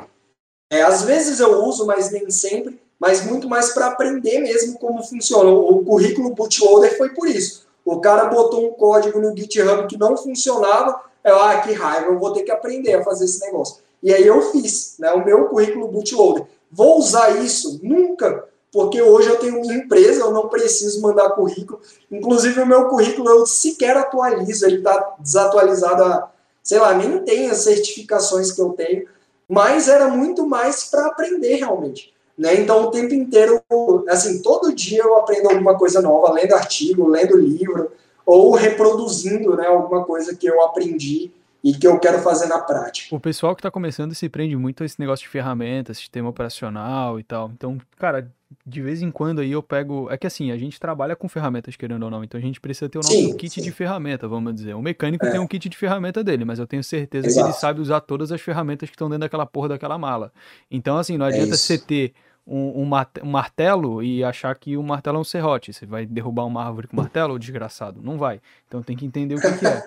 [0.69, 2.79] É, às vezes eu uso, mas nem sempre.
[2.99, 5.49] Mas muito mais para aprender mesmo como funciona.
[5.49, 10.17] O currículo bootloader foi por isso o cara botou um código no GitHub que não
[10.17, 11.03] funcionava.
[11.23, 13.77] Eu, ah, que raiva, eu vou ter que aprender a fazer esse negócio.
[14.01, 16.45] E aí eu fiz, né, o meu currículo bootloader.
[16.71, 17.79] Vou usar isso?
[17.83, 18.47] Nunca.
[18.75, 21.79] porque hoje eu tenho minha empresa, eu não preciso mandar currículo.
[22.11, 26.29] Inclusive, o meu currículo eu sequer atualizo, ele está desatualizado há,
[26.61, 29.07] sei lá, nem tem as certificações que eu tenho,
[29.47, 32.13] mas era muito mais para aprender realmente.
[32.37, 32.55] Né?
[32.55, 33.63] Então, o tempo inteiro,
[34.09, 37.91] assim, todo dia eu aprendo alguma coisa nova, lendo artigo, lendo livro,
[38.25, 41.31] ou reproduzindo né, alguma coisa que eu aprendi
[41.65, 43.15] e que eu quero fazer na prática.
[43.15, 47.19] O pessoal que está começando se prende muito a esse negócio de ferramentas, sistema operacional
[47.19, 47.49] e tal.
[47.51, 48.31] Então, cara,
[48.63, 50.07] de vez em quando aí eu pego.
[50.11, 52.87] É que assim, a gente trabalha com ferramentas, querendo ou não, então a gente precisa
[52.87, 53.63] ter o nosso sim, kit sim.
[53.63, 54.75] de ferramenta, vamos dizer.
[54.75, 55.31] O mecânico é.
[55.31, 57.47] tem um kit de ferramenta dele, mas eu tenho certeza Exato.
[57.47, 60.31] que ele sabe usar todas as ferramentas que estão dentro daquela porra daquela mala.
[60.69, 62.13] Então, assim, não é adianta é você ter
[62.45, 65.73] um, um, um, martelo e achar que o martelo é um serrote.
[65.73, 68.01] Você vai derrubar uma árvore com martelo, desgraçado?
[68.03, 68.39] Não vai.
[68.67, 69.83] Então tem que entender o que, que é.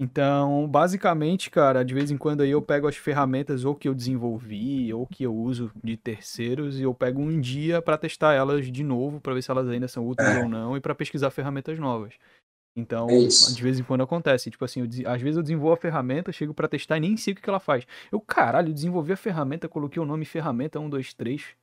[0.00, 3.94] Então, basicamente, cara, de vez em quando aí eu pego as ferramentas ou que eu
[3.94, 8.70] desenvolvi ou que eu uso de terceiros e eu pego um dia para testar elas
[8.70, 10.42] de novo para ver se elas ainda são úteis é.
[10.42, 12.14] ou não e para pesquisar ferramentas novas.
[12.76, 14.52] Então, é de vez em quando acontece.
[14.52, 17.32] Tipo assim, eu, às vezes eu desenvolvo a ferramenta, chego para testar e nem sei
[17.32, 17.84] o que, ela faz.
[18.12, 21.56] Eu, caralho, desenvolvi a ferramenta, coloquei o nome ferramenta 1, 2, 3.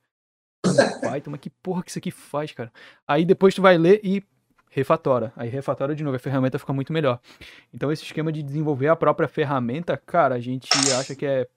[1.00, 2.70] Python, mas que porra que isso aqui faz, cara?
[3.08, 4.22] Aí depois tu vai ler e
[4.70, 5.32] refatora.
[5.36, 7.20] Aí refatora de novo, a ferramenta fica muito melhor.
[7.72, 10.68] Então esse esquema de desenvolver a própria ferramenta, cara, a gente
[10.98, 11.48] acha que é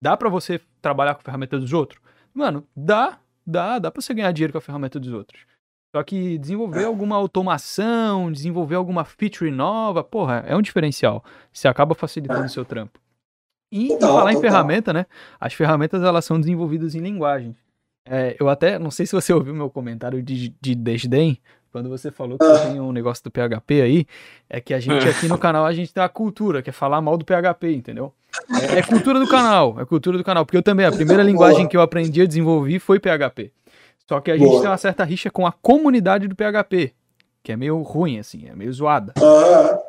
[0.00, 2.00] dá para você trabalhar com a ferramenta dos outros?
[2.34, 5.46] Mano, dá, dá, dá para você ganhar dinheiro com a ferramenta dos outros.
[5.94, 11.22] Só que desenvolver alguma automação, desenvolver alguma feature nova, porra, é um diferencial.
[11.52, 12.98] Você acaba facilitando o seu trampo.
[13.70, 14.50] E total, falar em total.
[14.50, 15.06] ferramenta, né?
[15.38, 17.54] As ferramentas elas são desenvolvidas em linguagem.
[18.06, 21.38] É, eu até não sei se você ouviu meu comentário de, de desdém,
[21.72, 24.06] quando você falou que você tem um negócio do PHP aí,
[24.48, 27.00] é que a gente aqui no canal, a gente tem a cultura, que é falar
[27.00, 28.12] mal do PHP, entendeu?
[28.60, 30.44] É, é cultura do canal, é cultura do canal.
[30.44, 33.50] Porque eu também, a primeira linguagem que eu aprendi a desenvolver foi PHP.
[34.06, 36.92] Só que a gente tem uma certa rixa com a comunidade do PHP
[37.42, 39.12] que é meio ruim, assim, é meio zoada.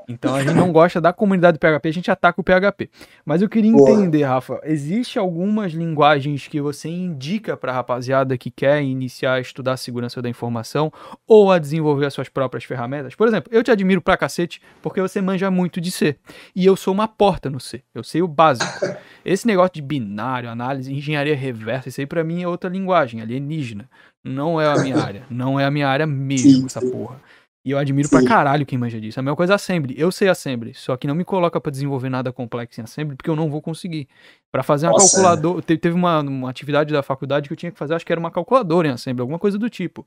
[0.08, 2.90] Então a gente não gosta da comunidade PHP, a gente ataca o PHP.
[3.24, 8.82] Mas eu queria entender, Rafa, existe algumas linguagens que você indica para rapaziada que quer
[8.82, 10.92] iniciar a estudar a segurança da informação
[11.28, 13.16] ou a desenvolver as suas próprias ferramentas?
[13.16, 16.18] Por exemplo, eu te admiro pra cacete porque você manja muito de C.
[16.56, 17.84] E eu sou uma porta no C.
[17.94, 18.86] Eu sei o básico.
[19.24, 23.90] Esse negócio de binário, análise, engenharia reversa, isso aí pra mim é outra linguagem, alienígena.
[24.24, 25.24] Não é a minha área.
[25.30, 27.20] Não é a minha área mesmo, essa porra.
[27.66, 28.18] E eu admiro Sim.
[28.18, 29.20] pra caralho quem manja disso.
[29.20, 29.96] A mesma coisa Assembly.
[29.98, 33.30] Eu sei Assembly, só que não me coloca para desenvolver nada complexo em Assembly, porque
[33.30, 34.08] eu não vou conseguir.
[34.52, 35.62] Para fazer uma calculadora.
[35.62, 38.30] Teve uma, uma atividade da faculdade que eu tinha que fazer, acho que era uma
[38.30, 40.06] calculadora em Assembly, alguma coisa do tipo.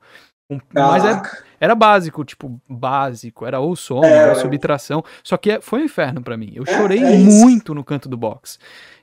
[0.48, 1.22] Um, mas era, é,
[1.58, 3.46] era, básico, tipo, básico.
[3.46, 5.02] Era ou soma, é, era subtração.
[5.24, 6.52] Só que é, foi um inferno para mim.
[6.54, 8.58] Eu é, chorei é muito no canto do box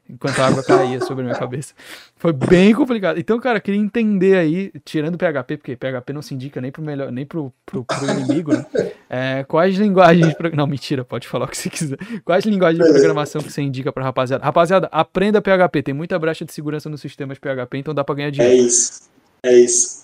[0.10, 1.74] enquanto a água caía sobre a minha cabeça.
[2.16, 3.20] Foi bem complicado.
[3.20, 7.12] Então, cara, queria entender aí, tirando PHP, porque PHP não se indica nem pro melhor,
[7.12, 8.66] nem pro, pro, pro inimigo, né?
[9.10, 10.34] É, quais linguagens.
[10.34, 10.56] Pro...
[10.56, 11.98] Não, mentira, pode falar o que você quiser.
[12.24, 14.44] Quais linguagens de programação que você indica pra rapaziada?
[14.44, 15.84] Rapaziada, aprenda PHP.
[15.84, 18.54] Tem muita brecha de segurança nos sistemas PHP, então dá pra ganhar dinheiro.
[18.54, 19.02] É isso.
[19.46, 20.04] É isso.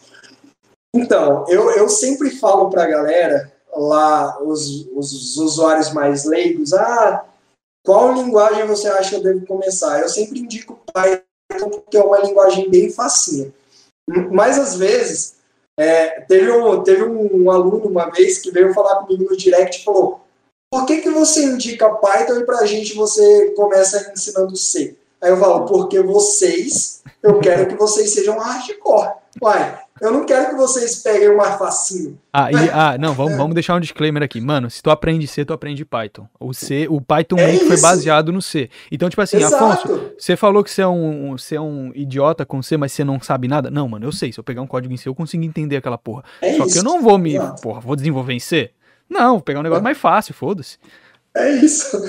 [0.94, 7.24] Então, eu, eu sempre falo pra galera lá, os, os usuários mais leigos, ah,
[7.84, 10.00] qual linguagem você acha que eu devo começar?
[10.00, 13.54] Eu sempre indico Python porque é uma linguagem bem facinha.
[14.32, 15.36] Mas às vezes,
[15.78, 19.84] é, teve, um, teve um aluno uma vez que veio falar comigo no direct e
[19.84, 20.22] falou:
[20.72, 24.96] por que, que você indica Python e pra gente você começa ensinando C?
[25.22, 29.14] Aí eu falo, porque vocês, eu quero que vocês sejam hardcore.
[29.42, 32.18] Uai, eu não quero que vocês peguem o mais facinho.
[32.32, 34.40] Ah, e, ah não, vamos, vamos deixar um disclaimer aqui.
[34.40, 36.28] Mano, se tu aprende C, tu aprende Python.
[36.40, 38.70] O C, o Python é foi baseado no C.
[38.92, 39.64] Então, tipo assim, Exato.
[39.64, 43.04] Afonso, você falou que você é um, você é um idiota com C, mas você
[43.04, 43.70] não sabe nada?
[43.70, 44.32] Não, mano, eu sei.
[44.32, 46.24] Se eu pegar um código em C, eu consigo entender aquela porra.
[46.42, 46.74] É Só isso.
[46.74, 47.62] que eu não vou me, Exato.
[47.62, 48.72] porra, vou desenvolver em C?
[49.10, 49.84] Não, vou pegar um negócio é.
[49.84, 50.78] mais fácil, foda-se.
[51.36, 52.02] É isso.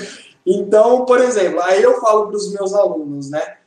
[0.45, 3.57] Então, por exemplo, aí eu falo para os meus alunos, né?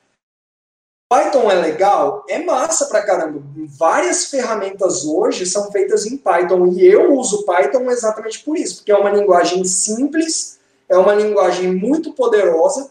[1.14, 2.24] Python é legal?
[2.28, 3.40] É massa pra caramba.
[3.78, 8.90] Várias ferramentas hoje são feitas em Python e eu uso Python exatamente por isso, porque
[8.90, 10.58] é uma linguagem simples,
[10.88, 12.90] é uma linguagem muito poderosa,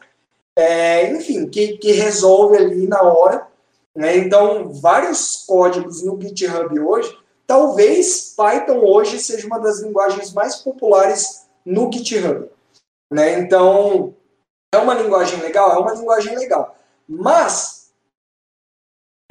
[0.55, 3.45] é, enfim, que, que resolve ali na hora.
[3.93, 4.15] Né?
[4.15, 7.13] Então, vários códigos no GitHub hoje,
[7.45, 12.47] talvez Python hoje seja uma das linguagens mais populares no GitHub.
[13.11, 13.37] Né?
[13.39, 14.15] Então,
[14.73, 15.73] é uma linguagem legal?
[15.73, 16.73] É uma linguagem legal.
[17.05, 17.82] Mas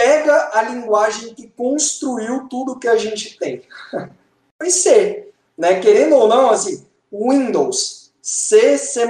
[0.03, 3.63] pega a linguagem que construiu tudo que a gente tem.
[4.59, 5.29] Foi C.
[5.57, 5.81] Né?
[5.81, 9.07] Querendo ou não, assim, Windows, C, C++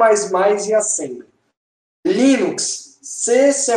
[0.69, 1.27] e Assembly.
[2.07, 3.73] Linux, C, C++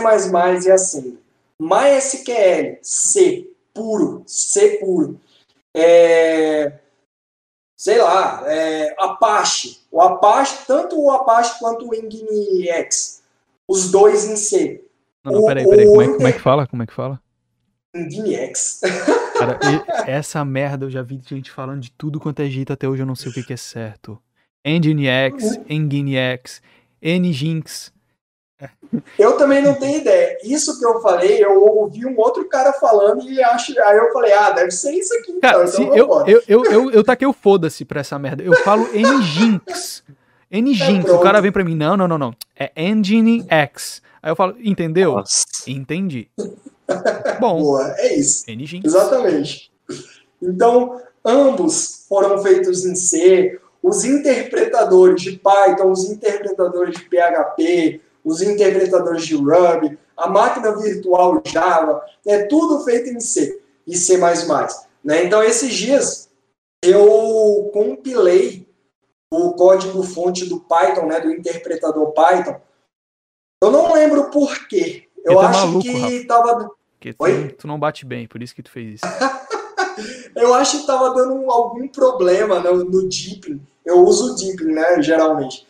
[0.65, 1.19] e Assembly.
[1.61, 3.49] MySQL, C.
[3.73, 5.19] puro, C puro.
[5.73, 6.79] É,
[7.77, 9.79] sei lá, é, Apache.
[9.89, 13.23] O Apache, tanto o Apache quanto o Nginx,
[13.69, 14.84] os dois em C.
[15.25, 16.67] Não, não, peraí, peraí, como é, como é que fala?
[16.67, 17.19] Como é que fala?
[17.95, 18.81] Nginx.
[19.37, 19.59] Cara,
[20.05, 23.07] essa merda eu já vi gente falando de tudo quanto é jeito até hoje, eu
[23.07, 24.19] não sei o que, que é certo.
[24.65, 26.61] Nginx, Nginx,
[27.01, 27.93] Nginx.
[29.19, 30.37] Eu também não tenho ideia.
[30.43, 34.31] Isso que eu falei, eu ouvi um outro cara falando e acho, aí eu falei,
[34.33, 35.39] ah, deve ser isso aqui.
[35.39, 38.43] Cara, então, então eu, eu, eu, eu, eu taquei o foda-se pra essa merda.
[38.43, 40.03] Eu falo Nginx.
[40.51, 41.05] Nginx.
[41.05, 42.35] É o cara vem pra mim, não, não, não, não.
[42.57, 44.01] É Engine X.
[44.21, 45.13] Aí eu falo, entendeu?
[45.13, 45.45] Nossa.
[45.67, 46.29] Entendi.
[47.39, 47.61] Bom.
[47.61, 48.45] Boa, é isso.
[48.49, 48.85] Nginx.
[48.85, 49.71] Exatamente.
[50.41, 53.59] Então, ambos foram feitos em C.
[53.81, 61.41] Os interpretadores de Python, os interpretadores de PHP, os interpretadores de Ruby, a máquina virtual
[61.45, 64.17] Java, é tudo feito em C e C++.
[65.03, 65.25] Né?
[65.25, 66.29] Então, esses dias,
[66.81, 68.64] eu compilei
[69.31, 72.59] o código-fonte do Python, né, do interpretador Python.
[73.61, 75.07] Eu não lembro por quê.
[75.23, 76.27] Eu tá acho maluco, que Rafa.
[76.27, 76.71] tava...
[76.99, 79.05] Porque tu, tu, não bate bem, por isso que tu fez isso.
[80.35, 83.61] eu acho que tava dando algum problema no, no Deepin.
[83.85, 85.67] Eu uso o Deepin, né, geralmente.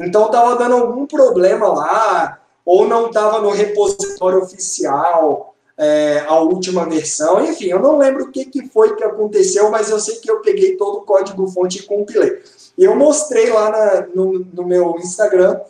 [0.00, 6.88] Então estava dando algum problema lá, ou não estava no repositório oficial é, a última
[6.88, 7.44] versão.
[7.44, 10.40] Enfim, eu não lembro o que, que foi que aconteceu, mas eu sei que eu
[10.40, 12.42] peguei todo o código-fonte e compilei.
[12.76, 15.60] E eu mostrei lá na, no, no, meu Instagram,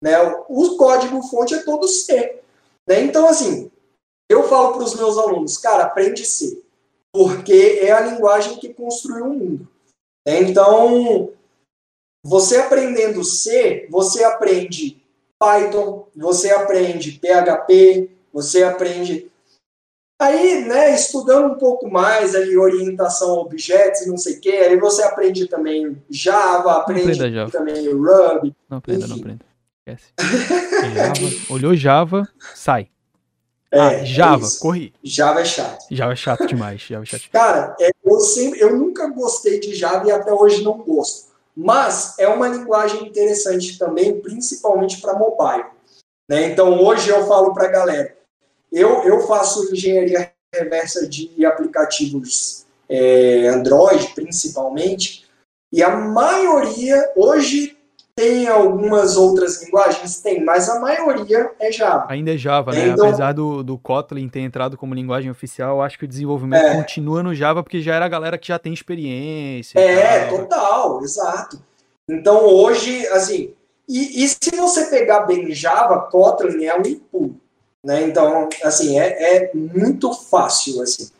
[0.00, 0.16] né?
[0.48, 2.40] O código-fonte é todo C.
[2.86, 3.02] Né?
[3.02, 3.70] Então, assim,
[4.28, 6.62] eu falo para os meus alunos, cara, aprende C,
[7.12, 9.68] porque é a linguagem que construi o mundo.
[10.26, 10.42] Né?
[10.42, 11.30] Então,
[12.24, 15.02] você aprendendo C, você aprende
[15.38, 19.30] Python, você aprende PHP, você aprende.
[20.24, 24.50] Aí, né, estudando um pouco mais ali, orientação a objetos e não sei o que,
[24.50, 27.50] aí você aprende também Java, aprende Java.
[27.50, 28.54] também Ruby.
[28.70, 29.14] Não aprenda, enfim.
[29.14, 29.44] não aprenda.
[29.86, 30.12] Esquece.
[30.94, 32.88] Java, olhou Java, sai.
[33.70, 34.94] É, ah, Java, é corri.
[35.02, 35.84] Java é chato.
[35.90, 36.80] Java é chato demais.
[36.80, 37.30] Java é chato.
[37.30, 41.34] Cara, é, eu, sempre, eu nunca gostei de Java e até hoje não gosto.
[41.54, 45.66] Mas é uma linguagem interessante também, principalmente para mobile.
[46.28, 46.46] Né?
[46.46, 48.16] Então, hoje eu falo para a galera,
[48.74, 55.24] eu, eu faço engenharia reversa de aplicativos é, Android, principalmente,
[55.72, 57.76] e a maioria, hoje
[58.16, 60.20] tem algumas outras linguagens?
[60.20, 62.06] Tem, mas a maioria é Java.
[62.08, 62.88] Ainda é Java, né?
[62.88, 66.76] Então, Apesar do, do Kotlin ter entrado como linguagem oficial, acho que o desenvolvimento é,
[66.76, 69.80] continua no Java porque já era a galera que já tem experiência.
[69.80, 71.60] É, total, exato.
[72.08, 73.52] Então hoje, assim,
[73.88, 77.40] e, e, se você pegar bem Java, Kotlin é um pulo,
[77.84, 78.02] né?
[78.02, 81.10] Então, assim, é, é muito fácil, assim.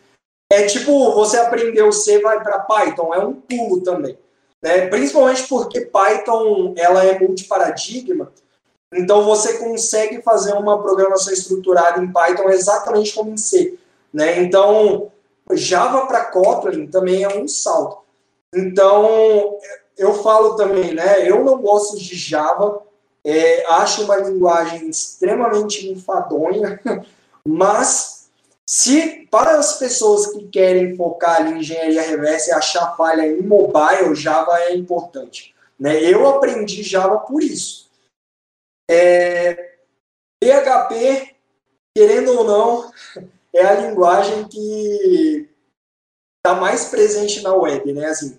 [0.50, 4.16] É tipo, você aprendeu C, vai para Python, é um pulo também
[4.64, 4.86] né?
[4.86, 8.32] principalmente porque Python ela é multiparadigma,
[8.94, 13.78] então você consegue fazer uma programação estruturada em Python exatamente como em C.
[14.10, 14.40] Né?
[14.40, 15.12] Então,
[15.52, 17.98] Java para Kotlin também é um salto.
[18.54, 19.58] Então,
[19.98, 21.28] eu falo também, né?
[21.28, 22.80] Eu não gosto de Java,
[23.24, 26.80] é, acho uma linguagem extremamente enfadonha,
[27.46, 28.28] mas
[28.68, 34.14] se para as pessoas que querem focar em engenharia reversa e achar falha em mobile,
[34.14, 35.54] Java é importante.
[35.78, 36.02] Né?
[36.02, 37.90] Eu aprendi Java por isso.
[38.90, 39.76] É,
[40.42, 41.34] PHP,
[41.96, 42.92] querendo ou não,
[43.54, 45.48] é a linguagem que
[46.38, 48.06] está mais presente na web, né?
[48.06, 48.38] Assim,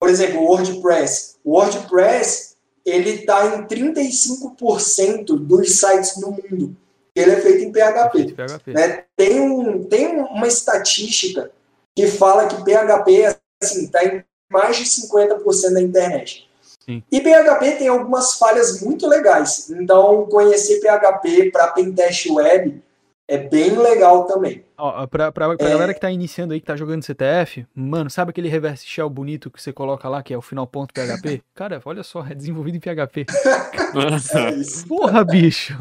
[0.00, 1.36] por exemplo, WordPress.
[1.44, 2.55] WordPress
[2.86, 6.76] ele está em 35% dos sites no mundo
[7.16, 8.34] ele é feito em PHP.
[8.34, 8.72] PHP.
[8.72, 9.04] Né?
[9.16, 11.50] Tem, um, tem uma estatística
[11.94, 14.22] que fala que PHP assim, está em
[14.52, 16.46] mais de 50% da internet.
[16.84, 17.02] Sim.
[17.10, 19.70] E PHP tem algumas falhas muito legais.
[19.70, 22.82] Então, conhecer PHP para pentest web
[23.28, 24.64] é bem legal também.
[24.78, 25.70] Ó, pra, pra, pra é...
[25.70, 29.50] galera que tá iniciando aí, que tá jogando CTF, mano, sabe aquele reverse shell bonito
[29.50, 31.42] que você coloca lá, que é o final ponto PHP?
[31.54, 33.26] Cara, olha só, é desenvolvido em PHP.
[33.34, 35.76] é Porra, bicho.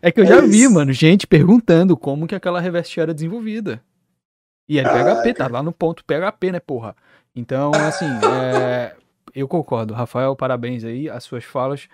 [0.00, 3.14] É que eu é já vi, mano, gente perguntando como que aquela reverse shell era
[3.14, 3.82] desenvolvida.
[4.68, 6.94] E é PHP, tá lá no ponto PHP, né, porra?
[7.34, 8.94] Então, assim, é...
[9.34, 9.92] eu concordo.
[9.92, 11.88] Rafael, parabéns aí, as suas falas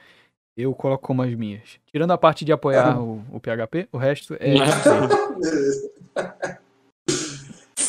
[0.56, 1.78] eu coloco como as minhas.
[1.90, 4.54] Tirando a parte de apoiar o, o PHP, o resto é.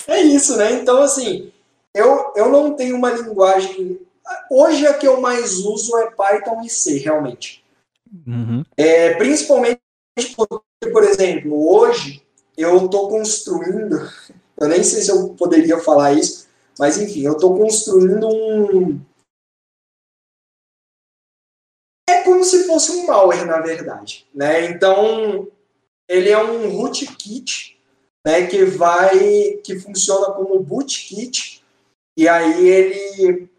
[0.07, 0.73] É isso, né?
[0.73, 1.51] Então, assim,
[1.93, 3.99] eu, eu não tenho uma linguagem.
[4.49, 7.63] Hoje a que eu mais uso é Python e C, realmente.
[8.27, 8.63] Uhum.
[8.75, 9.79] É, principalmente
[10.35, 12.21] porque, por exemplo, hoje
[12.57, 14.09] eu estou construindo.
[14.59, 16.47] eu nem sei se eu poderia falar isso,
[16.77, 18.99] mas enfim, eu estou construindo um.
[22.09, 24.27] É como se fosse um malware, na verdade.
[24.33, 24.65] Né?
[24.65, 25.47] Então,
[26.07, 27.79] ele é um rootkit
[28.25, 31.63] né, que vai que funciona como bootkit
[32.17, 33.49] e aí ele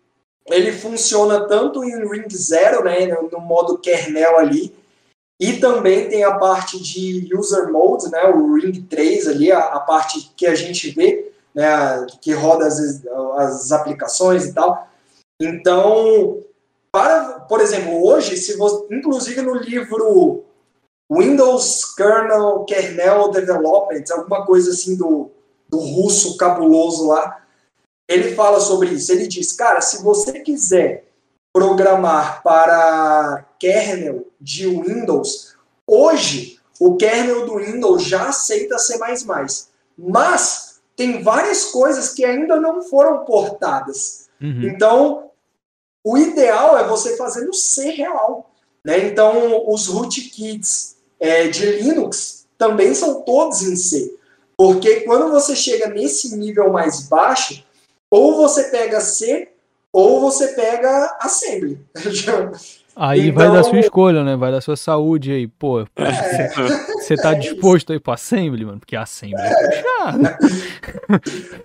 [0.47, 4.75] ele funciona tanto em ring 0, né, no modo kernel ali,
[5.41, 9.81] e também tem a parte de user mode, né, o ring 3 ali, a, a
[9.81, 13.07] parte que a gente vê, né, que roda as,
[13.39, 14.89] as aplicações e tal.
[15.41, 16.43] Então,
[16.93, 20.45] para, por exemplo, hoje, se você, inclusive no livro
[21.11, 25.31] Windows Kernel, Kernel Development, alguma coisa assim do,
[25.69, 27.43] do russo cabuloso lá,
[28.07, 29.11] ele fala sobre isso.
[29.11, 31.05] Ele diz, cara, se você quiser
[31.53, 35.55] programar para kernel de Windows,
[35.87, 38.99] hoje o kernel do Windows já aceita C++,
[39.97, 44.29] mas tem várias coisas que ainda não foram portadas.
[44.41, 44.63] Uhum.
[44.65, 45.31] Então,
[46.05, 48.51] o ideal é você fazer no C real.
[48.85, 49.07] Né?
[49.07, 54.17] Então, os rootkits é, de Linux também são todos em C.
[54.57, 57.65] Porque quando você chega nesse nível mais baixo,
[58.11, 59.49] ou você pega C,
[59.93, 61.81] ou você pega Assembly.
[62.95, 64.37] Aí então, vai da sua escolha, né?
[64.37, 65.47] Vai da sua saúde aí.
[65.47, 65.85] Pô,
[66.99, 68.79] você é, tá é disposto aí pro Assembly, mano?
[68.79, 70.23] Porque Assembly é, é puxado.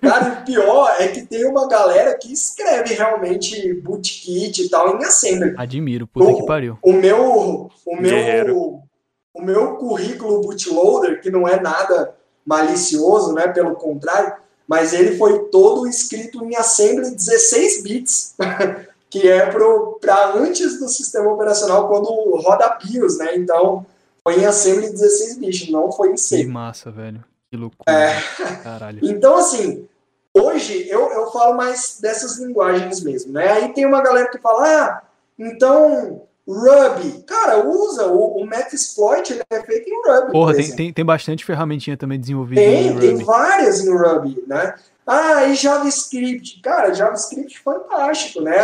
[0.00, 5.04] Cara, o pior é que tem uma galera que escreve realmente bootkit e tal em
[5.04, 5.54] Assembly.
[5.56, 6.78] Admiro, puta o, que pariu.
[6.82, 8.82] O meu, o meu,
[9.34, 12.14] o meu currículo bootloader, que não é nada
[12.44, 13.48] malicioso, né?
[13.48, 14.32] Pelo contrário,
[14.66, 18.34] mas ele foi todo escrito em Assembly 16 bits,
[19.10, 23.36] que é para antes do sistema operacional, quando roda BIOS, né?
[23.36, 23.86] Então,
[24.22, 26.38] foi em Assembly 16 bits, não foi em C.
[26.38, 27.24] Que massa, velho.
[27.50, 27.90] Que loucura.
[27.90, 28.20] É.
[28.62, 29.00] Caralho.
[29.04, 29.88] então, assim,
[30.34, 33.50] hoje eu, eu falo mais dessas linguagens mesmo, né?
[33.50, 35.02] Aí tem uma galera que fala, ah,
[35.38, 37.22] então Ruby.
[37.26, 38.06] Cara, usa.
[38.06, 40.32] O, o Metasploit ele é feito em Ruby.
[40.32, 43.00] Porra, tem, tem, tem bastante ferramentinha também desenvolvida tem, em Ruby.
[43.00, 44.74] Tem várias em Ruby, né?
[45.06, 46.60] Ah, e JavaScript.
[46.62, 48.56] Cara, JavaScript fantástico, né?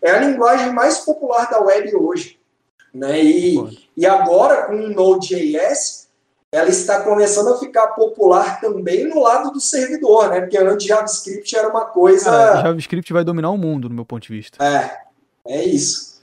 [0.00, 2.38] É a linguagem mais popular da web hoje.
[2.94, 3.22] Né?
[3.22, 6.08] E, e agora, com o Node.js,
[6.50, 10.40] ela está começando a ficar popular também no lado do servidor, né?
[10.40, 12.30] Porque antes JavaScript era uma coisa.
[12.30, 14.64] Cara, JavaScript vai dominar o mundo, no meu ponto de vista.
[14.64, 15.00] É,
[15.46, 16.17] é isso.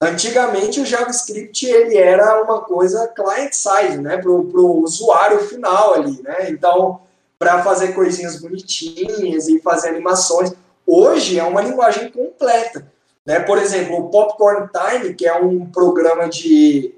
[0.00, 6.50] Antigamente o JavaScript ele era uma coisa client-side, né, para o usuário final ali, né?
[6.50, 7.00] Então,
[7.38, 10.52] para fazer coisinhas bonitinhas e fazer animações.
[10.86, 12.92] Hoje é uma linguagem completa,
[13.24, 13.40] né?
[13.40, 16.94] Por exemplo, o Popcorn Time, que é um programa de,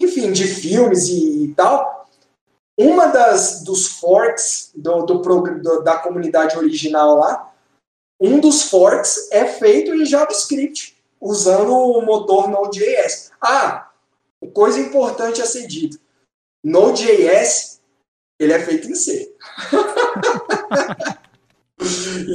[0.00, 2.08] enfim, de filmes e, e tal.
[2.76, 7.52] Uma das dos forks do, do, do, da comunidade original lá,
[8.20, 10.95] um dos forks é feito em JavaScript
[11.26, 13.32] usando o motor Node.js.
[13.40, 13.90] Ah,
[14.52, 15.98] coisa importante a ser dito.
[16.64, 17.80] Node.js,
[18.38, 19.34] ele é feito em C.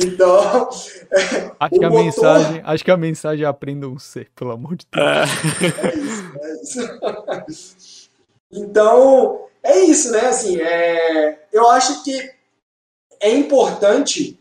[0.04, 0.70] então,
[1.60, 2.04] acho que a motor...
[2.04, 5.06] mensagem, acho que a mensagem é aprendam C, pelo amor de Deus.
[5.06, 5.24] É,
[6.62, 8.10] isso, é isso.
[8.52, 10.28] Então, é isso, né?
[10.28, 12.34] Assim, é, eu acho que
[13.22, 14.38] é importante.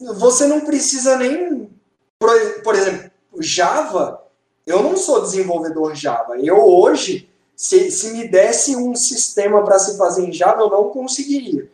[0.00, 1.70] Você não precisa nem,
[2.18, 4.22] por exemplo, Java,
[4.66, 6.38] eu não sou desenvolvedor Java.
[6.38, 10.90] Eu hoje, se, se me desse um sistema para se fazer em Java, eu não
[10.90, 11.70] conseguiria.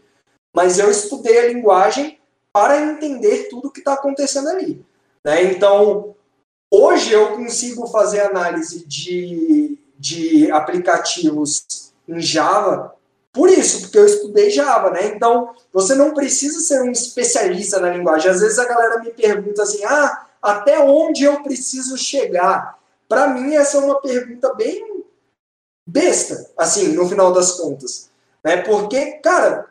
[0.55, 2.19] Mas eu estudei a linguagem
[2.53, 4.85] para entender tudo o que está acontecendo ali.
[5.25, 5.45] Né?
[5.45, 6.15] Então,
[6.71, 12.97] hoje eu consigo fazer análise de, de aplicativos em Java
[13.33, 15.07] por isso, porque eu estudei Java, né?
[15.07, 18.29] Então, você não precisa ser um especialista na linguagem.
[18.29, 22.79] Às vezes a galera me pergunta assim: ah, até onde eu preciso chegar?
[23.09, 25.05] Para mim, essa é uma pergunta bem
[25.87, 28.11] besta, assim, no final das contas.
[28.45, 28.59] Né?
[28.59, 29.71] Porque, cara,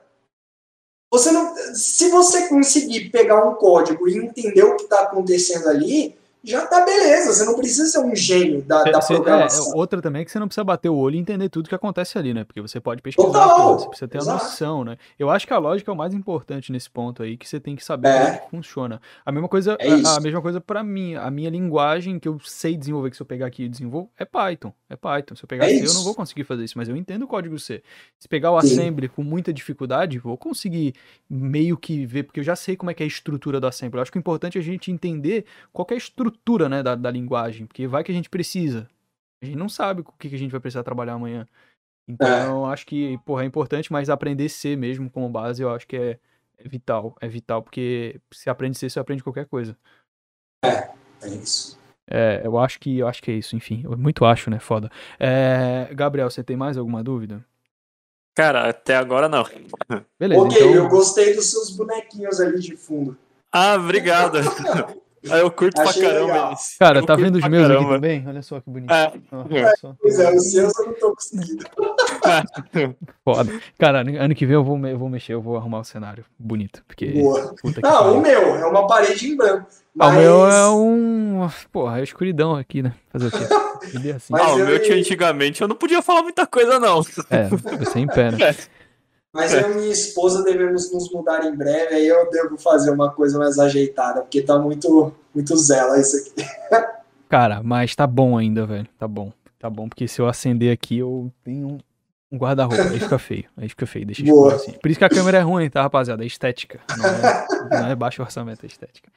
[1.11, 6.18] você não, se você conseguir pegar um código e entender o que está acontecendo ali,
[6.43, 9.73] já tá beleza, você não precisa ser um gênio da, da programação.
[9.73, 11.75] É, outra também é que você não precisa bater o olho e entender tudo que
[11.75, 12.45] acontece ali, né?
[12.45, 14.39] Porque você pode pesquisar, Total, você precisa ter exato.
[14.39, 14.97] a noção, né?
[15.17, 17.75] Eu acho que a lógica é o mais importante nesse ponto aí, que você tem
[17.75, 18.37] que saber é.
[18.37, 19.01] como funciona.
[19.25, 22.39] A mesma coisa, é a, a, mesma coisa para mim, a minha linguagem que eu
[22.39, 25.35] sei desenvolver, que se eu pegar aqui e desenvolvo, é Python, é Python.
[25.35, 27.27] Se eu pegar é C, eu não vou conseguir fazer isso, mas eu entendo o
[27.27, 27.83] código C.
[28.17, 28.67] Se pegar o Sim.
[28.67, 30.95] assembly com muita dificuldade, vou conseguir
[31.29, 33.97] meio que ver, porque eu já sei como é que é a estrutura do assembly.
[33.97, 36.28] Eu acho que o importante é a gente entender qual é a estrutura,
[36.69, 38.89] né, da, da linguagem, porque vai que a gente precisa.
[39.41, 41.47] A gente não sabe o que, que a gente vai precisar trabalhar amanhã.
[42.07, 42.73] Então, é.
[42.73, 46.19] acho que, porra, é importante, mas aprender C mesmo como base, eu acho que é,
[46.57, 49.77] é vital, é vital, porque se aprende ser, você aprende qualquer coisa.
[50.65, 50.91] É,
[51.21, 51.79] é isso.
[52.11, 53.81] É, eu acho que eu acho que é isso, enfim.
[53.83, 54.59] Eu muito acho, né?
[54.59, 54.89] Foda.
[55.19, 57.45] É, Gabriel, você tem mais alguma dúvida?
[58.35, 59.43] Cara, até agora não.
[60.17, 60.41] Beleza.
[60.41, 60.73] ok, então...
[60.73, 63.15] eu gostei dos seus bonequinhos ali de fundo.
[63.51, 64.39] Ah, obrigado.
[65.29, 66.53] Ah, eu curto Achei pra caramba legal.
[66.53, 66.77] esse.
[66.77, 67.93] Cara, Eu tá vendo os meus aqui caramba.
[67.95, 68.23] também?
[68.27, 68.91] Olha só que bonito.
[68.93, 69.11] É.
[69.31, 69.95] Ó, olha só.
[70.01, 71.65] Pois é, os seus eu não tô conseguindo.
[73.25, 73.59] Foda.
[73.77, 76.23] Cara, ano que vem eu vou, me- eu vou mexer, eu vou arrumar o cenário
[76.37, 76.83] bonito.
[76.87, 77.07] Porque.
[77.07, 77.53] Boa.
[77.83, 78.13] Ah, pariu.
[78.13, 79.67] o meu é uma parede em branco.
[79.99, 80.15] Ah, Mas...
[80.17, 81.49] o meu é um.
[81.71, 82.93] Porra, é escuridão aqui, né?
[83.11, 83.37] Fazer o quê?
[84.05, 84.33] É assim.
[84.35, 86.99] Ah, o eu- meu tinha antigamente, eu não podia falar muita coisa, não.
[87.29, 87.47] É,
[87.77, 88.37] você em pé, né?
[89.33, 93.11] Mas eu e minha esposa devemos nos mudar em breve, aí eu devo fazer uma
[93.11, 96.49] coisa mais ajeitada, porque tá muito, muito zela isso aqui.
[97.29, 98.87] Cara, mas tá bom ainda, velho.
[98.97, 99.31] Tá bom.
[99.59, 101.77] Tá bom, porque se eu acender aqui, eu tenho
[102.31, 102.81] um, guarda-roupa.
[102.81, 103.45] Aí fica feio.
[103.55, 104.05] Aí fica feio.
[104.05, 104.71] Deixa escuro assim.
[104.71, 106.23] Por isso que a câmera é ruim, tá, rapaziada?
[106.23, 106.79] É estética.
[106.97, 109.11] Não é, não é baixo orçamento, é estética.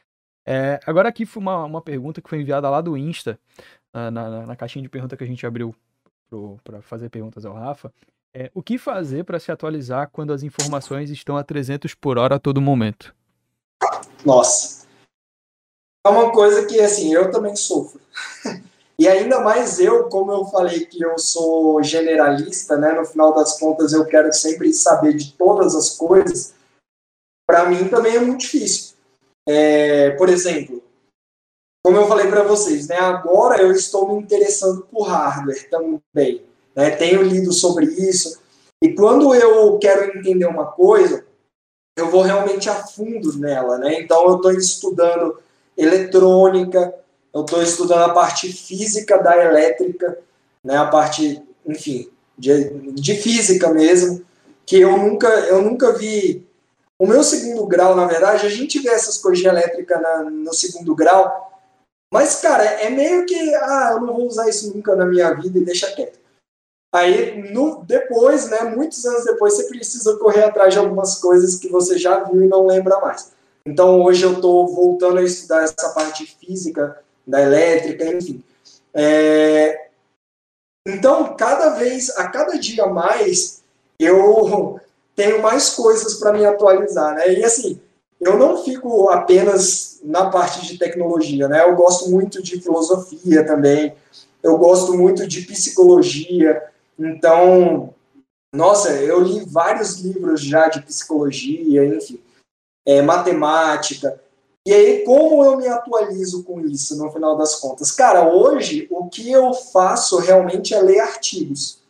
[0.44, 3.38] É, agora aqui foi uma, uma pergunta que foi enviada lá do Insta,
[3.94, 5.74] ah, na, na, na caixinha de pergunta que a gente abriu
[6.28, 7.92] pro, pra fazer perguntas ao Rafa.
[8.34, 12.36] É, o que fazer para se atualizar quando as informações estão a 300 por hora
[12.36, 13.14] a todo momento?
[14.24, 14.86] Nossa.
[16.06, 18.00] É uma coisa que, assim, eu também sofro.
[18.98, 22.92] E ainda mais eu, como eu falei que eu sou generalista, né?
[22.92, 26.54] No final das contas, eu quero sempre saber de todas as coisas.
[27.44, 28.94] Para mim também é muito difícil.
[29.48, 30.80] É, por exemplo,
[31.84, 32.96] como eu falei para vocês, né?
[32.96, 36.44] Agora eu estou me interessando por hardware também.
[36.74, 38.40] Né, tenho lido sobre isso.
[38.82, 41.24] E quando eu quero entender uma coisa,
[41.96, 44.00] eu vou realmente a fundo nela, né?
[44.00, 45.38] Então eu estou estudando
[45.76, 46.94] eletrônica,
[47.32, 50.18] eu estou estudando a parte física da elétrica,
[50.64, 50.76] né?
[50.76, 54.24] A parte, enfim, de, de física mesmo,
[54.64, 56.46] que eu nunca, eu nunca vi.
[56.98, 60.52] O meu segundo grau, na verdade, a gente vê essas coisas de elétrica na, no
[60.54, 61.52] segundo grau,
[62.12, 65.58] mas, cara, é meio que, ah, eu não vou usar isso nunca na minha vida
[65.58, 66.21] e deixa quieto.
[66.92, 71.68] Aí, no, depois, né, muitos anos depois, você precisa correr atrás de algumas coisas que
[71.68, 73.32] você já viu e não lembra mais.
[73.64, 78.44] Então, hoje eu estou voltando a estudar essa parte física da elétrica, enfim.
[78.92, 79.86] É...
[80.86, 83.62] Então, cada vez, a cada dia mais,
[83.98, 84.78] eu
[85.14, 87.32] tenho mais coisas para me atualizar, né?
[87.32, 87.80] E assim,
[88.20, 91.62] eu não fico apenas na parte de tecnologia, né?
[91.62, 93.94] Eu gosto muito de filosofia também,
[94.42, 96.62] eu gosto muito de psicologia,
[96.98, 97.94] então,
[98.54, 102.20] nossa, eu li vários livros já de psicologia, enfim,
[102.86, 104.20] é, matemática.
[104.66, 107.90] E aí, como eu me atualizo com isso no final das contas?
[107.90, 111.80] Cara, hoje o que eu faço realmente é ler artigos.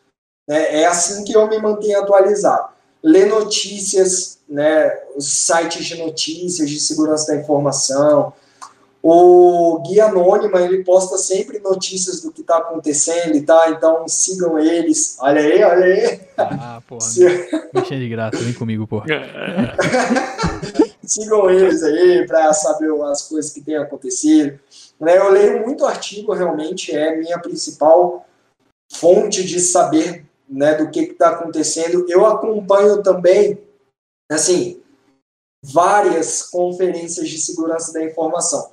[0.49, 0.81] Né?
[0.81, 2.73] É assim que eu me mantenho atualizado.
[3.03, 4.89] Ler notícias, né?
[5.15, 8.33] os sites de notícias, de segurança da informação.
[9.03, 14.57] O Guia Anônima, ele posta sempre notícias do que está acontecendo e tal, então sigam
[14.59, 15.17] eles.
[15.21, 16.21] Olha aí, olha aí.
[16.39, 17.01] Ah, porra.
[17.01, 19.07] Se- Mexendo de graça, vem comigo, porra.
[21.05, 24.59] sigam eles aí para saber as coisas que têm acontecido.
[25.01, 28.25] Né, Eu leio muito artigo, realmente é minha principal
[28.93, 32.07] fonte de saber né, do que está acontecendo.
[32.09, 33.59] Eu acompanho também,
[34.31, 34.81] assim,
[35.65, 38.71] várias conferências de segurança da informação.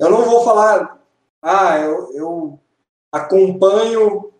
[0.00, 0.98] Eu não vou falar,
[1.42, 2.58] ah, eu, eu
[3.12, 4.32] acompanho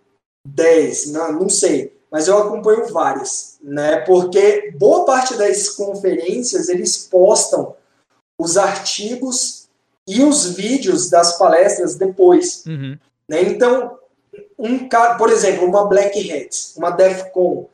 [0.46, 3.98] 10, não, não sei, mas eu acompanho várias, né?
[4.00, 7.76] Porque boa parte das conferências eles postam
[8.38, 9.68] os artigos
[10.08, 12.98] e os vídeos das palestras depois, Uhum.
[13.28, 13.42] né?
[13.42, 13.98] Então,
[14.58, 17.68] um cara, por exemplo, uma Black Hat, uma DEFCON,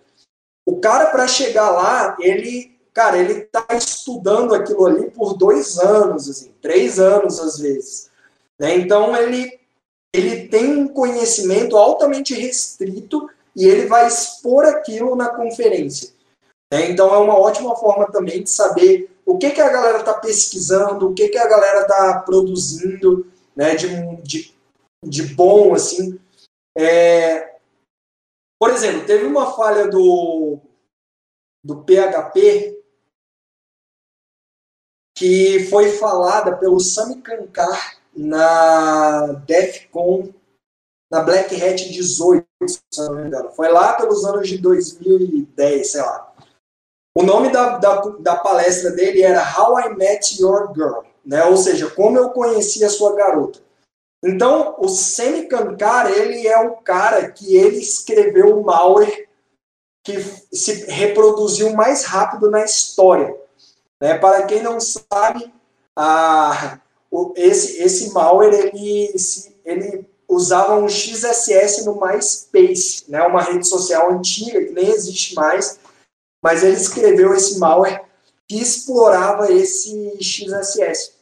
[0.67, 6.31] o cara para chegar lá, ele, cara, ele tá estudando aquilo ali por dois anos,
[6.31, 8.11] assim, três anos às vezes,
[8.59, 8.75] né?
[8.75, 9.61] Então ele
[10.15, 16.11] ele tem um conhecimento altamente restrito e ele vai expor aquilo na conferência.
[16.73, 16.91] né?
[16.91, 21.11] Então é uma ótima forma também de saber o que, que a galera está pesquisando,
[21.11, 23.89] o que, que a galera está produzindo, né, de,
[24.23, 24.55] de,
[25.05, 26.19] de bom, assim.
[26.79, 27.57] É,
[28.59, 30.59] por exemplo, teve uma falha do,
[31.63, 32.76] do PHP
[35.17, 40.29] que foi falada pelo Sami Kankar na DEFCON,
[41.11, 43.51] na Black Hat 18, se não me engano.
[43.53, 46.35] Foi lá pelos anos de 2010, sei lá.
[47.17, 51.45] O nome da, da, da palestra dele era How I Met Your Girl, né?
[51.45, 53.59] ou seja, como eu conheci a sua garota.
[54.23, 59.29] Então, o Semi Kankar, ele é o cara que ele escreveu o malware
[60.05, 60.21] que
[60.53, 63.35] se reproduziu mais rápido na história.
[64.01, 64.19] Né?
[64.19, 65.53] Para quem não sabe,
[65.95, 66.79] a,
[67.11, 69.15] o, esse, esse malware ele,
[69.65, 73.23] ele usava um XSS no MySpace, né?
[73.23, 75.79] uma rede social antiga que nem existe mais,
[76.43, 78.05] mas ele escreveu esse malware
[78.49, 81.13] que explorava esse XSS.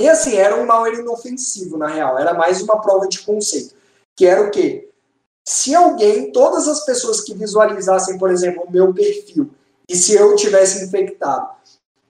[0.00, 3.74] E assim, era um malware inofensivo, na real, era mais uma prova de conceito.
[4.16, 4.90] Que era o quê?
[5.46, 9.50] Se alguém, todas as pessoas que visualizassem, por exemplo, o meu perfil,
[9.88, 11.53] e se eu tivesse infectado,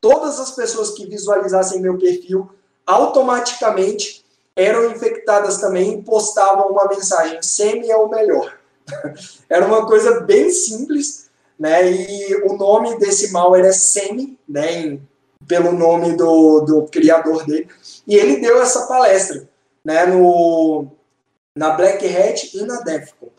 [0.05, 2.51] todas as pessoas que visualizassem meu perfil,
[2.87, 4.23] automaticamente
[4.55, 8.55] eram infectadas também e postavam uma mensagem: SEMI é o melhor.
[9.49, 11.91] era uma coisa bem simples, né?
[11.91, 15.01] E o nome desse malware é SEMI, né?
[15.49, 17.69] Pelo nome do, do criador dele.
[18.07, 19.49] E ele deu essa palestra,
[19.83, 20.05] né?
[20.05, 20.87] No,
[21.57, 23.31] na Black Hat e na Defcon.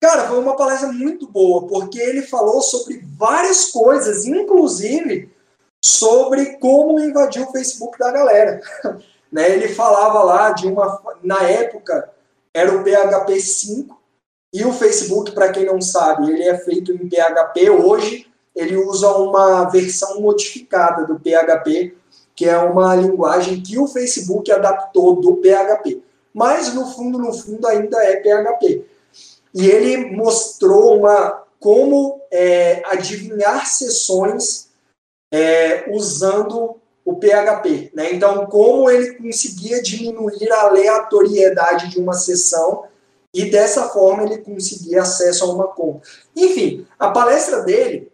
[0.00, 5.37] Cara, foi uma palestra muito boa, porque ele falou sobre várias coisas, inclusive
[5.84, 8.60] sobre como invadir o Facebook da galera.
[9.30, 9.50] né?
[9.50, 11.00] Ele falava lá de uma.
[11.22, 12.10] Na época,
[12.52, 13.98] era o PHP 5,
[14.52, 17.70] e o Facebook, para quem não sabe, ele é feito em PHP.
[17.70, 21.94] Hoje, ele usa uma versão modificada do PHP,
[22.34, 26.02] que é uma linguagem que o Facebook adaptou do PHP
[26.38, 28.84] mas no fundo, no fundo, ainda é PHP.
[29.52, 34.67] E ele mostrou uma, como é, adivinhar sessões
[35.32, 37.90] é, usando o PHP.
[37.94, 38.12] Né?
[38.12, 42.84] Então, como ele conseguia diminuir a aleatoriedade de uma sessão
[43.34, 46.08] e dessa forma ele conseguia acesso a uma conta.
[46.34, 48.10] Enfim, a palestra dele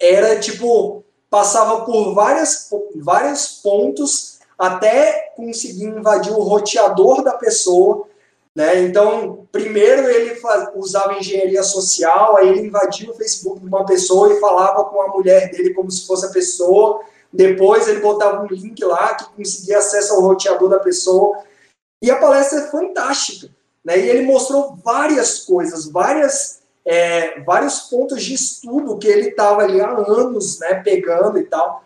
[0.00, 8.08] era tipo passava por várias, vários pontos até conseguir invadir o roteador da pessoa.
[8.56, 8.84] Né?
[8.84, 14.32] Então, primeiro ele faz, usava engenharia social, aí ele invadia o Facebook de uma pessoa
[14.32, 17.02] e falava com a mulher dele como se fosse a pessoa.
[17.30, 21.38] Depois ele botava um link lá que conseguia acesso ao roteador da pessoa.
[22.02, 23.50] E a palestra é fantástica.
[23.84, 23.98] Né?
[23.98, 29.82] E ele mostrou várias coisas, várias, é, vários pontos de estudo que ele estava ali
[29.82, 31.84] há anos né, pegando e tal.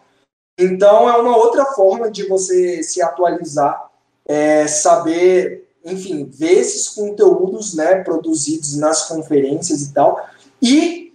[0.57, 3.91] Então, é uma outra forma de você se atualizar,
[4.25, 10.28] é, saber, enfim, ver esses conteúdos né, produzidos nas conferências e tal.
[10.61, 11.12] E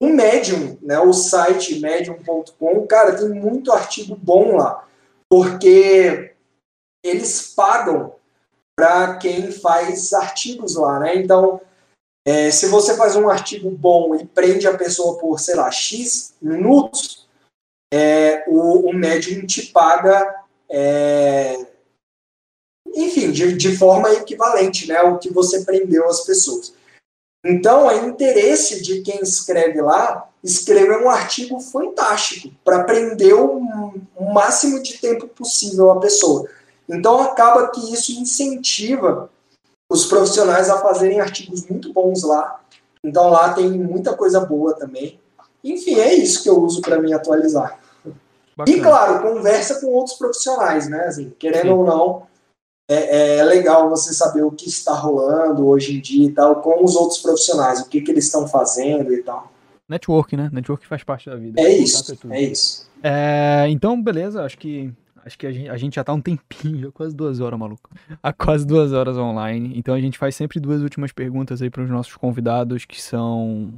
[0.00, 4.86] o Medium, né, o site medium.com, cara, tem muito artigo bom lá,
[5.30, 6.34] porque
[7.04, 8.14] eles pagam
[8.76, 11.16] para quem faz artigos lá, né?
[11.16, 11.60] Então,
[12.26, 16.34] é, se você faz um artigo bom e prende a pessoa por, sei lá, X
[16.40, 17.28] minutos,
[17.92, 21.66] é, o, o médium te paga, é,
[22.94, 26.72] enfim, de, de forma equivalente né, ao que você prendeu as pessoas.
[27.44, 33.58] Então, é interesse de quem escreve lá escrever um artigo fantástico para prender o,
[34.16, 36.48] o máximo de tempo possível a pessoa.
[36.88, 39.30] Então, acaba que isso incentiva
[39.90, 42.60] os profissionais a fazerem artigos muito bons lá.
[43.04, 45.20] Então, lá tem muita coisa boa também.
[45.62, 47.78] Enfim, é isso que eu uso para me atualizar.
[48.56, 48.76] Bacana.
[48.76, 51.06] E, claro, conversa com outros profissionais, né?
[51.06, 51.70] Assim, querendo Sim.
[51.70, 52.26] ou não,
[52.92, 56.84] é, é, legal você saber o que está rolando hoje em dia e tal, com
[56.84, 59.50] os outros profissionais, o que, que eles estão fazendo e tal.
[59.88, 60.50] Network, né?
[60.52, 61.60] Network faz parte da vida.
[61.60, 62.88] É isso, é, é isso.
[63.02, 64.92] É, então, beleza, acho que
[65.24, 67.88] Acho que a gente, a gente, já tá um tempinho, quase duas horas, maluco.
[68.22, 69.72] Há quase duas horas online.
[69.76, 73.72] Então a gente faz sempre duas últimas perguntas aí para os nossos convidados, que são.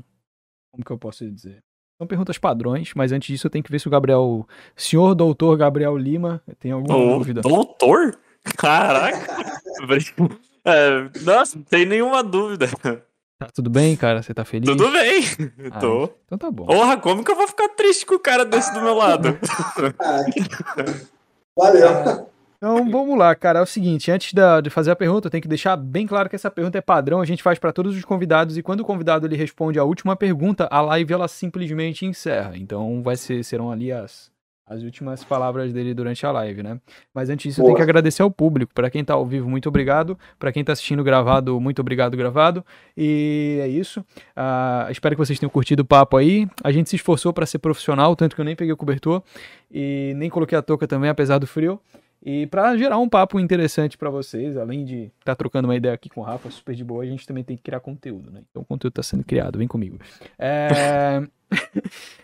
[0.72, 1.58] Como que eu posso dizer?
[1.98, 4.48] São perguntas padrões, mas antes disso eu tenho que ver se o Gabriel.
[4.74, 7.42] Senhor doutor Gabriel Lima tem alguma o dúvida.
[7.42, 8.18] Doutor?
[8.56, 9.60] Caraca!
[10.64, 12.68] é, nossa, não tem nenhuma dúvida.
[13.38, 14.22] Tá tudo bem, cara?
[14.22, 14.68] Você tá feliz?
[14.68, 15.22] Tudo bem.
[15.72, 16.10] Ah, Tô.
[16.24, 16.66] Então tá bom.
[16.66, 19.38] Porra, como que eu vou ficar triste com o cara desse do meu lado?
[21.56, 22.28] Valeu.
[22.56, 23.58] Então vamos lá, cara.
[23.58, 26.30] É o seguinte, antes da, de fazer a pergunta, eu tenho que deixar bem claro
[26.30, 28.84] que essa pergunta é padrão, a gente faz para todos os convidados e quando o
[28.84, 32.56] convidado ele responde a última pergunta, a live ela simplesmente encerra.
[32.56, 34.30] Então vai ser, serão ali as,
[34.66, 36.80] as últimas palavras dele durante a live, né?
[37.12, 37.66] Mas antes disso, Boa.
[37.66, 38.72] eu tenho que agradecer ao público.
[38.74, 40.18] Para quem tá ao vivo, muito obrigado.
[40.38, 42.64] Para quem tá assistindo gravado, muito obrigado gravado.
[42.96, 44.00] E é isso.
[44.00, 46.48] Uh, espero que vocês tenham curtido o papo aí.
[46.62, 49.22] A gente se esforçou para ser profissional, tanto que eu nem peguei o cobertor
[49.70, 51.78] e nem coloquei a touca também, apesar do frio.
[52.24, 55.92] E para gerar um papo interessante para vocês, além de estar tá trocando uma ideia
[55.94, 58.40] aqui com o Rafa, super de boa, a gente também tem que criar conteúdo, né?
[58.50, 59.98] Então o conteúdo está sendo criado, vem comigo.
[60.38, 61.22] É...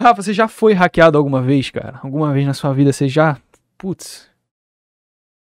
[0.00, 2.00] Rafa, você já foi hackeado alguma vez, cara?
[2.02, 3.40] Alguma vez na sua vida você já.
[3.76, 4.28] Putz.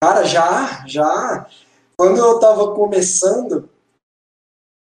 [0.03, 1.47] Cara, já, já.
[1.95, 3.69] Quando eu tava começando,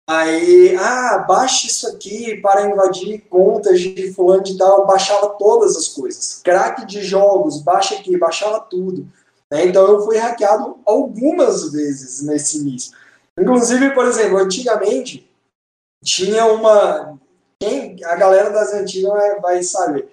[0.09, 4.87] Aí, ah, baixe isso aqui para invadir contas de fulano de tal.
[4.87, 6.41] Baixava todas as coisas.
[6.45, 9.09] Crack de jogos, baixa aqui, baixava tudo.
[9.51, 9.67] Né?
[9.67, 12.93] Então eu fui hackeado algumas vezes nesse início.
[13.37, 15.29] Inclusive, por exemplo, antigamente
[16.05, 17.19] tinha uma.
[17.61, 20.09] Quem, a galera das antigas vai, saber.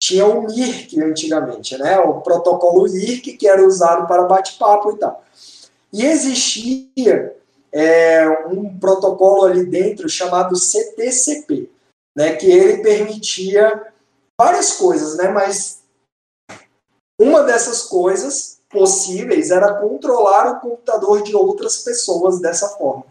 [0.00, 1.98] Tinha o MIRC antigamente, né?
[1.98, 5.24] O protocolo IRC, que era usado para bate-papo e tal.
[5.92, 7.36] E existia
[7.72, 11.70] é, um protocolo ali dentro chamado CTCP,
[12.16, 13.92] né, que ele permitia
[14.40, 15.82] várias coisas, né, mas
[17.20, 23.04] uma dessas coisas possíveis era controlar o computador de outras pessoas dessa forma.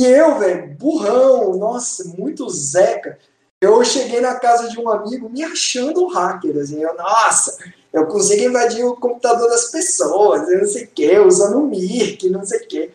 [0.00, 3.18] E eu, velho, burrão, nossa, muito zeca,
[3.60, 7.58] eu cheguei na casa de um amigo me achando hacker, assim, eu, nossa,
[7.92, 12.30] eu consigo invadir o computador das pessoas, eu não sei o que, usando o Mirk,
[12.30, 12.90] não sei o que.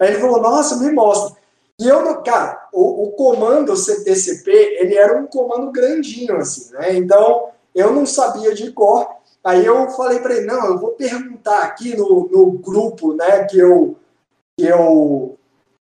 [0.00, 1.38] Aí ele falou, nossa, me mostra.
[1.78, 6.96] E eu, cara, o, o, comando CTCP, ele era um comando grandinho, assim, né?
[6.96, 9.06] Então, eu não sabia de cor.
[9.44, 13.60] Aí eu falei para ele, não, eu vou perguntar aqui no, no grupo, né, que
[13.60, 13.94] eu,
[14.58, 15.37] que eu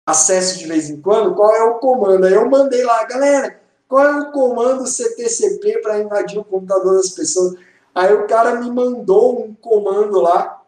[0.05, 2.25] acesso de vez em quando, qual é o comando.
[2.25, 7.09] Aí eu mandei lá, galera, qual é o comando CTCP para invadir o computador das
[7.09, 7.55] pessoas?
[7.93, 10.61] Aí o cara me mandou um comando lá,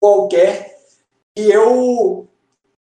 [0.00, 0.78] qualquer,
[1.36, 2.26] e eu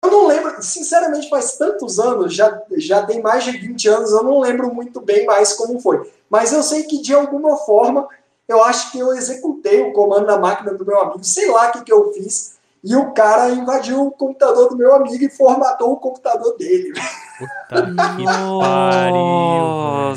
[0.04, 4.24] eu não lembro, sinceramente, faz tantos anos, já, já tem mais de 20 anos, eu
[4.24, 6.10] não lembro muito bem mais como foi.
[6.28, 8.09] Mas eu sei que de alguma forma
[8.48, 11.72] eu acho que eu executei o comando na máquina do meu amigo, sei lá o
[11.72, 15.92] que, que eu fiz, e o cara invadiu o computador do meu amigo e formatou
[15.92, 16.92] o computador dele.
[17.38, 17.82] Puta
[18.16, 18.24] que
[18.60, 20.16] pariu.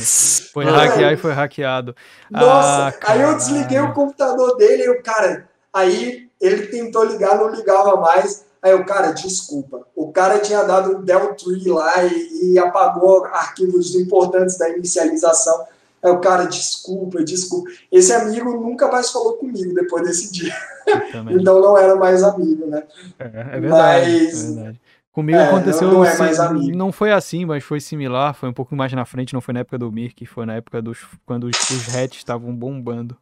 [0.52, 1.96] Foi hackear e foi hackeado.
[2.30, 7.38] Nossa, ah, aí eu desliguei o computador dele e o cara, aí ele tentou ligar,
[7.38, 8.46] não ligava mais.
[8.62, 13.26] Aí o cara, desculpa, o cara tinha dado um del tree lá e, e, apagou
[13.26, 15.68] arquivos importantes da inicialização.
[16.06, 17.70] Aí o cara, desculpa, desculpa.
[17.92, 20.54] Esse amigo nunca mais falou comigo depois desse dia.
[21.30, 22.84] então não era mais amigo, né?
[23.18, 24.82] É, é verdade, mas, é verdade.
[25.12, 25.88] Comigo é, aconteceu.
[25.88, 26.78] Não, não, é mais amigo.
[26.78, 28.36] não foi assim, mas foi similar.
[28.36, 30.82] Foi um pouco mais na frente, não foi na época do Mirk, foi na época
[30.82, 31.00] dos.
[31.26, 33.18] quando os, os hats estavam bombando.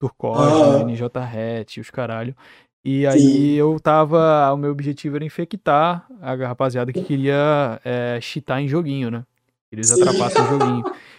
[0.00, 0.84] Turcose, ah.
[0.84, 2.34] NJ Hat, os caralho.
[2.84, 3.52] E aí Sim.
[3.52, 4.52] eu tava.
[4.52, 9.24] O meu objetivo era infectar a rapaziada que queria é, cheatar em joguinho, né?
[9.72, 10.84] Eles atrapassem o joguinho.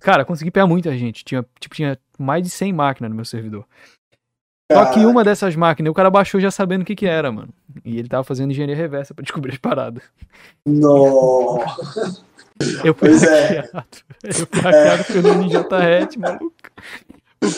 [0.00, 1.24] Cara, consegui pegar muita gente.
[1.24, 3.64] Tinha, tipo, tinha mais de 100 máquinas no meu servidor.
[4.70, 7.48] Só que uma dessas máquinas, o cara baixou já sabendo o que que era, mano.
[7.84, 10.02] E ele tava fazendo engenharia reversa pra descobrir as paradas.
[10.66, 12.22] Nossa.
[12.84, 13.60] Eu fui pois é.
[13.60, 13.86] hackeado.
[14.22, 14.28] É.
[14.28, 15.04] Eu fui hackeado é.
[15.04, 16.52] pelo Ninja Red, maluco.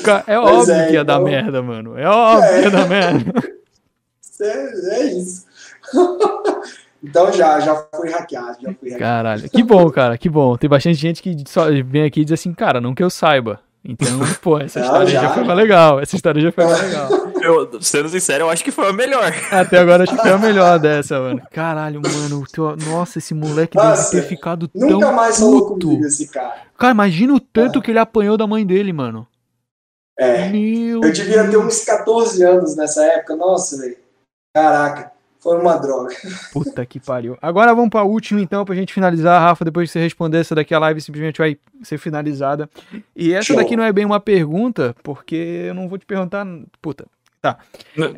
[0.05, 0.25] Ca...
[0.27, 1.05] É pois óbvio é, que ia então...
[1.05, 1.99] dar merda, mano.
[1.99, 2.59] É óbvio é.
[2.59, 3.33] que ia dar merda.
[4.43, 5.45] É, é isso.
[7.03, 8.99] então já, já fui hackeado, já fui hackeado.
[8.99, 10.57] Caralho, que bom, cara, que bom.
[10.57, 13.61] Tem bastante gente que só vem aqui e diz assim, cara, não que eu saiba.
[13.85, 14.09] Então,
[14.43, 16.01] pô, essa história já, já foi mais legal.
[16.01, 17.09] Essa história já foi mais legal.
[17.41, 19.33] Eu, sendo sincero, eu acho que foi a melhor.
[19.51, 21.41] Até agora acho que foi a melhor dessa, mano.
[21.51, 22.45] Caralho, mano.
[22.53, 24.91] Teu, nossa, esse moleque nossa, deve ter ficado tão.
[24.91, 25.51] Nunca mais puto.
[25.51, 26.65] falou comigo esse cara.
[26.77, 27.83] Cara, imagina o tanto é.
[27.83, 29.27] que ele apanhou da mãe dele, mano.
[30.19, 30.51] É.
[30.51, 33.35] Meu eu devia ter uns 14 anos nessa época.
[33.37, 33.97] Nossa, velho.
[34.55, 35.11] Caraca.
[35.41, 36.15] Foi uma droga.
[36.53, 37.37] Puta que pariu.
[37.41, 39.65] Agora vamos para a última, então, pra gente finalizar, Rafa.
[39.65, 42.69] Depois de você responder essa daqui, a live simplesmente vai ser finalizada.
[43.17, 43.57] E essa Show.
[43.57, 46.47] daqui não é bem uma pergunta, porque eu não vou te perguntar.
[46.83, 47.07] Puta.
[47.41, 47.59] Tá.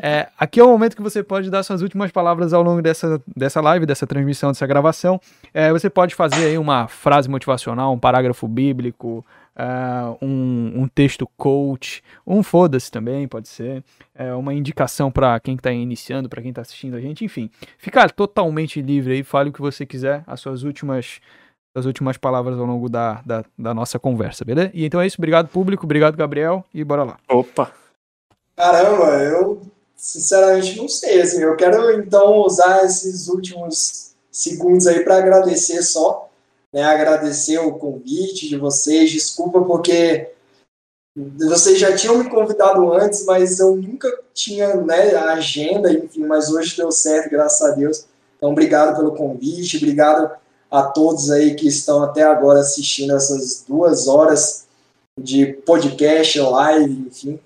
[0.03, 3.23] É, aqui é o momento que você pode dar suas últimas palavras ao longo dessa,
[3.36, 5.20] dessa live, dessa transmissão, dessa gravação.
[5.55, 9.24] É, você pode fazer aí uma frase motivacional, um parágrafo bíblico,
[9.57, 13.85] uh, um, um, texto coach, um foda-se também, pode ser,
[14.19, 17.49] uh, uma indicação para quem está iniciando, para quem está assistindo a gente, enfim.
[17.78, 21.20] Ficar totalmente livre aí, fale o que você quiser, as suas últimas
[21.74, 24.70] as últimas palavras ao longo da, da, da, nossa conversa, beleza?
[24.74, 27.16] E então é isso, obrigado público, obrigado Gabriel e bora lá.
[27.27, 27.82] Opa!
[28.57, 29.62] Caramba, eu
[29.97, 36.29] sinceramente não sei, assim, eu quero então usar esses últimos segundos aí para agradecer só
[36.73, 39.11] né, agradecer o convite de vocês.
[39.11, 40.31] Desculpa porque
[41.15, 46.51] vocês já tinham me convidado antes, mas eu nunca tinha né, a agenda, enfim, mas
[46.51, 48.07] hoje deu certo, graças a Deus.
[48.37, 50.31] Então, obrigado pelo convite, obrigado
[50.70, 54.65] a todos aí que estão até agora assistindo essas duas horas
[55.20, 57.39] de podcast, live, enfim.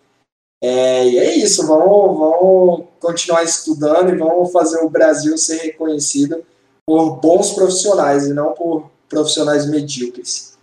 [0.63, 6.43] É, e é isso, vamos, vamos continuar estudando e vamos fazer o Brasil ser reconhecido
[6.85, 10.56] por bons profissionais e não por profissionais medíocres.